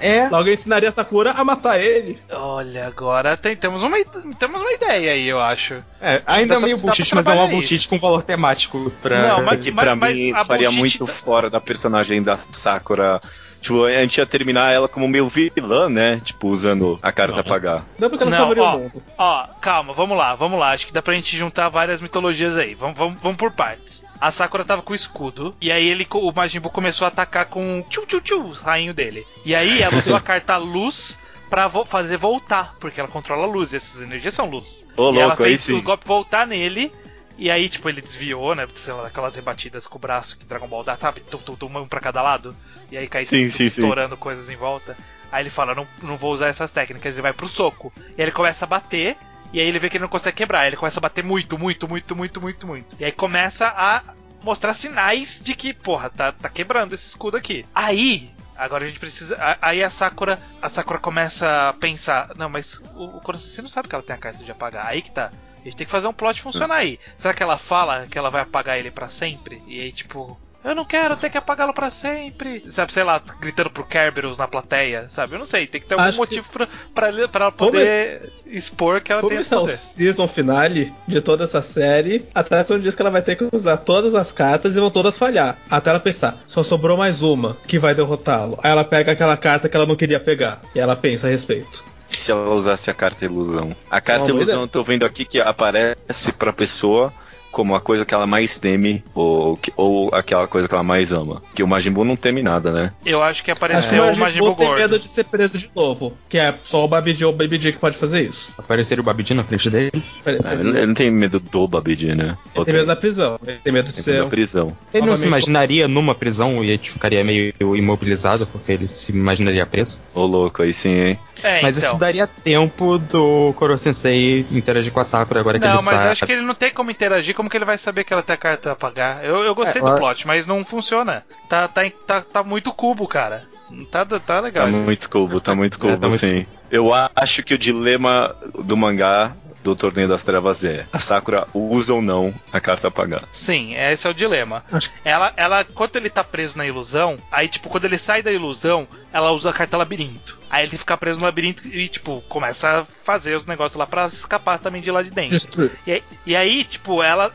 [0.00, 0.28] É.
[0.28, 2.18] Logo ensinaria a Sakura a matar ele.
[2.32, 3.96] Olha, agora tem- temos, uma,
[4.38, 5.74] temos uma ideia aí, eu acho.
[6.00, 9.28] É, ainda pra- meio bullshit, mas é uma bullshit com valor temático pra.
[9.28, 12.38] Não, mas- que pra mas mim a faria bullshit muito tá- fora da personagem da
[12.52, 13.20] Sakura.
[13.64, 16.20] Tipo, a gente ia terminar ela como meio vilã, né?
[16.22, 17.82] Tipo, usando a carta pagar.
[17.98, 18.76] Não porque ela Não, salvaria ó.
[18.76, 19.02] o mundo.
[19.16, 20.72] Ó, calma, vamos lá, vamos lá.
[20.72, 22.74] Acho que dá pra gente juntar várias mitologias aí.
[22.74, 24.04] Vamos, vamos, vamos por partes.
[24.20, 27.46] A Sakura tava com o escudo, e aí ele, o Majin Buu começou a atacar
[27.46, 29.26] com o tchu tchu tchu, o rainho dele.
[29.46, 33.46] E aí ela usou a carta luz pra vo- fazer voltar, porque ela controla a
[33.50, 34.84] luz, e essas energias são luz.
[34.94, 35.78] Ô, e ela louco, aí fez sim.
[35.78, 36.92] o golpe voltar nele,
[37.38, 38.66] e aí, tipo, ele desviou, né?
[38.76, 41.20] Sei lá, aquelas rebatidas com o braço que Dragon Ball dá, sabe?
[41.20, 42.54] Tum, tum, tum, um pra cada lado.
[42.94, 43.64] E aí cai Sim, sim, sim.
[43.64, 44.96] estourando coisas em volta.
[45.32, 47.92] Aí ele fala, não, não vou usar essas técnicas, ele vai pro soco.
[47.96, 49.16] E aí ele começa a bater,
[49.52, 50.60] e aí ele vê que ele não consegue quebrar.
[50.60, 52.96] Aí ele começa a bater muito, muito, muito, muito, muito, muito.
[53.00, 54.00] E aí começa a
[54.44, 57.66] mostrar sinais de que, porra, tá, tá quebrando esse escudo aqui.
[57.74, 58.30] Aí.
[58.56, 59.36] Agora a gente precisa.
[59.60, 60.38] Aí a Sakura.
[60.62, 62.30] A Sakura começa a pensar.
[62.36, 64.86] Não, mas o, o Kurosaki você não sabe que ela tem a carta de apagar.
[64.86, 65.32] Aí que tá.
[65.60, 67.00] A gente tem que fazer um plot funcionar aí.
[67.18, 69.60] Será que ela fala que ela vai apagar ele pra sempre?
[69.66, 70.38] E aí, tipo.
[70.64, 72.64] Eu não quero ter que apagá-lo pra sempre.
[72.70, 75.34] Sabe, sei lá, gritando pro Kerberos na plateia, sabe?
[75.34, 78.32] Eu não sei, tem que ter algum Acho motivo pra, pra, ela- pra ela poder
[78.46, 79.76] expor que ela Como tem esse esse é o poder.
[79.76, 83.76] season finale de toda essa série, a Tyson diz que ela vai ter que usar
[83.76, 85.58] todas as cartas e vão todas falhar.
[85.70, 88.58] Até ela pensar, só sobrou mais uma que vai derrotá-lo.
[88.62, 90.60] Aí ela pega aquela carta que ela não queria pegar.
[90.74, 91.84] E ela pensa a respeito.
[92.08, 93.74] Se ela usasse a carta ilusão.
[93.90, 97.12] A carta ilusão eu tô vendo aqui que aparece pra pessoa
[97.54, 101.12] como a coisa que ela mais teme ou, que- ou aquela coisa que ela mais
[101.12, 101.40] ama.
[101.54, 102.92] Que o Majin Buu não teme nada, né?
[103.06, 104.80] Eu acho que Acho que apareceu o Majin Buu tem gordo.
[104.80, 106.12] medo de ser preso de novo.
[106.28, 108.52] Que é só o Babidi ou o Baby D que pode fazer isso.
[108.58, 109.90] Aparecer o Babidi na frente dele.
[110.26, 112.36] Ele Ah, Ele ele não tem medo do Babidi, né?
[112.54, 113.38] Ou tem medo da prisão.
[113.46, 114.10] Ele tem medo de tem ser.
[114.14, 114.76] medo da prisão.
[114.92, 119.64] Ele não se imaginaria numa prisão e ele ficaria meio imobilizado porque ele se imaginaria
[119.66, 120.00] preso.
[120.14, 121.18] Ô louco, aí sim, hein?
[121.42, 121.90] É, Mas então.
[121.90, 125.94] isso daria tempo do Koro Sensei interagir com a Sakura agora que Não, ele mas
[125.94, 126.08] sabe.
[126.08, 128.34] acho que ele não tem como interagir, como que ele vai saber que ela tem
[128.34, 129.24] a carta a apagar?
[129.24, 131.24] Eu, eu gostei É, do ela- plot, mas não funciona.
[131.48, 133.44] Tá, tá, tá, tá muito cubo, cara.
[133.90, 134.66] Tá, tá legal.
[134.66, 136.46] Tá muito cubo, tá muito cubo, É, tá muito sim.
[136.70, 139.32] Eu acho que o dilema do mangá
[139.62, 143.22] do Torneio das Trevas é a Sakura usa ou não a carta apagar.
[143.32, 144.62] Sim, esse é o dilema.
[145.02, 148.86] Ela, ela, quando ele tá preso na ilusão, aí, tipo, quando ele sai da ilusão,
[149.10, 150.38] ela usa a carta labirinto.
[150.50, 154.06] Aí ele fica preso no labirinto e, tipo, começa a fazer os negócios lá pra
[154.06, 155.38] escapar também de lá de dentro.
[155.38, 155.72] Destruir.
[155.86, 157.32] E aí, e aí, tipo, ela,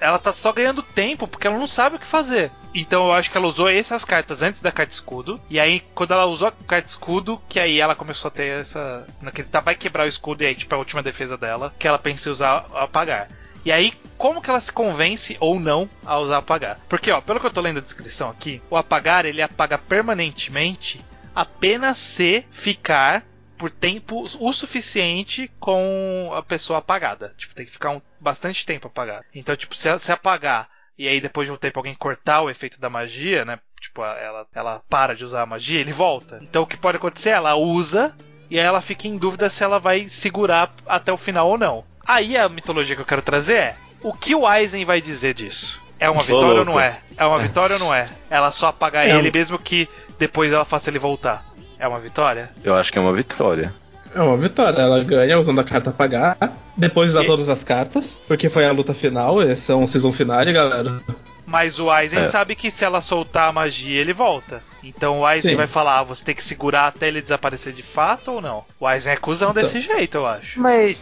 [0.00, 2.50] ela tá só ganhando tempo porque ela não sabe o que fazer.
[2.74, 5.40] Então eu acho que ela usou essas cartas antes da carta escudo.
[5.48, 9.06] E aí, quando ela usou a carta escudo, que aí ela começou a ter essa.
[9.20, 11.88] Naquele, tá, vai quebrar o escudo e aí, tipo, é a última defesa dela, que
[11.88, 13.28] ela pensa em usar apagar.
[13.64, 16.78] E aí, como que ela se convence ou não a usar apagar?
[16.88, 21.00] Porque, ó, pelo que eu tô lendo a descrição aqui, o apagar ele apaga permanentemente
[21.34, 23.24] apenas se ficar
[23.56, 27.34] por tempo o suficiente com a pessoa apagada.
[27.36, 29.24] Tipo, tem que ficar um, bastante tempo apagada.
[29.34, 30.68] Então, tipo, se, se apagar
[31.00, 33.58] e aí depois de um tempo alguém cortar o efeito da magia, né?
[33.80, 36.38] Tipo, ela, ela para de usar a magia, ele volta.
[36.42, 37.30] Então o que pode acontecer?
[37.30, 38.14] Ela usa
[38.50, 41.84] e aí ela fica em dúvida se ela vai segurar até o final ou não.
[42.06, 45.80] Aí a mitologia que eu quero trazer é: o que o Aizen vai dizer disso?
[45.98, 47.00] É uma vitória ou não é?
[47.16, 48.06] É uma vitória ou não é?
[48.28, 49.88] Ela só apagar É ele mesmo que
[50.20, 51.42] depois ela faça ele voltar.
[51.78, 52.50] É uma vitória?
[52.62, 53.72] Eu acho que é uma vitória.
[54.14, 54.78] É uma vitória.
[54.80, 56.36] Ela ganha usando a carta apagar.
[56.76, 58.16] Depois usar E- todas as cartas.
[58.28, 59.42] Porque foi a luta final.
[59.42, 61.00] Esse é um season finale, galera.
[61.46, 62.24] Mas o Aizen É.
[62.24, 64.62] sabe que se ela soltar a magia, ele volta.
[64.84, 65.56] Então o Aizen Sim.
[65.56, 68.64] vai falar: ah, você tem que segurar até ele desaparecer de fato ou não?
[68.78, 69.62] O Aizen é cuzão Então.
[69.62, 70.60] desse jeito, eu acho.
[70.60, 70.98] Mas.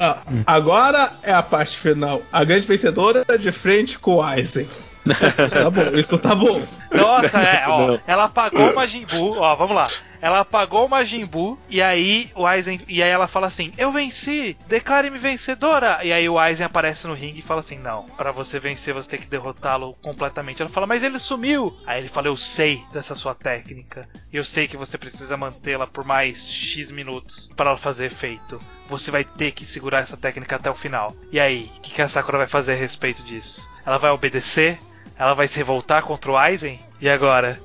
[0.00, 2.22] Ah, agora é a parte final.
[2.32, 4.68] A grande vencedora de frente com o Aizen.
[5.04, 6.62] Isso tá bom, isso tá bom.
[6.92, 7.98] Nossa, é, ó.
[8.06, 9.88] Ela apagou o Majin Buu, ó, vamos lá.
[10.20, 12.80] Ela apagou o Majin Buu e aí o Aizen.
[12.86, 14.56] E aí ela fala assim: Eu venci!
[14.68, 15.98] Declare-me vencedora!
[16.04, 19.10] E aí o Aizen aparece no ringue e fala assim: Não, pra você vencer você
[19.10, 20.62] tem que derrotá-lo completamente.
[20.62, 21.76] Ela fala: Mas ele sumiu!
[21.84, 24.08] Aí ele fala: Eu sei dessa sua técnica.
[24.32, 28.60] E eu sei que você precisa mantê-la por mais X minutos para ela fazer efeito.
[28.88, 31.12] Você vai ter que segurar essa técnica até o final.
[31.32, 33.68] E aí, o que, que a Sakura vai fazer a respeito disso?
[33.84, 34.78] Ela vai obedecer?
[35.18, 36.80] Ela vai se revoltar contra o Aizen?
[37.00, 37.58] E agora?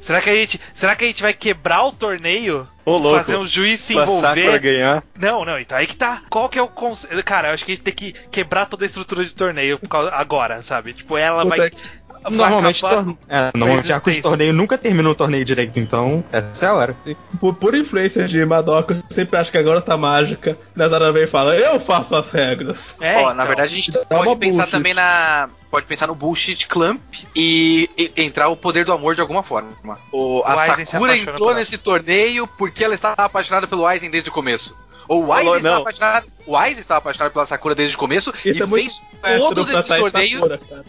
[0.00, 2.66] Será que a gente, será que a gente vai quebrar o torneio?
[2.84, 3.18] Ô, louco.
[3.18, 4.58] Fazer um juiz se Pra envolver?
[4.58, 5.00] ganhar.
[5.16, 6.22] Não, não, então aí que tá.
[6.28, 7.22] Qual que é o conceito?
[7.22, 9.78] Cara, eu acho que a gente tem que quebrar toda a estrutura de torneio
[10.10, 10.92] agora, sabe?
[10.92, 11.70] Tipo, ela Puta vai.
[11.70, 11.84] que- vai
[12.30, 13.18] Normalmente, torne...
[13.28, 14.30] é, normalmente arcos de existência.
[14.30, 16.96] torneio nunca termina o torneio direito, então essa é a hora.
[17.40, 21.26] Por, por influência de Madoka, eu sempre acho que a garota mágica, Nazara vem e
[21.26, 22.94] fala, eu faço as regras.
[23.00, 23.34] É, Ó, então.
[23.34, 24.70] na verdade a gente pode pensar bullshit.
[24.70, 25.48] também na.
[25.70, 27.00] Pode pensar no bullshit clamp
[27.34, 29.70] e, e entrar o poder do amor de alguma forma.
[30.12, 34.76] O, a Sakura entrou nesse torneio porque ela estava apaixonada pelo Aizen desde o começo.
[35.08, 35.82] Ou o Aizen estava não.
[35.82, 36.26] apaixonado.
[36.46, 39.00] O Aizen estava apaixonado pela Sakura desde o começo Isso e é fez
[39.38, 40.40] todos esses torneios.
[40.42, 40.84] Sakura.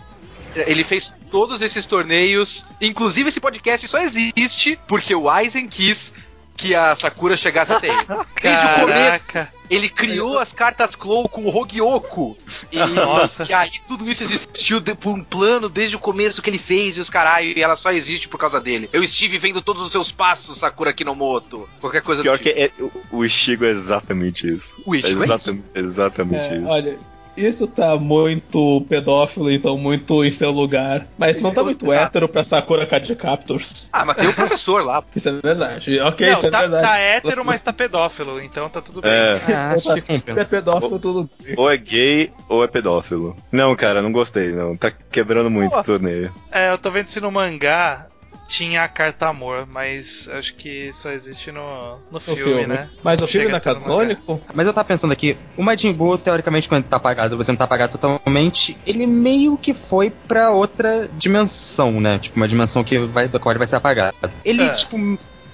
[0.56, 2.66] Ele fez todos esses torneios.
[2.82, 6.14] Inclusive esse podcast só existe porque o Aizen quis
[6.56, 7.98] que a Sakura chegasse até ele.
[8.42, 9.28] Desde o começo.
[9.28, 9.54] Caraca.
[9.70, 12.38] Ele criou as cartas Clow com o Hogyoku.
[12.72, 13.44] E, Nossa.
[13.50, 16.96] e aí tudo isso existiu de- por um plano desde o começo que ele fez
[16.96, 18.88] e os caralho, e ela só existe por causa dele.
[18.94, 21.68] Eu estive vendo todos os seus passos, Sakura Kinomoto.
[21.82, 22.84] Qualquer coisa Pior do que tipo.
[22.84, 24.76] é, o- o Ichigo é exatamente isso.
[24.86, 26.68] O Ichigo é exatamente, exatamente É, isso.
[26.68, 27.00] olha,
[27.36, 31.08] isso tá muito pedófilo, então muito em seu lugar.
[31.18, 32.08] Mas não tá muito Exato.
[32.08, 33.88] hétero pra Sakura Card Captors.
[33.92, 35.04] Ah, mas tem o professor lá.
[35.16, 36.00] Isso é verdade.
[36.00, 36.88] Ok, Não, isso é tá, verdade.
[36.88, 39.12] tá hétero, mas tá pedófilo, então tá tudo bem.
[39.12, 41.54] É, Ah, acho que Se é pedófilo, tudo bem.
[41.58, 43.36] ou é gay ou é pedófilo.
[43.52, 44.76] Não, cara, não gostei, não.
[44.76, 46.32] Tá quebrando muito o torneio.
[46.52, 48.08] É, eu tô vendo se no mangá
[48.54, 52.68] tinha a carta amor, mas acho que só existe no, no No filme, filme.
[52.68, 52.88] né?
[53.04, 54.40] Mas Não o filme não é canônico?
[54.54, 57.66] Mas eu tava pensando aqui, o Majin Buu, teoricamente, quando tá apagado, você não tá
[57.66, 62.20] apagado totalmente, ele meio que foi pra outra dimensão, né?
[62.20, 64.16] Tipo, uma dimensão que vai, da qual ele vai ser apagado.
[64.46, 64.70] Ele, É.
[64.70, 64.98] tipo,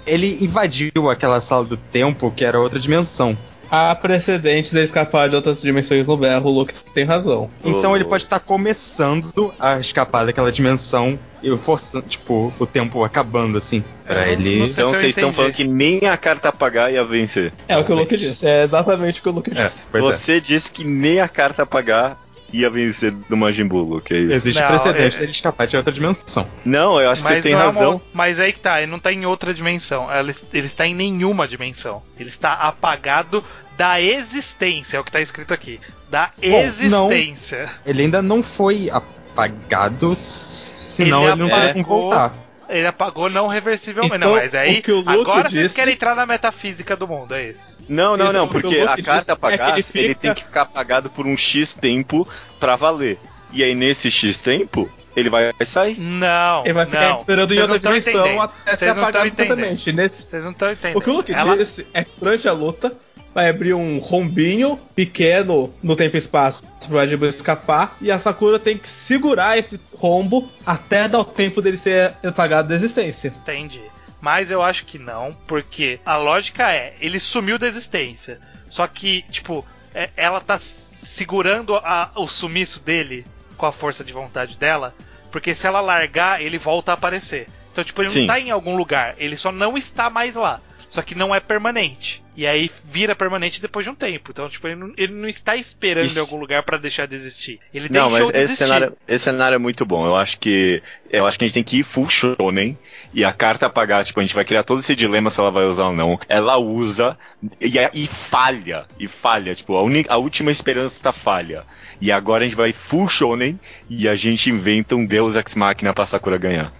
[0.05, 3.37] ele invadiu aquela sala do tempo que era outra dimensão.
[3.71, 7.49] Há precedentes de escapar de outras dimensões no berro, o Luke tem razão.
[7.63, 13.57] Então ele pode estar começando a escapar daquela dimensão e forçando, tipo, o tempo acabando,
[13.57, 13.83] assim.
[14.05, 14.63] Pra não- ele.
[14.63, 17.53] Então se vocês estão falando que nem a carta apagar ia vencer.
[17.67, 19.83] É o que o Luke disse, é exatamente o que o Luke É, disse.
[19.93, 19.99] é.
[19.99, 22.17] Você disse que nem a carta apagar
[22.53, 24.33] ia vencer do Majin Buu, Luke, é isso?
[24.33, 26.47] Existe Não, precedente é- dele escapar de outra dimensão.
[26.65, 28.01] Não, eu acho que você Mas, tem não é uma- razão.
[28.13, 30.07] mas aí que tá, ele não tá em outra dimensão.
[30.13, 32.01] Ele, ele está em nenhuma dimensão.
[32.19, 33.43] Ele está apagado
[33.77, 35.79] da existência, é o que tá escrito aqui.
[36.09, 37.11] Da não.
[37.11, 37.69] existência.
[37.85, 42.33] Ele ainda não foi apagado, senão Ele ele, não teria como voltar.
[42.69, 44.15] Ele apagou não reversivelmente.
[44.15, 44.79] Então, não, mas aí.
[44.79, 47.77] o que o Luke agora vocês disse- querem entrar na metafísica do mundo, é isso.
[47.89, 50.61] Não, não, não, porque a carta é que ele apagar, fica- ele tem que ficar
[50.61, 52.27] apagado por um X tempo
[52.59, 53.17] pra valer.
[53.51, 55.99] E aí nesse X tempo, ele vai sair.
[55.99, 56.63] Não.
[56.63, 57.15] Ele vai ficar não.
[57.19, 58.41] esperando em Vocês outra dimensão entendendo.
[58.41, 59.91] até ser Vocês não tão apagado completamente.
[59.91, 60.97] Nesse, Vocês não estão entendendo.
[60.97, 62.93] O que o Luke Ela- disse é que durante a luta
[63.33, 68.19] vai abrir um rombinho pequeno no tempo e espaço pro Majin Buu escapar e a
[68.19, 73.33] Sakura tem que segurar esse rombo até dar o tempo dele ser apagado da existência.
[73.41, 73.81] Entendi.
[74.19, 78.39] Mas eu acho que não, porque a lógica é, ele sumiu da existência.
[78.69, 83.25] Só que, tipo, é- ela tá segurando a- o sumiço dele
[83.57, 84.93] com a força de vontade dela,
[85.31, 87.47] porque se ela largar, ele volta a aparecer.
[87.71, 88.19] Então, tipo, ele Sim.
[88.21, 90.59] não tá em algum lugar, ele só não está mais lá.
[90.89, 92.23] Só que não é permanente.
[92.35, 94.31] E aí vira permanente depois de um tempo.
[94.31, 96.17] Então, tipo, ele não, ele não está esperando Isso.
[96.17, 97.59] em algum lugar pra deixar de existir.
[97.73, 98.63] Ele Não, deixou mas de esse existir.
[98.65, 100.05] cenário, esse cenário é muito bom.
[100.05, 102.77] Eu acho que eu acho que a gente tem que ir full shonen
[103.13, 105.65] e a carta apagar, tipo, a gente vai criar todo esse dilema se ela vai
[105.65, 106.17] usar ou não.
[106.29, 107.17] Ela usa
[107.59, 111.65] e, e falha, e falha, tipo, a, a última esperança falha.
[111.99, 113.59] E agora a gente vai full shonen
[113.89, 116.71] e a gente inventa um Deus Ex Machina pra Sakura ganhar.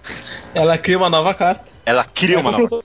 [0.54, 1.69] Ela cria uma nova carta.
[1.84, 2.82] Ela cria é, a uma nova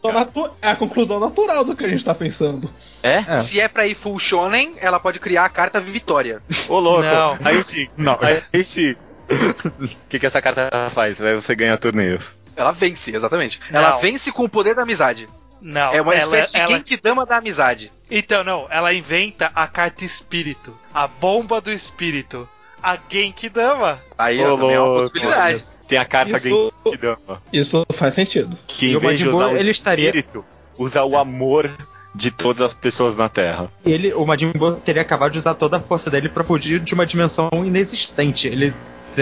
[0.62, 2.70] é a conclusão natural do que a gente tá pensando.
[3.04, 3.24] É?
[3.28, 3.40] É.
[3.42, 6.42] Se é pra ir full shonen, ela pode criar a carta Vitória.
[6.70, 7.04] Ô louco.
[7.04, 7.38] Não.
[7.44, 7.88] Aí sim.
[7.98, 8.18] Não.
[8.22, 8.96] Aí sim.
[9.30, 11.22] O que, que essa carta faz?
[11.22, 12.38] Aí você ganha torneios.
[12.56, 13.60] Ela vence, exatamente.
[13.70, 13.80] Não.
[13.80, 15.28] Ela vence com o poder da amizade.
[15.62, 17.92] Não, é uma ela, espécie de ela, Genkidama da amizade.
[18.10, 20.78] Então, não, ela inventa a carta espírito.
[20.94, 22.48] A bomba do espírito.
[22.86, 24.00] A Genkidama.
[24.16, 25.64] Aí ó, também é uma possibilidade.
[25.88, 27.42] Tem a carta Isso- Genkidama.
[27.52, 28.56] Isso faz sentido.
[28.68, 30.46] Que E em o vez de usar o ele estaria- espírito,
[30.78, 31.72] usa o amor
[32.14, 33.72] de todas as pessoas na Terra.
[33.84, 36.94] Ele, o Majin Buu teria acabado de usar toda a força dele pra fugir de
[36.94, 38.48] uma dimensão inexistente.
[38.48, 38.72] Ele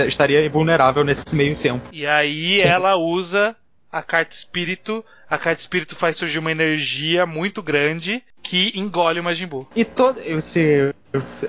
[0.08, 1.88] estaria vulnerável nesse meio tempo.
[1.94, 3.56] E aí ela usa
[3.94, 5.06] a carta espírito.
[5.30, 9.68] A carta espírito faz surgir uma energia muito grande que engole o Majin Buu.
[9.76, 10.20] E todo.
[10.42, 10.94] Se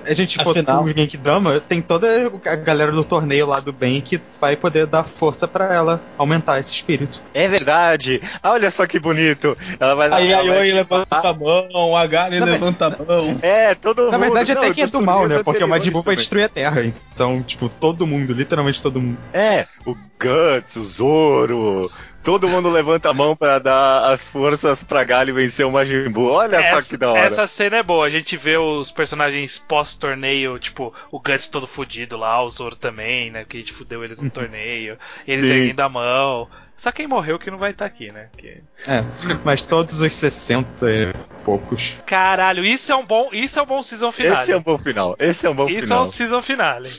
[0.07, 3.99] a gente for Afinal- pro Genkidama, tem toda a galera do torneio lá do bem
[3.99, 7.21] que vai poder dar força pra ela aumentar esse espírito.
[7.33, 8.21] É verdade.
[8.41, 9.55] Ah, Olha só que bonito.
[9.79, 10.15] Ela vai lá.
[10.17, 13.39] Aí ela vai levanta a mão, a mas- levanta a mão.
[13.41, 14.11] É, todo mundo.
[14.11, 15.43] Na verdade, Não, até que é do mal, né?
[15.43, 16.81] Porque o Majin Buu vai destruir a Terra.
[17.13, 19.21] Então, tipo, todo mundo, literalmente todo mundo.
[19.33, 21.91] É, o Guts, o Zoro.
[22.25, 26.31] Todo mundo levanta a mão pra dar as forças pra Galho vencer o Majin Buu.
[26.31, 27.19] Olha só que da hora.
[27.19, 28.07] essa cena é boa.
[28.07, 33.29] A gente vê os personagens pós-torneio, tipo, o Guts todo fudido lá, o Zoro também,
[33.29, 33.45] né?
[33.47, 34.97] Que a gente fudeu eles no torneio.
[35.27, 35.53] Eles Sim.
[35.53, 36.49] erguendo a mão.
[36.77, 38.29] Só quem morreu que não vai estar aqui, né?
[38.37, 39.03] Que- É,
[39.43, 41.97] mas todos os 60 e poucos.
[42.05, 44.41] Caralho, isso é um bom, isso é um bom season finale.
[44.41, 45.15] Esse é um bom final.
[45.17, 45.99] Esse é um bom Isso final.
[45.99, 46.89] é um season finale.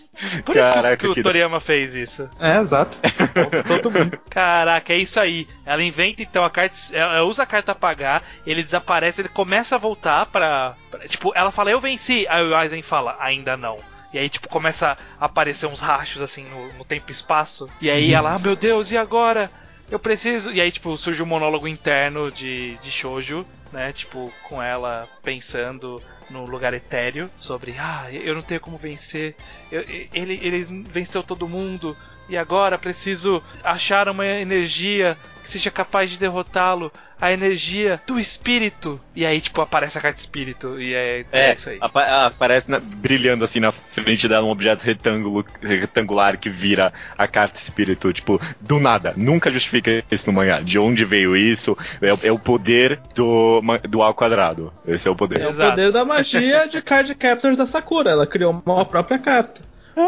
[0.45, 2.29] Por isso Caraca, que, que o que- Toriyama fez isso.
[2.41, 3.01] É, exato.
[3.69, 4.19] todo mundo.
[4.31, 5.47] Caraca, é isso aí.
[5.65, 6.77] Ela inventa então a carta.
[6.93, 10.75] Ela usa a carta apagar, ele desaparece, ele começa a voltar pra.
[10.91, 12.27] pra- tipo, ela fala, eu venci.
[12.29, 13.79] Aí o Aizen fala, ainda não.
[14.13, 17.69] E aí, tipo, começa a aparecer uns rachos assim no, no tempo e espaço.
[17.81, 19.51] E aí ela, ah, meu Deus, e agora?
[19.91, 20.53] Eu preciso.
[20.53, 23.93] E aí, tipo, surge um monólogo interno de, de Shoujo, né?
[23.93, 26.01] Tipo, com ela pensando
[26.31, 29.35] no lugar etéreo sobre, ah, eu não tenho como vencer.
[29.73, 29.85] Eu-
[30.15, 31.97] ele, ele venceu todo mundo.
[32.29, 36.91] E agora preciso achar uma energia que seja capaz de derrotá-lo.
[37.19, 39.01] A energia do espírito.
[39.15, 40.79] E aí, tipo, aparece a carta espírito.
[40.79, 41.79] E é, é É, isso aí.
[41.81, 47.27] apa- aparece na- brilhando assim na frente dela um objeto retângulo, retangular que vira a
[47.27, 49.15] carta espírito, tipo, do nada.
[49.17, 50.61] Nunca justifica isso no mangá.
[50.61, 51.75] De onde veio isso?
[52.03, 54.71] É, o- é o poder do, do ao quadrado.
[54.87, 55.41] Esse é o poder.
[55.41, 55.71] É o Exato.
[55.71, 58.11] poder da magia de card captors da Sakura.
[58.11, 59.61] Ela criou uma própria carta.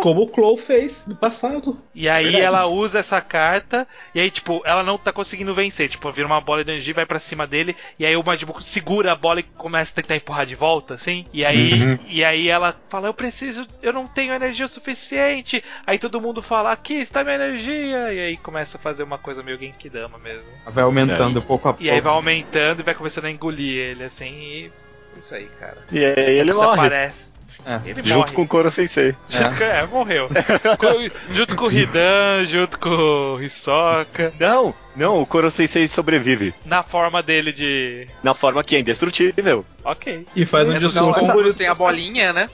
[0.02, 1.80] Como o Clow fez no passado.
[1.94, 2.44] E aí Verdade.
[2.44, 5.88] ela usa essa carta, e aí, tipo, ela não tá conseguindo vencer.
[5.88, 8.60] Tipo, vira uma bola de energia, vai pra cima dele, e aí o Majin Buu
[8.60, 11.24] segura a bola e começa a tentar empurrar de volta, assim.
[11.32, 11.98] E aí, Uhum.
[12.06, 15.64] e aí ela fala, eu preciso, eu não tenho energia suficiente.
[15.86, 18.12] Aí todo mundo fala, aqui está minha energia.
[18.12, 20.44] E aí começa a fazer uma coisa meio Genkidama mesmo.
[20.66, 21.82] Vai aumentando pouco a pouco.
[21.82, 24.72] E aí vai aumentando e vai começando a engolir ele, assim, e...
[25.18, 25.76] Isso aí, cara.
[25.90, 26.68] E aí ele morre.
[26.76, 27.28] Desaparece.
[27.66, 27.80] É.
[27.90, 28.32] Ele Junto morre.
[28.32, 29.14] com o Koro Sensei.
[29.28, 30.28] Junto com- é, morreu.
[30.78, 32.88] Com- junto com o Hidan, junto com
[33.36, 34.32] o Hisoka.
[34.40, 36.54] Não, não, o Koro Sensei sobrevive.
[36.64, 38.06] Na forma dele de.
[38.22, 39.66] Na forma que é indestrutível.
[39.84, 40.24] Ok.
[40.34, 41.56] E faz um Não, discurso essa- bonito.
[41.56, 42.48] tem a bolinha, né?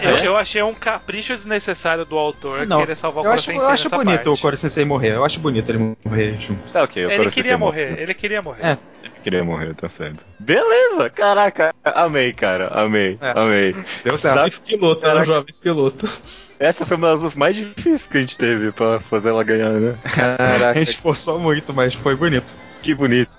[0.00, 0.26] Eu, É?
[0.28, 3.68] eu achei um capricho desnecessário do autor Não, querer salvar o eu acho, Koro eu
[3.68, 4.28] acho bonito parte.
[4.28, 5.12] o Koro Sensei morrer.
[5.16, 6.72] Eu acho bonito ele morrer junto.
[6.72, 8.02] Tá ok, o Ele Koro queria Sensei morrer, morreu.
[8.02, 8.64] ele queria morrer.
[8.64, 8.78] É.
[9.22, 10.24] Queria morrer, tá certo.
[10.38, 13.30] Beleza, caraca, amei, cara, amei, É.
[13.38, 13.74] amei.
[14.04, 14.46] Deu certo.
[14.48, 15.24] Esquiloto, era um Caraca.
[15.26, 16.10] jovem esquiloto.
[16.58, 19.70] Essa foi uma das lutas mais difíceis que a gente teve pra fazer ela ganhar,
[19.70, 19.96] né?
[20.04, 22.56] A Caraca, gente esforçou muito, mas foi bonito.
[22.82, 23.30] que bonito,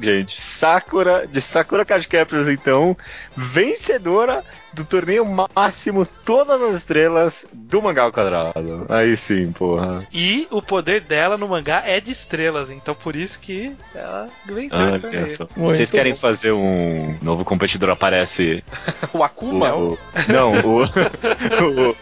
[0.00, 0.40] gente.
[0.40, 2.96] Sakura, de Sakura Card Captors, então,
[3.36, 5.24] vencedora do torneio
[5.54, 8.86] máximo Todas as Estrelas do Mangá ao Quadrado.
[8.88, 10.06] Aí sim, porra.
[10.12, 14.88] E o poder dela no mangá é de estrelas, então por isso que ela venceu
[14.88, 15.48] esse Olha torneio.
[15.56, 16.18] Vocês querem bom.
[16.18, 18.64] fazer um novo competidor aparece
[19.12, 19.74] O O, Akuma?
[19.74, 21.96] o- não, o, o.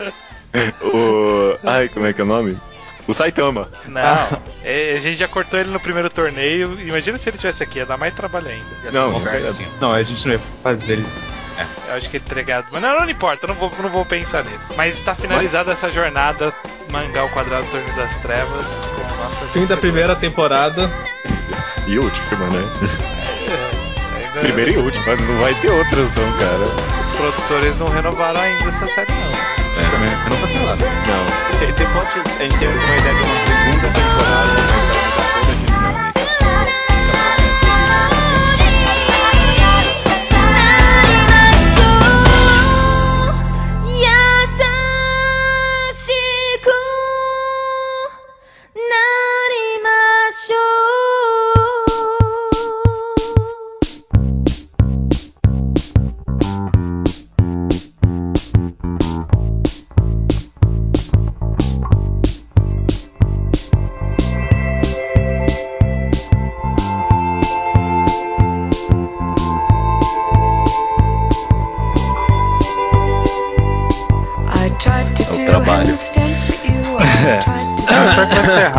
[0.96, 1.58] O.
[1.64, 2.56] Ai, como é que é o nome?
[3.10, 3.68] O Saitama.
[3.86, 6.80] Não, é, a gente já cortou ele no primeiro torneio.
[6.80, 8.90] Imagina se ele tivesse aqui, ia dar mais trabalho ainda.
[8.92, 11.06] Não, Nossa, não, a gente não ia fazer ele.
[11.88, 12.66] Eu acho que ele entregado.
[12.70, 14.72] Mas não, não importa, eu não vou, não vou pensar nisso.
[14.76, 16.54] Mas está finalizada essa jornada
[16.90, 19.46] mangá ao quadrado Torneio das Trevas com a nossa.
[19.52, 20.90] Fim da primeira temporada.
[21.86, 22.62] E última, né?
[23.50, 27.00] É, ainda- Primeira e última, não vai ter outras, não, cara.
[27.02, 29.39] Os produtores não renovaram ainda essa série, não.
[29.88, 30.84] Também eu não faço nada.
[31.06, 31.58] Não.
[31.58, 34.99] Tem, tem, a gente tem uma ideia de uma segunda temporada, mas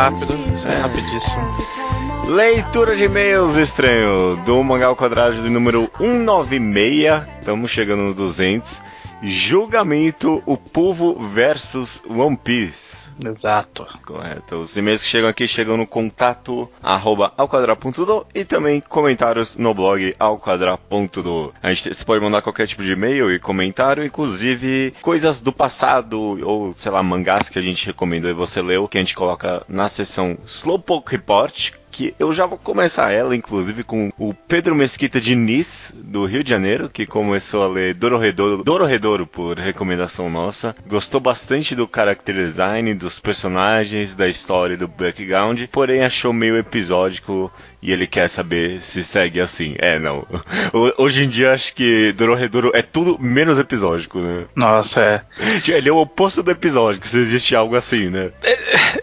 [0.01, 0.33] rápido,
[0.65, 2.25] é rapidíssimo.
[2.25, 7.27] Leitura de e-mails estranho do Mangá ao Quadrado do número 196.
[7.39, 8.81] Estamos chegando no 200.
[9.21, 13.00] Julgamento: O Povo versus One Piece.
[13.25, 13.87] Exato.
[14.05, 14.55] Correto.
[14.57, 20.15] Os e-mails que chegam aqui chegam no contato arroba alquadra.do e também comentários no blog
[20.19, 21.53] alquadra.do.
[21.61, 26.19] A gente você pode mandar qualquer tipo de e-mail e comentário, inclusive coisas do passado
[26.45, 29.63] ou, sei lá, mangás que a gente recomendou e você leu, que a gente coloca
[29.67, 35.19] na seção Slowpoke Report, que eu já vou começar ela, inclusive, com o Pedro Mesquita
[35.19, 40.75] de Nis, do Rio de Janeiro, que começou a ler Dororedoro, Dororedoro por recomendação nossa.
[40.87, 46.57] Gostou bastante do character design, dos personagens, da história e do background, porém achou meio
[46.57, 47.51] episódico
[47.81, 49.75] e ele quer saber se segue assim.
[49.79, 50.25] É, não.
[50.97, 54.45] Hoje em dia acho que Dororedoro é tudo menos episódico, né?
[54.55, 55.21] Nossa, é.
[55.71, 58.31] Ele é o oposto do episódico, se existe algo assim, né?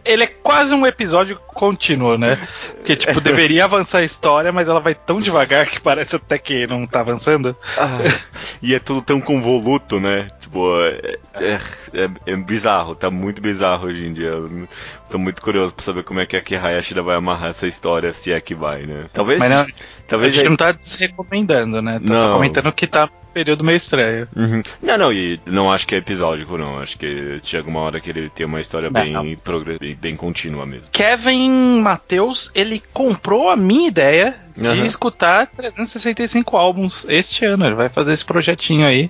[0.05, 2.39] Ele é quase um episódio contínuo, né?
[2.77, 6.67] Porque, tipo, deveria avançar a história, mas ela vai tão devagar que parece até que
[6.67, 7.57] não tá avançando.
[7.77, 7.99] Ah,
[8.63, 10.31] e é tudo tão convoluto, né?
[10.41, 11.61] Tipo, é, é,
[11.95, 14.33] é, é bizarro, tá muito bizarro hoje em dia.
[15.11, 18.31] Tô muito curioso pra saber como é que a Kihayashida vai amarrar essa história, se
[18.33, 19.07] é que vai, né?
[19.13, 19.39] Talvez.
[19.39, 19.67] Mas não,
[20.07, 21.99] talvez a gente não tá desrecomendando, né?
[21.99, 22.35] Tá só Não.
[22.35, 24.27] comentando que tá período meio estranho.
[24.35, 24.63] Uhum.
[24.83, 26.79] Não, não, e não acho que é episódico, não.
[26.79, 29.23] Acho que chega uma hora que ele tem uma história Não.
[29.23, 30.89] bem, progre- bem, bem contínua mesmo.
[30.91, 34.85] Kevin Matheus, ele comprou a minha ideia de Aham.
[34.85, 37.65] escutar 365 álbuns este ano.
[37.65, 39.09] Ele vai fazer esse projetinho aí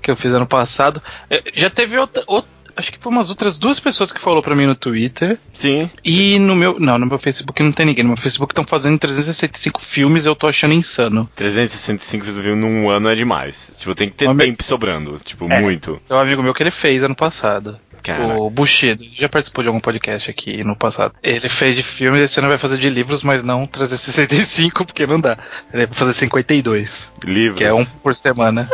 [0.00, 1.02] que eu fiz ano passado.
[1.28, 4.54] Eh, Já teve outra, outra- acho que foi umas outras duas pessoas que falou pra
[4.54, 8.02] mim no Twitter Sim, e no meu, não, no meu Facebook não tem ninguém.
[8.04, 11.28] No meu Facebook estão fazendo 365 filmes, eu tô achando insano.
[11.36, 13.72] 365 viu num ano é demais.
[13.78, 15.16] Tipo, tem que ter me- tempo sobrando.
[15.18, 15.60] Tipo, É.
[15.60, 16.00] muito.
[16.08, 17.78] É um amigo meu que ele fez ano passado.
[18.02, 18.36] Cara.
[18.38, 21.14] O Bushido, ele já participou de algum podcast aqui no passado.
[21.22, 25.18] Ele fez de filmes, esse ano vai fazer de livros, mas não 365, porque não
[25.18, 25.38] dá.
[25.72, 27.56] Ele vai fazer 52, Livros.
[27.56, 28.68] que é um por semana.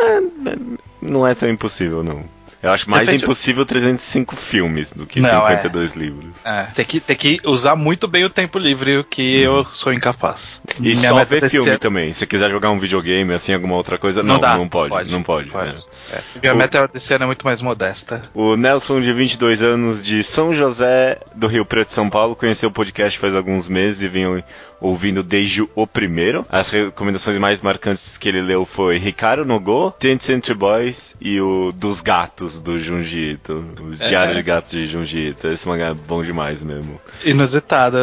[1.01, 2.25] Não é tão impossível, não.
[2.61, 6.45] Eu acho mais Depende- impossível 305 filmes do que Não, 52 livros.
[6.45, 9.91] É, tem, que, tem que usar muito bem o tempo livre, o que eu sou
[9.91, 10.61] incapaz.
[10.79, 12.13] E Minha só ver desse filme ano- também.
[12.13, 15.11] Se quiser jogar um videogame, assim, alguma outra coisa, não, Não dá, não pode, pode,
[15.11, 15.49] Não pode.
[15.49, 15.69] pode.
[16.11, 16.15] é.
[16.17, 16.21] É.
[16.41, 18.29] Minha O- meta desse ano é muito mais modesta.
[18.33, 22.71] O Nelson, de 22 anos, de São José do Rio Preto, São Paulo, conheceu o
[22.71, 24.43] podcast faz alguns meses e vinha
[24.79, 26.45] ouvindo desde o primeiro.
[26.49, 31.71] As recomendações mais marcantes que ele leu foi Ricardo Nogô, Tent Century Boys e o
[31.71, 33.63] Dos Gatos, do Junji Ito.
[33.87, 34.07] Os É.
[34.07, 35.47] Diários de Gatos de Junji Ito.
[35.47, 36.99] Esse mangá é bom demais mesmo.
[37.23, 37.99] Inusitada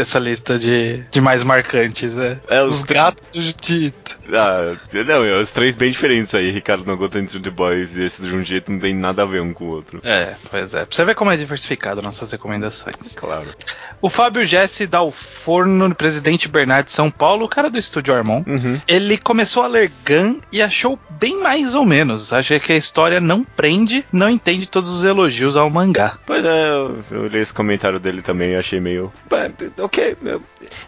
[0.00, 2.38] essa lista de, de mais marcantes, né?
[2.48, 4.18] É, os os gatos do Judito.
[4.32, 4.76] Ah,
[5.06, 6.50] não, é os três bem diferentes aí.
[6.50, 9.40] Ricardo Nogô, Tent Century Boys e esse do Junji Ito não tem nada a ver
[9.40, 10.00] um com o outro.
[10.02, 10.84] É, pois é.
[10.84, 12.94] Pra você ver como é diversificado nossas recomendações.
[13.14, 13.54] Claro.
[14.00, 17.78] O Fábio Jesse dá o forno no Presidente Bernardo de São Paulo, o cara do
[17.78, 18.42] estúdio Armon.
[18.46, 18.80] Uhum.
[18.86, 22.32] Ele começou a ler Gun e achou bem mais ou menos.
[22.32, 26.18] Acha que a história não prende, não entende todos os elogios ao mangá.
[26.26, 29.10] Pois é, eu, eu li esse comentário dele também e achei meio.
[29.26, 30.16] "Pá, Ok,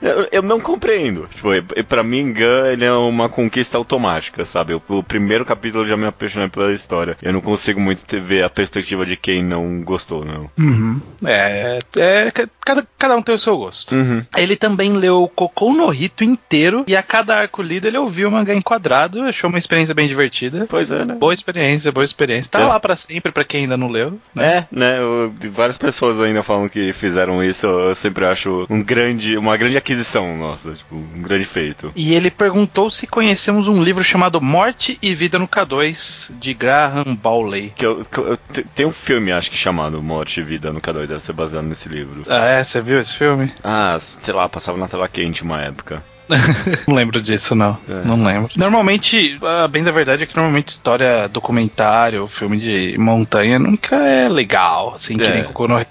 [0.03, 1.27] eu, eu, não compreendo.
[1.35, 1.49] Tipo,
[1.85, 4.75] pra mim, Gun ele é uma conquista automática, sabe?
[4.75, 7.17] O, o primeiro capítulo já me apaixonei pela história.
[7.23, 10.51] Eu não consigo muito ter- ver a perspectiva de quem não gostou, não.
[11.25, 12.33] É, é
[12.65, 13.95] cada, cada um tem o seu gosto.
[13.95, 14.23] Uhum.
[14.37, 18.33] Ele também leu Cocô no Rito inteiro e a cada arco lido ele ouviu o
[18.33, 20.67] mangá enquadrado, achou uma experiência bem divertida.
[20.69, 21.15] Pois é, né?
[21.15, 22.51] Boa experiência, boa experiência.
[22.51, 22.69] Tá É.
[22.69, 24.19] lá pra sempre pra quem ainda não leu.
[24.35, 24.47] Né?
[24.59, 24.99] É, né?
[24.99, 27.67] eu- várias pessoas ainda falam que fizeram isso.
[27.67, 31.93] Eu sempre acho um grande, uma grande aquisição nossa, tipo, um grande feito.
[31.97, 37.15] E ele perguntou se conhecemos um livro chamado Morte e Vida no K2, de Graham
[37.15, 37.73] Bowley.
[37.77, 40.81] Que eu, que eu- te- tem um filme, acho que chamado Morte e Vida no
[40.81, 42.25] K2, deve ser baseado nesse livro.
[42.29, 42.65] Ah, é?
[42.65, 43.53] Você viu esse filme?
[43.63, 46.03] Ah, sei lá, passava na tela quente uma época.
[46.87, 47.79] não lembro disso, não.
[47.89, 48.05] É.
[48.05, 48.51] Não lembro.
[48.57, 49.39] Normalmente,
[49.71, 55.17] bem da verdade é que normalmente história, documentário, filme de montanha nunca é legal, assim,
[55.17, 55.35] que É.
[55.35, 55.91] nem Cocô no Rito.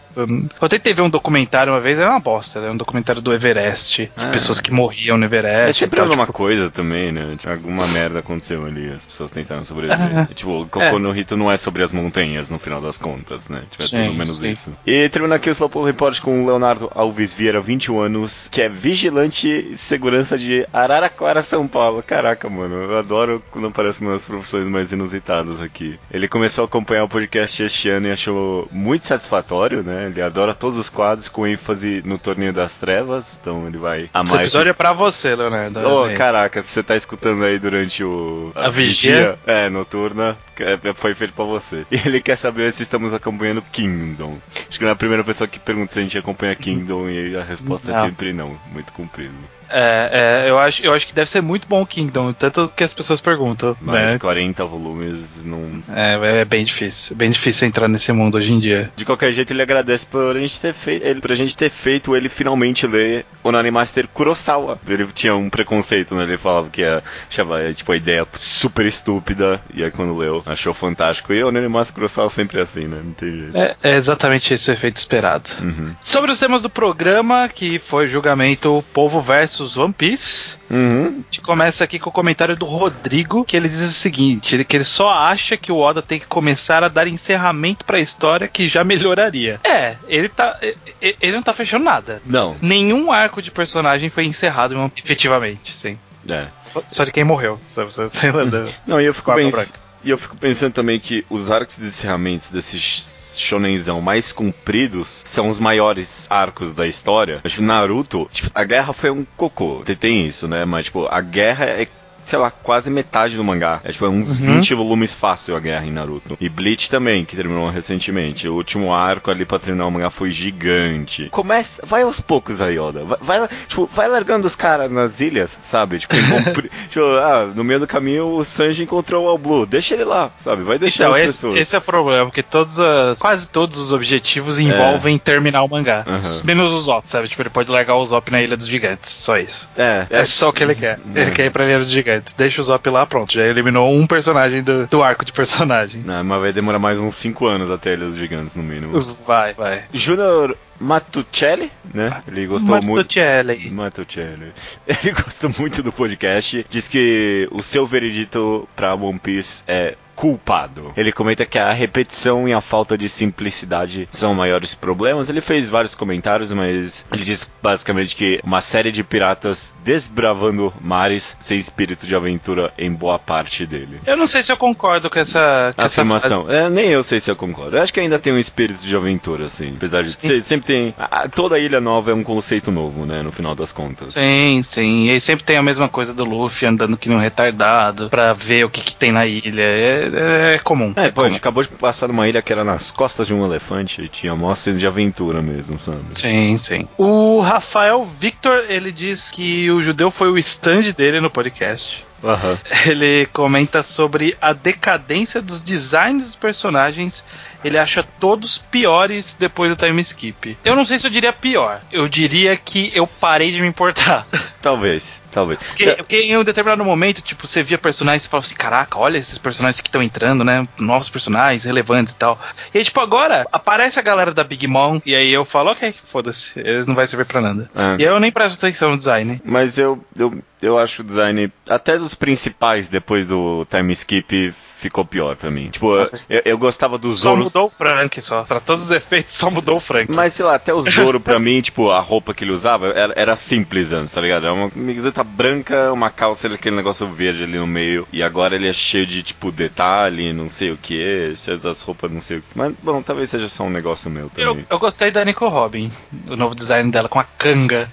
[0.62, 4.04] Eu tentei ver um documentário uma vez, era uma bosta, era um documentário do Everest,
[4.06, 4.30] de Ah.
[4.30, 5.70] pessoas que morriam no Everest.
[5.70, 7.38] É sempre tal, mesma tipo, coisa também, né?
[7.46, 10.20] Alguma merda aconteceu ali, as pessoas tentaram sobreviver.
[10.20, 10.28] Ah.
[10.34, 13.64] tipo, o Cocô no Rito não é sobre as montanhas, no final das contas, né?
[13.72, 14.50] Tipo, é Sim, pelo menos sim.
[14.52, 14.74] isso.
[14.86, 18.70] E termina aqui o Slowpoke Report com o Leonardo Alves Vieira, 21 anos, que é
[18.70, 22.04] vigilante de segurança de Araraquara, São Paulo.
[22.06, 26.00] Caraca, mano, eu adoro quando aparecem umas profissões mais inusitadas aqui.
[26.12, 30.05] Ele começou a acompanhar o podcast este ano e achou muito satisfatório, né?
[30.08, 34.28] Ele adora todos os quadros com ênfase no Torneio das Trevas, então ele vai amar
[34.28, 35.80] Esse episódio é pra você, Leonardo.
[36.04, 36.16] Aí.
[36.16, 38.52] caraca, se você tá escutando aí durante o.
[38.56, 39.38] A vigia?
[39.46, 41.86] É, noturna, é, foi feito pra você.
[41.92, 44.38] E ele quer saber se estamos acompanhando Kingdom.
[44.68, 47.36] Acho que não é a primeira pessoa que pergunta se a gente acompanha Kingdom e
[47.36, 48.06] a resposta é Não.
[48.06, 48.58] sempre não.
[48.72, 49.34] Muito comprido.
[49.70, 52.84] É, é, eu, acho, eu acho que deve ser muito bom o Kingdom, tanto que
[52.84, 53.76] as pessoas perguntam.
[53.82, 54.20] Mas né?
[54.20, 55.84] 40 volumes não.
[55.94, 57.16] É, é bem difícil.
[57.16, 58.92] Bem difícil entrar nesse mundo hoje em dia.
[58.96, 62.16] De qualquer jeito, ele agradece por a gente ter feito ele, pra gente ter feito
[62.16, 64.80] ele finalmente ler Onani Master Kurosawa.
[64.88, 66.24] Ele tinha um preconceito, né?
[66.24, 70.44] Ele falava que ia, achava é, tipo a ideia super estúpida, e aí quando leu,
[70.46, 71.34] achou fantástico.
[71.34, 73.02] E o Onani Master Kurosawa sempre é assim, né?
[73.04, 73.58] Não tem jeito.
[73.58, 75.50] É, é exatamente esse o efeito esperado.
[75.62, 75.96] Uhum.
[76.00, 80.56] Sobre os temas do programa, que foi julgamento Povo versus One Piece.
[80.70, 81.08] Uhum.
[81.08, 84.76] A gente começa aqui com o comentário do Rodrigo, que ele diz o seguinte: que
[84.78, 88.68] ele só acha que o Oda tem que começar a dar encerramento pra história que
[88.68, 89.60] já melhoraria.
[89.64, 90.60] É, ele tá.
[91.02, 92.22] Ele não tá fechando nada.
[92.26, 92.56] Não.
[92.62, 95.98] Nenhum arco de personagem foi encerrado efetivamente, sim.
[96.30, 96.46] É.
[96.90, 97.90] Só- de quem morreu, sabe?
[98.36, 98.68] Lembrar.
[98.86, 99.74] Não, e eu fico, pens...
[100.04, 105.48] E eu fico pensando também que os arcos de encerramentos desses shonenzão mais compridos são
[105.50, 107.42] os maiores arcos da história.
[107.46, 109.82] Tipo, Naruto, tipo, a guerra foi um cocô.
[109.86, 110.66] Tem- Tem isso, né?
[110.66, 111.88] Mas, tipo, a guerra é
[112.26, 113.80] sei lá, quase metade do mangá.
[113.84, 116.38] É tipo é uns 20 volumes fácil a guerra em Naruto.
[116.42, 118.48] E Bleach também, que terminou recentemente.
[118.48, 121.30] O último arco ali pra terminar o mangá foi gigante.
[121.30, 123.04] Começa, vai aos poucos aí, Oda.
[123.06, 126.00] Vai, vai, tipo, vai largando os caras nas ilhas, sabe?
[126.00, 126.16] Tipo,
[126.90, 129.66] tipo, ah, no meio do caminho o Sanji encontrou o All Blue.
[129.66, 130.64] Deixa ele lá, sabe?
[130.64, 131.60] Vai deixar Então, as esse, pessoas.
[131.60, 136.04] esse é o problema, porque todos as- quase todos os objetivos envolvem terminar o mangá.
[136.08, 136.42] Aham.
[136.44, 137.28] Menos o Zop, sabe?
[137.28, 139.68] Tipo, ele pode largar o Zop na Ilha dos Gigantes, só isso.
[139.78, 141.00] É, É só o que ele quer.
[141.14, 142.15] Ele quer ir pra Ilha dos Gigantes.
[142.38, 143.34] Deixa o Zop lá, pronto.
[143.34, 146.06] Já eliminou um personagem do, do arco de personagens.
[146.06, 149.00] Não, mas vai demorar mais uns 5 anos até ele dos gigantes, no mínimo.
[149.26, 149.84] Vai, vai.
[149.94, 152.22] Júnior Matuccelli, né?
[152.28, 152.96] Ele gostou muito.
[152.96, 153.70] Martuccelli.
[153.72, 154.52] Matuccelli.
[154.88, 156.66] Ele gostou muito do podcast.
[156.70, 160.94] Diz que o seu veredito pra One Piece é culpado.
[160.96, 165.28] Ele comenta que a repetição e a falta de simplicidade são maiores problemas.
[165.28, 171.36] Ele fez vários comentários, mas ele diz basicamente que uma série de piratas desbravando mares
[171.38, 174.00] sem espírito de aventura em boa parte dele.
[174.06, 176.46] Eu não sei se eu concordo com essa, com essa afirmação.
[176.46, 176.62] frase.
[176.66, 177.76] É, nem eu sei se eu concordo.
[177.76, 179.74] Eu acho que ainda tem um espírito de aventura, assim.
[179.76, 180.28] Apesar de Sim.
[180.30, 180.94] se- sempre tem.
[180.98, 183.22] a- a- toda ilha nova é um conceito novo, né?
[183.22, 184.14] No final das contas.
[184.14, 185.06] Sim, sim.
[185.06, 188.34] E aí sempre tem a mesma coisa do Luffy andando que nem um retardado pra
[188.34, 189.62] ver o que, que tem na ilha.
[189.64, 190.94] É, é comum.
[190.96, 191.28] É, pô, a comum.
[191.30, 194.36] gente acabou de passar numa ilha que era nas costas de um elefante e tinha
[194.36, 196.00] mó cena de aventura mesmo, sabe?
[196.12, 196.88] Sim, sim.
[196.98, 202.05] O Rafael Victor, ele diz que o judeu foi o stand dele no podcast.
[202.24, 202.58] Aham.
[202.86, 207.26] Ele comenta sobre a decadência dos designs dos personagens.
[207.64, 210.58] Ele acha todos piores depois do time skip.
[210.64, 211.82] Eu não sei se eu diria pior.
[211.92, 214.28] Eu diria que eu parei de me importar.
[214.66, 215.60] Talvez, talvez.
[215.62, 219.20] Porque, porque em um determinado momento, tipo, você via personagens e falava assim: caraca, olha
[219.20, 220.68] esses personagens que estão entrando, né?
[220.80, 222.42] Novos personagens, relevantes e tal.
[222.74, 225.00] E aí, tipo, agora aparece a galera da Big Mom.
[225.06, 227.70] E aí eu falo: ok, foda-se, eles não vai servir pra nada.
[227.76, 228.02] É.
[228.02, 229.40] E aí eu nem presto atenção no design.
[229.46, 230.34] Mas eu, eu,
[230.64, 235.70] eu acho o design, até dos principais, depois do time skip, ficou pior pra mim.
[235.70, 237.46] Tipo, eu, eu, eu gostava dos Só Zoros.
[237.46, 238.44] mudou o Frank, só.
[238.44, 240.12] Pra todos os efeitos, só mudou o Frank.
[240.12, 243.14] Mas sei lá, até o Zoro pra mim, tipo, a roupa que ele usava era,
[243.16, 244.46] era simples antes, tá ligado?
[244.46, 248.08] Era uma camiseta branca, uma calça, aquele negócio verde ali no meio.
[248.14, 251.34] E agora ele é cheio de, tipo, detalhe, não sei o que,
[251.64, 252.48] das roupas, não sei o que.
[252.54, 254.66] Mas, bom, talvez seja só um negócio meu eu, também.
[254.70, 255.92] eu gostei da Nico Robin,
[256.28, 257.90] o novo design dela com a canga.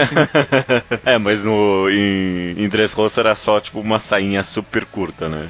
[0.00, 0.14] Assim.
[1.04, 5.48] é, mas no, em, em Dressrosa era só, tipo, uma sainha super curta, né?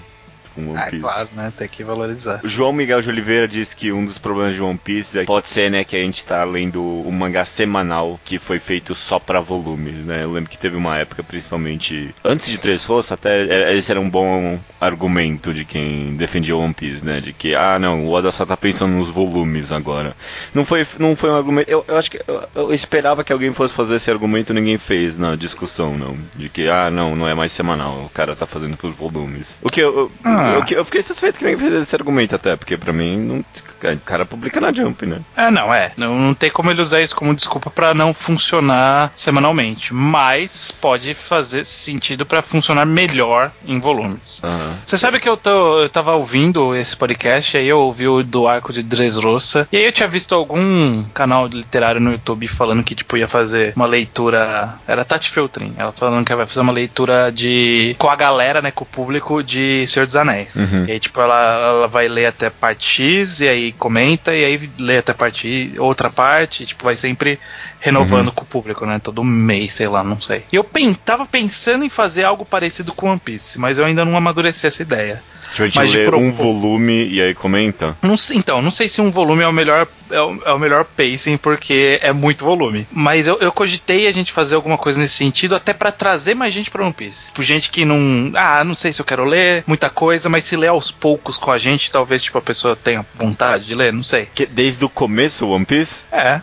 [0.55, 1.03] Com One Ah, Piece.
[1.03, 1.53] claro, né?
[1.57, 2.41] Tem que valorizar.
[2.45, 5.49] O João Miguel de Oliveira diz que um dos problemas de One Piece é- pode
[5.49, 9.41] ser, né, que a gente tá lendo um mangá semanal que foi feito só pra
[9.41, 10.25] volumes, né?
[10.25, 14.01] Eu lembro que teve uma época, principalmente antes de Três Forças, até é- esse era
[14.01, 17.21] um bom argumento de quem defendia One Piece, né?
[17.21, 20.15] De que, ah, não, o Oda só tá pensando nos volumes agora.
[20.55, 21.71] Não foi, não foi um argumento.
[21.71, 25.17] Eu, eu acho que eu, eu esperava que alguém fosse fazer esse argumento, ninguém fez
[25.19, 26.17] na discussão, não.
[26.35, 29.59] De que, ah, não, não é mais semanal, o cara tá fazendo por volumes.
[29.63, 30.13] O que eu, eu,
[30.43, 30.65] Ah.
[30.65, 33.45] que eu fiquei satisfeito que ninguém fez esse argumento até, porque pra mim, não,
[33.93, 35.21] o cara publica na Jump, né?
[35.37, 35.93] É, não, é.
[35.97, 39.93] Não, não tem como ele usar isso como desculpa pra não funcionar semanalmente.
[39.93, 44.41] Mas pode fazer sentido pra funcionar melhor em volumes.
[44.85, 48.47] Você sabe que eu, tô, eu tava ouvindo esse podcast, aí eu ouvi o do
[48.47, 52.95] arco de Dressrosa, e aí eu tinha visto algum canal literário no YouTube falando que,
[52.95, 54.75] tipo, ia fazer uma leitura...
[54.87, 57.95] Era Tati Feltrin, ela falando que vai fazer uma leitura de...
[57.99, 60.32] com a galera, né, com o público de Senhor dos Anéis.
[60.55, 60.87] Uhum.
[60.87, 64.71] E aí, tipo, ela, ela vai ler até parte X, e aí comenta, e aí
[64.79, 67.39] lê até parte outra parte, e, tipo, vai sempre
[67.83, 68.99] renovando com o público, né?
[69.03, 70.45] Todo mês, sei lá, não sei.
[70.53, 74.05] E eu pen, tava pensando em fazer algo parecido com One Piece, mas eu ainda
[74.05, 75.23] não amadureci essa ideia.
[75.53, 77.95] Tipo, de pro- um volume e aí comenta.
[78.01, 80.59] Não sei, então, não sei se um volume é o melhor é o, é o
[80.59, 82.87] melhor pacing porque é muito volume.
[82.91, 86.55] Mas eu, eu cogitei a gente fazer alguma coisa nesse sentido até pra trazer mais
[86.55, 87.27] gente pra One Piece.
[87.27, 88.33] Tipo, gente que não.
[88.35, 91.51] Ah, não sei se eu quero ler muita coisa, mas se ler aos poucos com
[91.51, 94.29] a gente, talvez tipo, a pessoa tenha vontade de ler, não sei.
[94.35, 96.07] Que desde o começo One Piece?
[96.11, 96.41] É.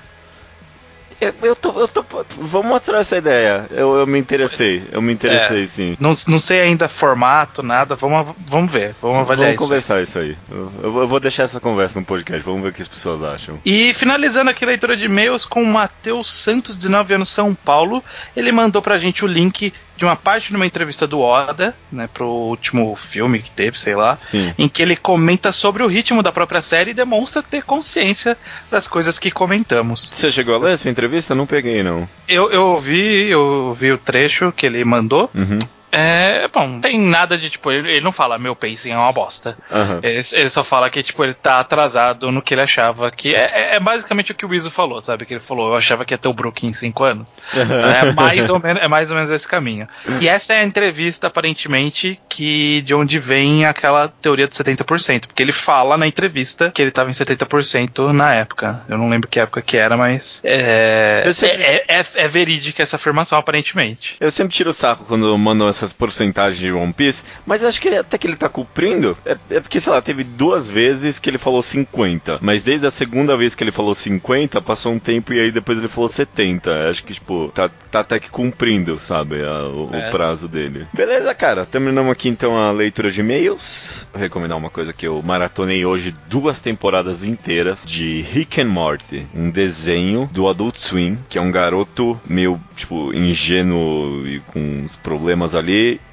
[1.22, 2.04] Eu, eu tô, eu tô.
[2.38, 3.66] Vamos atrás dessa ideia.
[3.72, 4.84] Eu, eu me interessei.
[4.92, 5.66] Eu me interessei, É.
[5.66, 5.98] sim.
[6.00, 7.96] Não, não sei ainda formato, nada.
[7.96, 8.96] Vamos, vamos ver.
[9.02, 9.64] Vamos avaliar Vamos isso.
[9.66, 10.38] conversar isso aí.
[10.50, 12.42] Eu, eu vou deixar essa conversa no podcast.
[12.44, 13.60] Vamos ver o que as pessoas acham.
[13.66, 18.04] E finalizando aqui a leitura de e-mails com o Matheus Santos, 19 anos, São Paulo.
[18.36, 22.08] Ele mandou pra gente o link de uma parte de uma entrevista do Oda, né,
[22.12, 24.54] pro último filme que teve, sei lá, Sim.
[24.58, 28.38] em que ele comenta sobre o ritmo da própria série e demonstra ter consciência
[28.72, 30.14] das coisas que comentamos.
[30.16, 31.36] Você chegou a ler essa entrevista?
[31.36, 32.08] Não peguei, não.
[32.30, 35.30] Eu, eu ouvi, eu vi o trecho que ele mandou.
[35.36, 35.60] Uhum.
[35.92, 39.58] É, bom, tem nada de tipo, ele, ele não fala meu pacing é uma bosta.
[39.72, 40.00] Aham.
[40.04, 43.34] Ele, ele só fala que, tipo, ele tá atrasado no que ele achava que.
[43.34, 43.40] É,
[43.72, 45.26] é- é basicamente o que o Wizo falou, sabe?
[45.26, 47.36] Que ele falou, eu achava que ia ter o Brook em 5 anos.
[47.54, 49.88] é, mais ou menos, é mais ou menos esse caminho.
[50.22, 55.28] E essa é a entrevista, aparentemente, que de onde vem aquela teoria de 70%.
[55.28, 58.82] Porque ele fala na entrevista que ele tava em 70% na época.
[58.88, 60.42] Eu não lembro que época que era, mas.
[60.44, 64.16] É, sempre- é, é, é verídica essa afirmação, aparentemente.
[64.20, 67.90] Eu sempre tiro o saco quando mandam essas porcentagens de One Piece, mas acho que
[67.90, 69.18] até que ele tá cumprindo.
[69.26, 72.40] É, é porque, sei lá, teve duas vezes que ele falou 50.
[72.42, 75.78] Mas desde a segunda vez que ele falou 50, passou um tempo e aí depois
[75.78, 76.90] ele falou 70.
[76.90, 80.10] Acho que, tipo, tá, tá até que cumprindo, sabe, a- o, o É.
[80.10, 80.86] prazo dele.
[80.94, 81.66] Beleza, cara.
[81.66, 84.06] Terminamos aqui então a leitura de e-mails.
[84.12, 89.26] Vou recomendar uma coisa que eu maratonei hoje duas temporadas inteiras de Rick and Morty,
[89.34, 94.96] um desenho do Adult Swim, que é um garoto meio, tipo, ingênuo e com uns
[94.96, 95.69] problemas ali.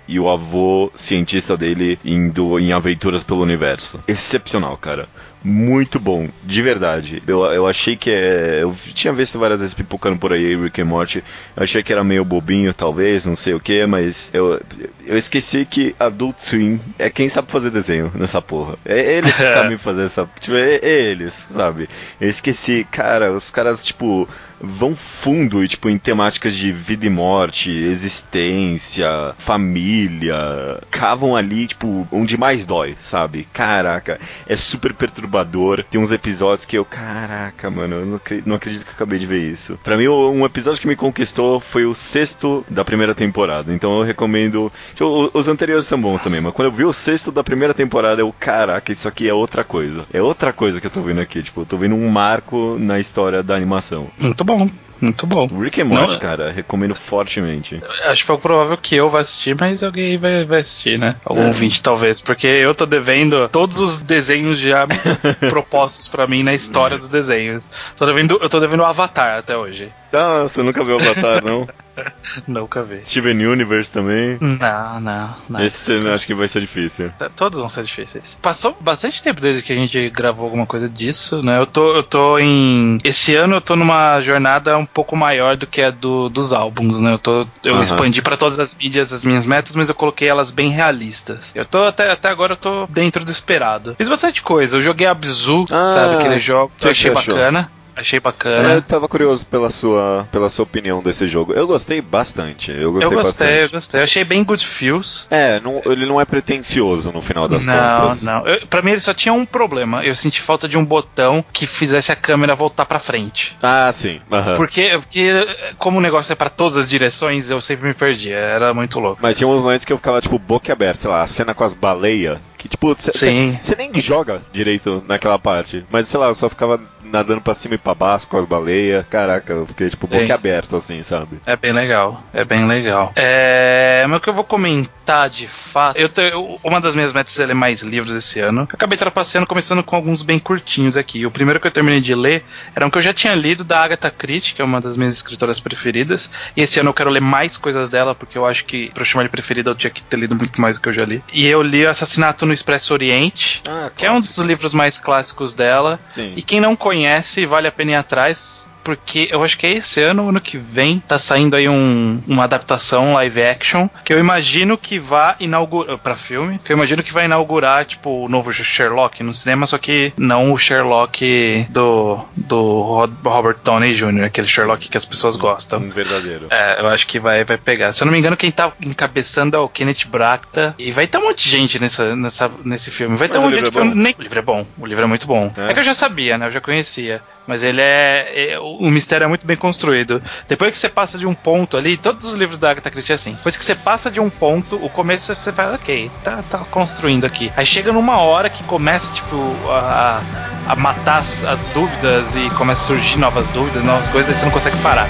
[0.08, 3.98] E o avô cientista dele indo em aventuras pelo universo.
[4.06, 5.08] Excepcional, cara.
[5.42, 7.22] Muito bom, de verdade.
[7.24, 8.58] Eu, eu achei que é.
[8.62, 11.22] Eu tinha visto várias vezes pipocando por aí Rick and Morty.
[11.56, 14.60] Eu achei que era meio bobinho, talvez, não sei o que, mas eu,
[15.06, 18.76] eu esqueci que Adult Swim é quem sabe fazer desenho nessa porra.
[18.84, 20.28] É eles que sabem fazer essa.
[20.40, 21.88] Tipo, é eles, sabe?
[22.20, 24.28] Eu esqueci, cara, os caras, tipo,
[24.60, 30.80] vão fundo tipo, em temáticas de vida e morte, existência, família.
[30.90, 33.46] Cavam ali, tipo, onde mais dói, sabe?
[33.52, 35.84] Caraca, é super perturbador.
[35.90, 39.18] Tem uns episódios que eu, caraca, mano, eu não acredito, não acredito que eu acabei
[39.18, 39.78] de ver isso.
[39.82, 43.72] Pra mim, um episódio que me conquistou foi o sexto da primeira temporada.
[43.72, 44.72] Então eu recomendo.
[44.90, 48.20] tipo, os anteriores são bons também, mas quando eu vi o sexto da primeira temporada,
[48.20, 50.06] eu, caraca, isso aqui é outra coisa.
[50.12, 51.42] É outra coisa que eu tô vendo aqui.
[51.42, 54.08] Tipo, eu tô vendo um marco na história da animação.
[54.18, 54.70] Muito bom,
[55.00, 55.46] muito bom.
[55.60, 57.82] Rick and Morty, Não, cara, recomendo fortemente.
[58.06, 61.16] Acho pouco provável que eu vá assistir, mas alguém vai, vai assistir, né?
[61.24, 61.46] Algum É.
[61.48, 62.20] ouvinte, talvez.
[62.20, 64.86] Porque eu tô devendo todos os desenhos já
[65.50, 67.70] propostos pra mim na história dos desenhos.
[67.96, 69.90] Tô devendo, eu tô devendo o Avatar até hoje.
[70.12, 71.68] Ah, você nunca viu o Avatar, não?
[72.46, 73.00] Nunca vi.
[73.04, 74.38] Steven Universe também.
[74.40, 75.64] Não, não, não.
[75.64, 77.10] Esse você acha que vai ser difícil.
[77.18, 78.38] T- Todos vão ser difíceis.
[78.40, 81.58] Passou bastante tempo desde que a gente gravou alguma coisa disso, né?
[81.58, 82.98] Eu tô, eu tô em.
[83.04, 87.00] Esse ano eu tô numa jornada um pouco maior do que a do, dos álbuns,
[87.00, 87.12] né?
[87.14, 87.82] Eu, tô, eu Aham.
[87.82, 91.50] expandi pra todas as mídias as minhas metas, mas eu coloquei elas bem realistas.
[91.54, 93.94] Eu tô até, até agora eu tô dentro do esperado.
[93.96, 94.76] Fiz bastante coisa.
[94.76, 96.14] Eu joguei Abzu, Ah, sabe?
[96.16, 96.72] Aquele jogo.
[96.78, 97.34] que Eu achei achou?
[97.34, 97.70] bacana.
[97.96, 98.72] Achei É, bacana.
[98.74, 101.52] eu tava curioso pela sua, pela sua opinião desse jogo.
[101.54, 102.70] Eu gostei bastante.
[102.70, 103.72] Eu gostei, Eu gostei, eu bastante.
[103.72, 104.00] gostei.
[104.00, 105.26] Eu achei bem good feels.
[105.30, 108.22] É, não- ele não é pretencioso no final das não, contas.
[108.22, 108.46] não.
[108.46, 110.04] Eu, pra mim ele só tinha um problema.
[110.04, 113.56] Eu senti falta de um botão que fizesse a câmera voltar pra frente.
[113.62, 114.20] Ah, sim.
[114.30, 114.56] aham.
[114.56, 115.32] Porque, porque,
[115.78, 118.36] como o negócio é pra todas as direções, eu sempre me perdia.
[118.36, 119.18] Era muito louco.
[119.22, 121.64] Mas tinha uns momentos que eu ficava, tipo, boca aberta, sei lá, a cena com
[121.64, 122.38] as baleias.
[122.66, 123.30] Que, tipo, você
[123.76, 125.84] nem joga direito naquela parte.
[125.90, 129.06] Mas, sei lá, eu só ficava nadando pra cima e pra baixo com as baleias.
[129.08, 130.18] Caraca, eu fiquei, tipo, Sim.
[130.20, 131.38] boca aberta, assim, sabe?
[131.46, 133.12] É bem legal, é bem legal.
[133.14, 137.38] É, mas o que eu vou comentar de fato, eu tenho, uma das minhas metas
[137.38, 138.62] é ler mais livros esse ano.
[138.62, 141.24] Eu acabei trapaceando, começando com alguns bem curtinhos aqui.
[141.24, 142.44] O primeiro que eu terminei de ler
[142.74, 145.14] era um que eu já tinha lido da Agatha Christie, que é uma das minhas
[145.14, 146.28] escritoras preferidas.
[146.56, 149.06] E esse ano eu quero ler mais coisas dela, porque eu acho que pra eu
[149.06, 151.22] chamar de preferida eu tinha que ter lido muito mais do que eu já li.
[151.32, 155.54] E eu li Assassinato no Expresso Oriente, Ah, que é um dos livros mais clássicos
[155.54, 156.00] dela.
[156.10, 156.32] Sim.
[156.34, 160.00] E quem não conhece, vale a pena ir atrás, porque eu acho que é esse
[160.00, 164.78] ano, ano que vem, tá saindo aí um- uma adaptação live action, que eu imagino
[164.78, 169.24] que vai inaugurar, pra filme, que eu imagino que vai inaugurar, tipo, o novo Sherlock
[169.24, 174.88] no cinema, só que não o Sherlock do, do Ro- Robert Downey Jr., aquele Sherlock
[174.88, 175.80] que as pessoas gostam.
[175.80, 176.46] Um verdadeiro.
[176.50, 177.92] É, eu acho que vai, vai pegar.
[177.92, 180.74] Se eu não me engano, quem tá encabeçando é o Kenneth Bracta.
[180.78, 183.16] E vai ter um monte de gente nessa, nessa, nesse filme.
[183.16, 184.00] Vai ter Mas um o monte de livro gente é que eu bom?
[184.02, 184.14] nem.
[184.16, 184.66] O livro é bom.
[184.78, 185.52] O livro é muito bom.
[185.56, 185.70] É?
[185.70, 186.46] É, que eu já sabia, né?
[186.46, 187.20] Eu já conhecia.
[187.46, 190.22] Mas ele é, é- O mistério é muito bem construído.
[190.48, 193.14] Depois que você passa de um ponto ali, todos os livros da Agatha Christie é
[193.14, 193.32] assim.
[193.32, 197.24] Depois que você passa de um ponto, o começo você fala, ok, tá, tá construindo
[197.24, 197.52] aqui.
[197.56, 199.36] Aí chega numa hora que começa, tipo,
[199.68, 200.20] a,
[200.68, 204.44] a matar as, as dúvidas e começa a surgir novas dúvidas, novas coisas, e você
[204.44, 205.08] não consegue parar.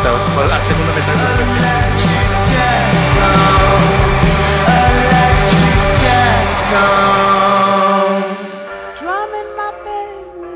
[0.00, 0.16] Então,
[0.52, 2.03] a segunda metade do livro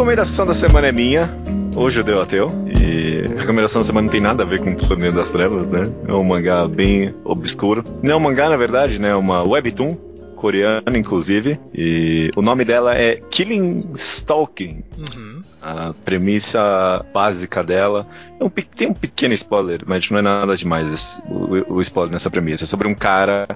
[0.00, 1.28] Recomendação da semana é minha.
[1.76, 2.50] Hoje o ateu.
[2.66, 5.68] E a recomendação da semana não tem nada a ver com o Torneio das Trevas,
[5.68, 5.82] né?
[6.08, 7.84] É um mangá bem obscuro.
[8.02, 9.10] Não é um mangá, na verdade, né?
[9.10, 9.94] É uma webtoon
[10.40, 11.60] coreana, inclusive.
[11.74, 14.82] E o nome dela é Killing Stalking.
[14.96, 15.40] Uhum.
[15.62, 18.06] A premissa básica dela
[18.40, 22.10] é um, tem um pequeno spoiler, mas não é nada demais esse- o, o spoiler
[22.10, 22.64] nessa premissa.
[22.64, 23.46] É sobre um cara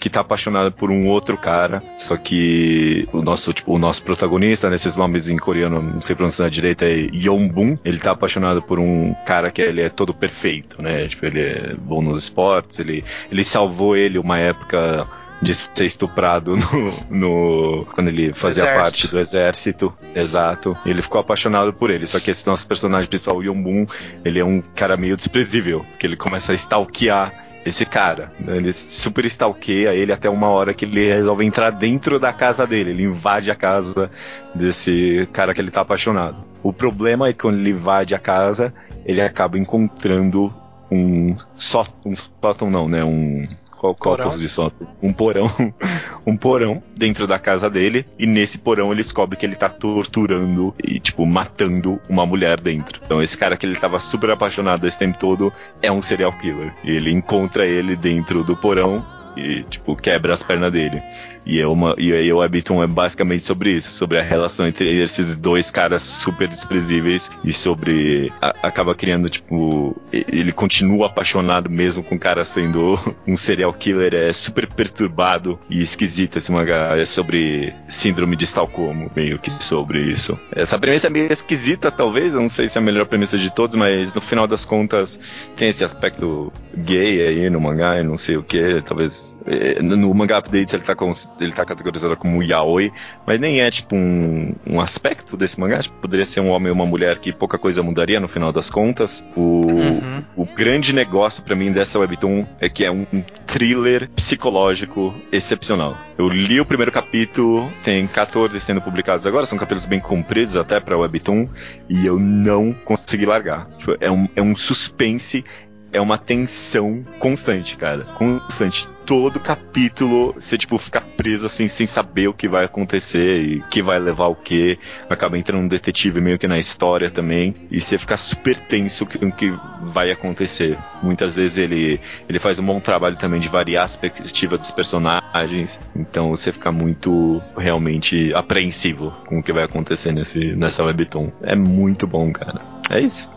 [0.00, 4.68] que tá apaixonado por um outro cara, só que o nosso, tipo, o nosso protagonista,
[4.68, 7.78] nesses nomes em coreano, não sei pronunciar direito, é Yeonbun.
[7.84, 11.06] Ele tá apaixonado por um cara que ele é todo perfeito, né?
[11.06, 15.06] Tipo, ele é bom nos esportes, ele, ele salvou ele uma época
[15.42, 16.56] de ser estuprado
[17.10, 18.80] no, no- quando ele fazia Exército.
[18.82, 20.76] parte do exército, exato.
[20.86, 22.06] Ele ficou apaixonado por ele.
[22.06, 23.86] Só que esse nosso personagem principal, o Yonbun,
[24.24, 27.32] ele é um cara meio desprezível, que ele começa a stalkear
[27.66, 28.32] esse cara.
[28.46, 32.90] Ele super stalkeia ele até uma hora que ele resolve entrar dentro da casa dele.
[32.90, 34.10] Ele invade a casa
[34.54, 36.36] desse cara que ele tá apaixonado.
[36.62, 38.72] O problema é que quando ele invade a casa,
[39.04, 40.52] ele acaba encontrando
[40.90, 43.02] um só um sótão não, né?
[43.04, 43.44] Um
[43.82, 44.86] qual qual de sótão?
[45.02, 45.50] Um porão,
[46.24, 50.72] um porão dentro da casa dele e nesse porão ele descobre que ele tá torturando
[50.86, 53.00] e tipo matando uma mulher dentro.
[53.04, 55.52] Então esse cara que ele tava super apaixonado esse tempo todo
[55.82, 56.72] é um serial killer.
[56.84, 59.04] E ele encontra ele dentro do porão
[59.36, 61.02] e tipo quebra as pernas dele.
[61.44, 64.88] E é uma e aí o Webtoon é basicamente sobre isso, sobre a relação entre
[65.00, 71.68] esses dois caras super desprezíveis e sobre a- acaba criando tipo e- ele continua apaixonado
[71.68, 76.96] mesmo com o cara sendo um serial killer, é super perturbado e esquisito esse mangá,
[76.96, 80.38] é sobre síndrome de Estocolmo, meio que sobre isso.
[80.54, 83.74] Essa premissa é meio esquisita talvez, não sei se é a melhor premissa de todos,
[83.74, 85.18] mas no final das contas
[85.56, 90.14] tem esse aspecto gay aí no mangá, eu não sei o que, talvez eh, no
[90.14, 92.92] mangá updates ele tá, cons- ele tá categorizado como yaoi,
[93.26, 96.74] mas nem é tipo um, um aspecto desse mangá, tipo, poderia ser um homem ou
[96.74, 99.24] uma mulher que pouca coisa mudaria no final das contas.
[99.36, 100.22] O, Uhum.
[100.36, 105.96] o grande negócio pra mim dessa webtoon é que é um, um thriller psicológico excepcional.
[106.18, 110.78] Eu li o primeiro capítulo, tem 14 sendo publicados agora, são capítulos bem compridos até
[110.80, 111.48] pra webtoon,
[111.88, 113.66] e eu não consegui largar.
[113.78, 115.44] Tipo, é, um, é um suspense
[115.92, 118.04] é uma tensão constante, cara.
[118.16, 118.88] Constante.
[119.04, 123.82] Todo capítulo você, tipo, fica preso assim, sem saber o que vai acontecer e que
[123.82, 124.78] vai levar o que.
[125.10, 127.54] Acaba entrando um detetive meio que na história também.
[127.70, 129.52] E você fica super tenso com o que
[129.82, 130.78] vai acontecer.
[131.02, 135.80] Muitas vezes ele, ele faz um bom trabalho também de variar a perspectiva dos personagens.
[135.94, 141.30] Então você fica muito realmente apreensivo com o que vai acontecer nesse, nessa webtoon.
[141.42, 142.62] É muito bom, cara.
[142.88, 143.30] É isso.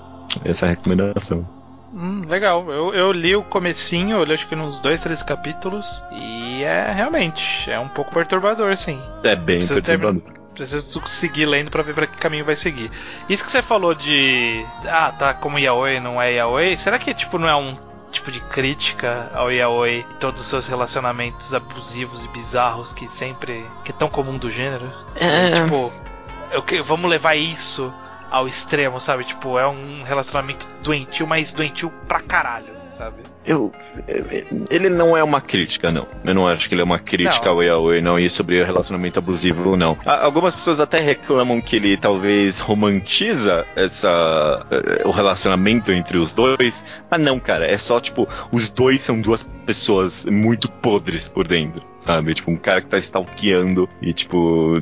[0.44, 1.55] Essa é a recomendação.
[1.96, 2.70] Hum, legal.
[2.70, 6.04] Eu, eu li o comecinho, eu li acho que nos dois, três capítulos.
[6.12, 9.02] E é realmente, é um pouco perturbador, sim.
[9.24, 10.22] É bem Preciso perturbador.
[10.54, 12.90] Preciso seguir lendo pra ver pra que caminho vai seguir.
[13.30, 14.66] Isso que você falou de.
[14.88, 16.78] Ah, tá como yaoi, não é yaoi.
[16.78, 17.78] Será que tipo não é um
[18.12, 23.66] tipo de crítica ao yaoi e todos os seus relacionamentos abusivos e bizarros que sempre
[23.84, 24.90] que é tão comum do gênero?
[25.16, 25.62] É.
[25.64, 25.92] Tipo,
[26.52, 27.94] eu que- vamos levar isso
[28.36, 29.24] ao extremo, sabe?
[29.24, 33.24] Tipo, é um relacionamento doentio, mas doentio pra caralho, sabe?
[33.48, 33.72] Eu,
[34.70, 36.08] ele não é uma crítica, não.
[36.24, 37.54] Eu não acho que ele é uma crítica Não.
[37.54, 39.98] ao yaoi, não, e sobre o relacionamento abusivo, não.
[40.06, 46.84] Algumas pessoas até reclamam que ele talvez romantiza essa eh, o relacionamento entre os dois,
[47.10, 47.66] mas não, cara.
[47.70, 52.34] É só tipo os dois são duas pessoas muito podres por dentro, sabe?
[52.34, 54.82] Tipo um cara que tá stalkeando e tipo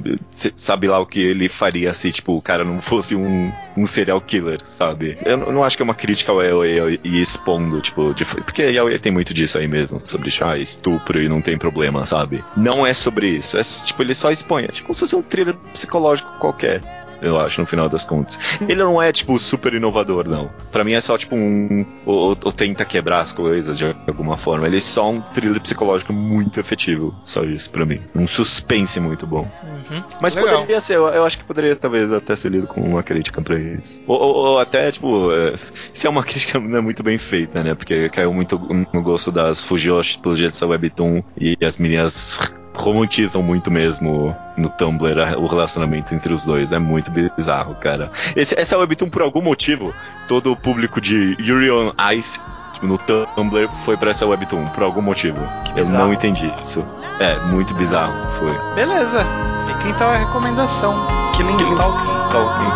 [0.55, 4.19] sabe lá o que ele faria se tipo o cara não fosse um, um serial
[4.21, 5.17] killer, sabe?
[5.25, 8.99] Eu não- acho que é uma crítica ao yaoi e expondo tipo de, porque yaoi
[8.99, 12.45] tem muito disso aí mesmo sobre ah, estupro e não tem problema, sabe?
[12.55, 13.57] Não é sobre isso.
[13.57, 17.02] É tipo ele só expõe, é tipo como se fosse um thriller psicológico qualquer.
[17.23, 18.37] Eu acho, no final das contas.
[18.61, 20.49] Ele não é, tipo, super inovador, não.
[20.71, 21.85] Pra mim é só, tipo, um.
[22.05, 24.67] Ou, ou tenta quebrar as coisas de alguma forma.
[24.67, 27.13] Ele é só um thriller psicológico muito efetivo.
[27.23, 28.01] Só isso, pra mim.
[28.15, 29.49] Um suspense muito bom.
[29.63, 30.03] Uhum.
[30.21, 30.55] Mas Legal.
[30.59, 33.57] poderia ser, eu, eu acho que poderia talvez até ser lido com uma crítica pra
[33.57, 34.01] isso.
[34.07, 35.53] Ou, ou- ou até, tipo, é,
[35.93, 37.73] se é uma crítica não é muito bem feita, né?
[37.75, 38.57] Porque caiu muito
[38.93, 42.39] no gosto das Fujoshi pelo jeito dessa webtoon e as meninas
[42.73, 46.71] romantizam muito mesmo no Tumblr o relacionamento entre os dois.
[46.71, 48.11] É muito bizarro, cara.
[48.35, 49.93] Esse, essa webtoon, por algum motivo,
[50.27, 52.39] todo o público de Yuri on Ice
[52.83, 55.39] tipo, no Tumblr foi pra essa webtoon, por algum motivo.
[55.75, 56.85] Eu não entendi isso.
[57.19, 58.53] É, muito bizarro, foi.
[58.75, 59.25] Beleza.
[59.67, 60.93] Fica então a recomendação.
[61.35, 62.27] Killing Stalking.
[62.27, 62.71] Stalking.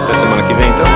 [0.04, 0.89] Até semana que vem, então.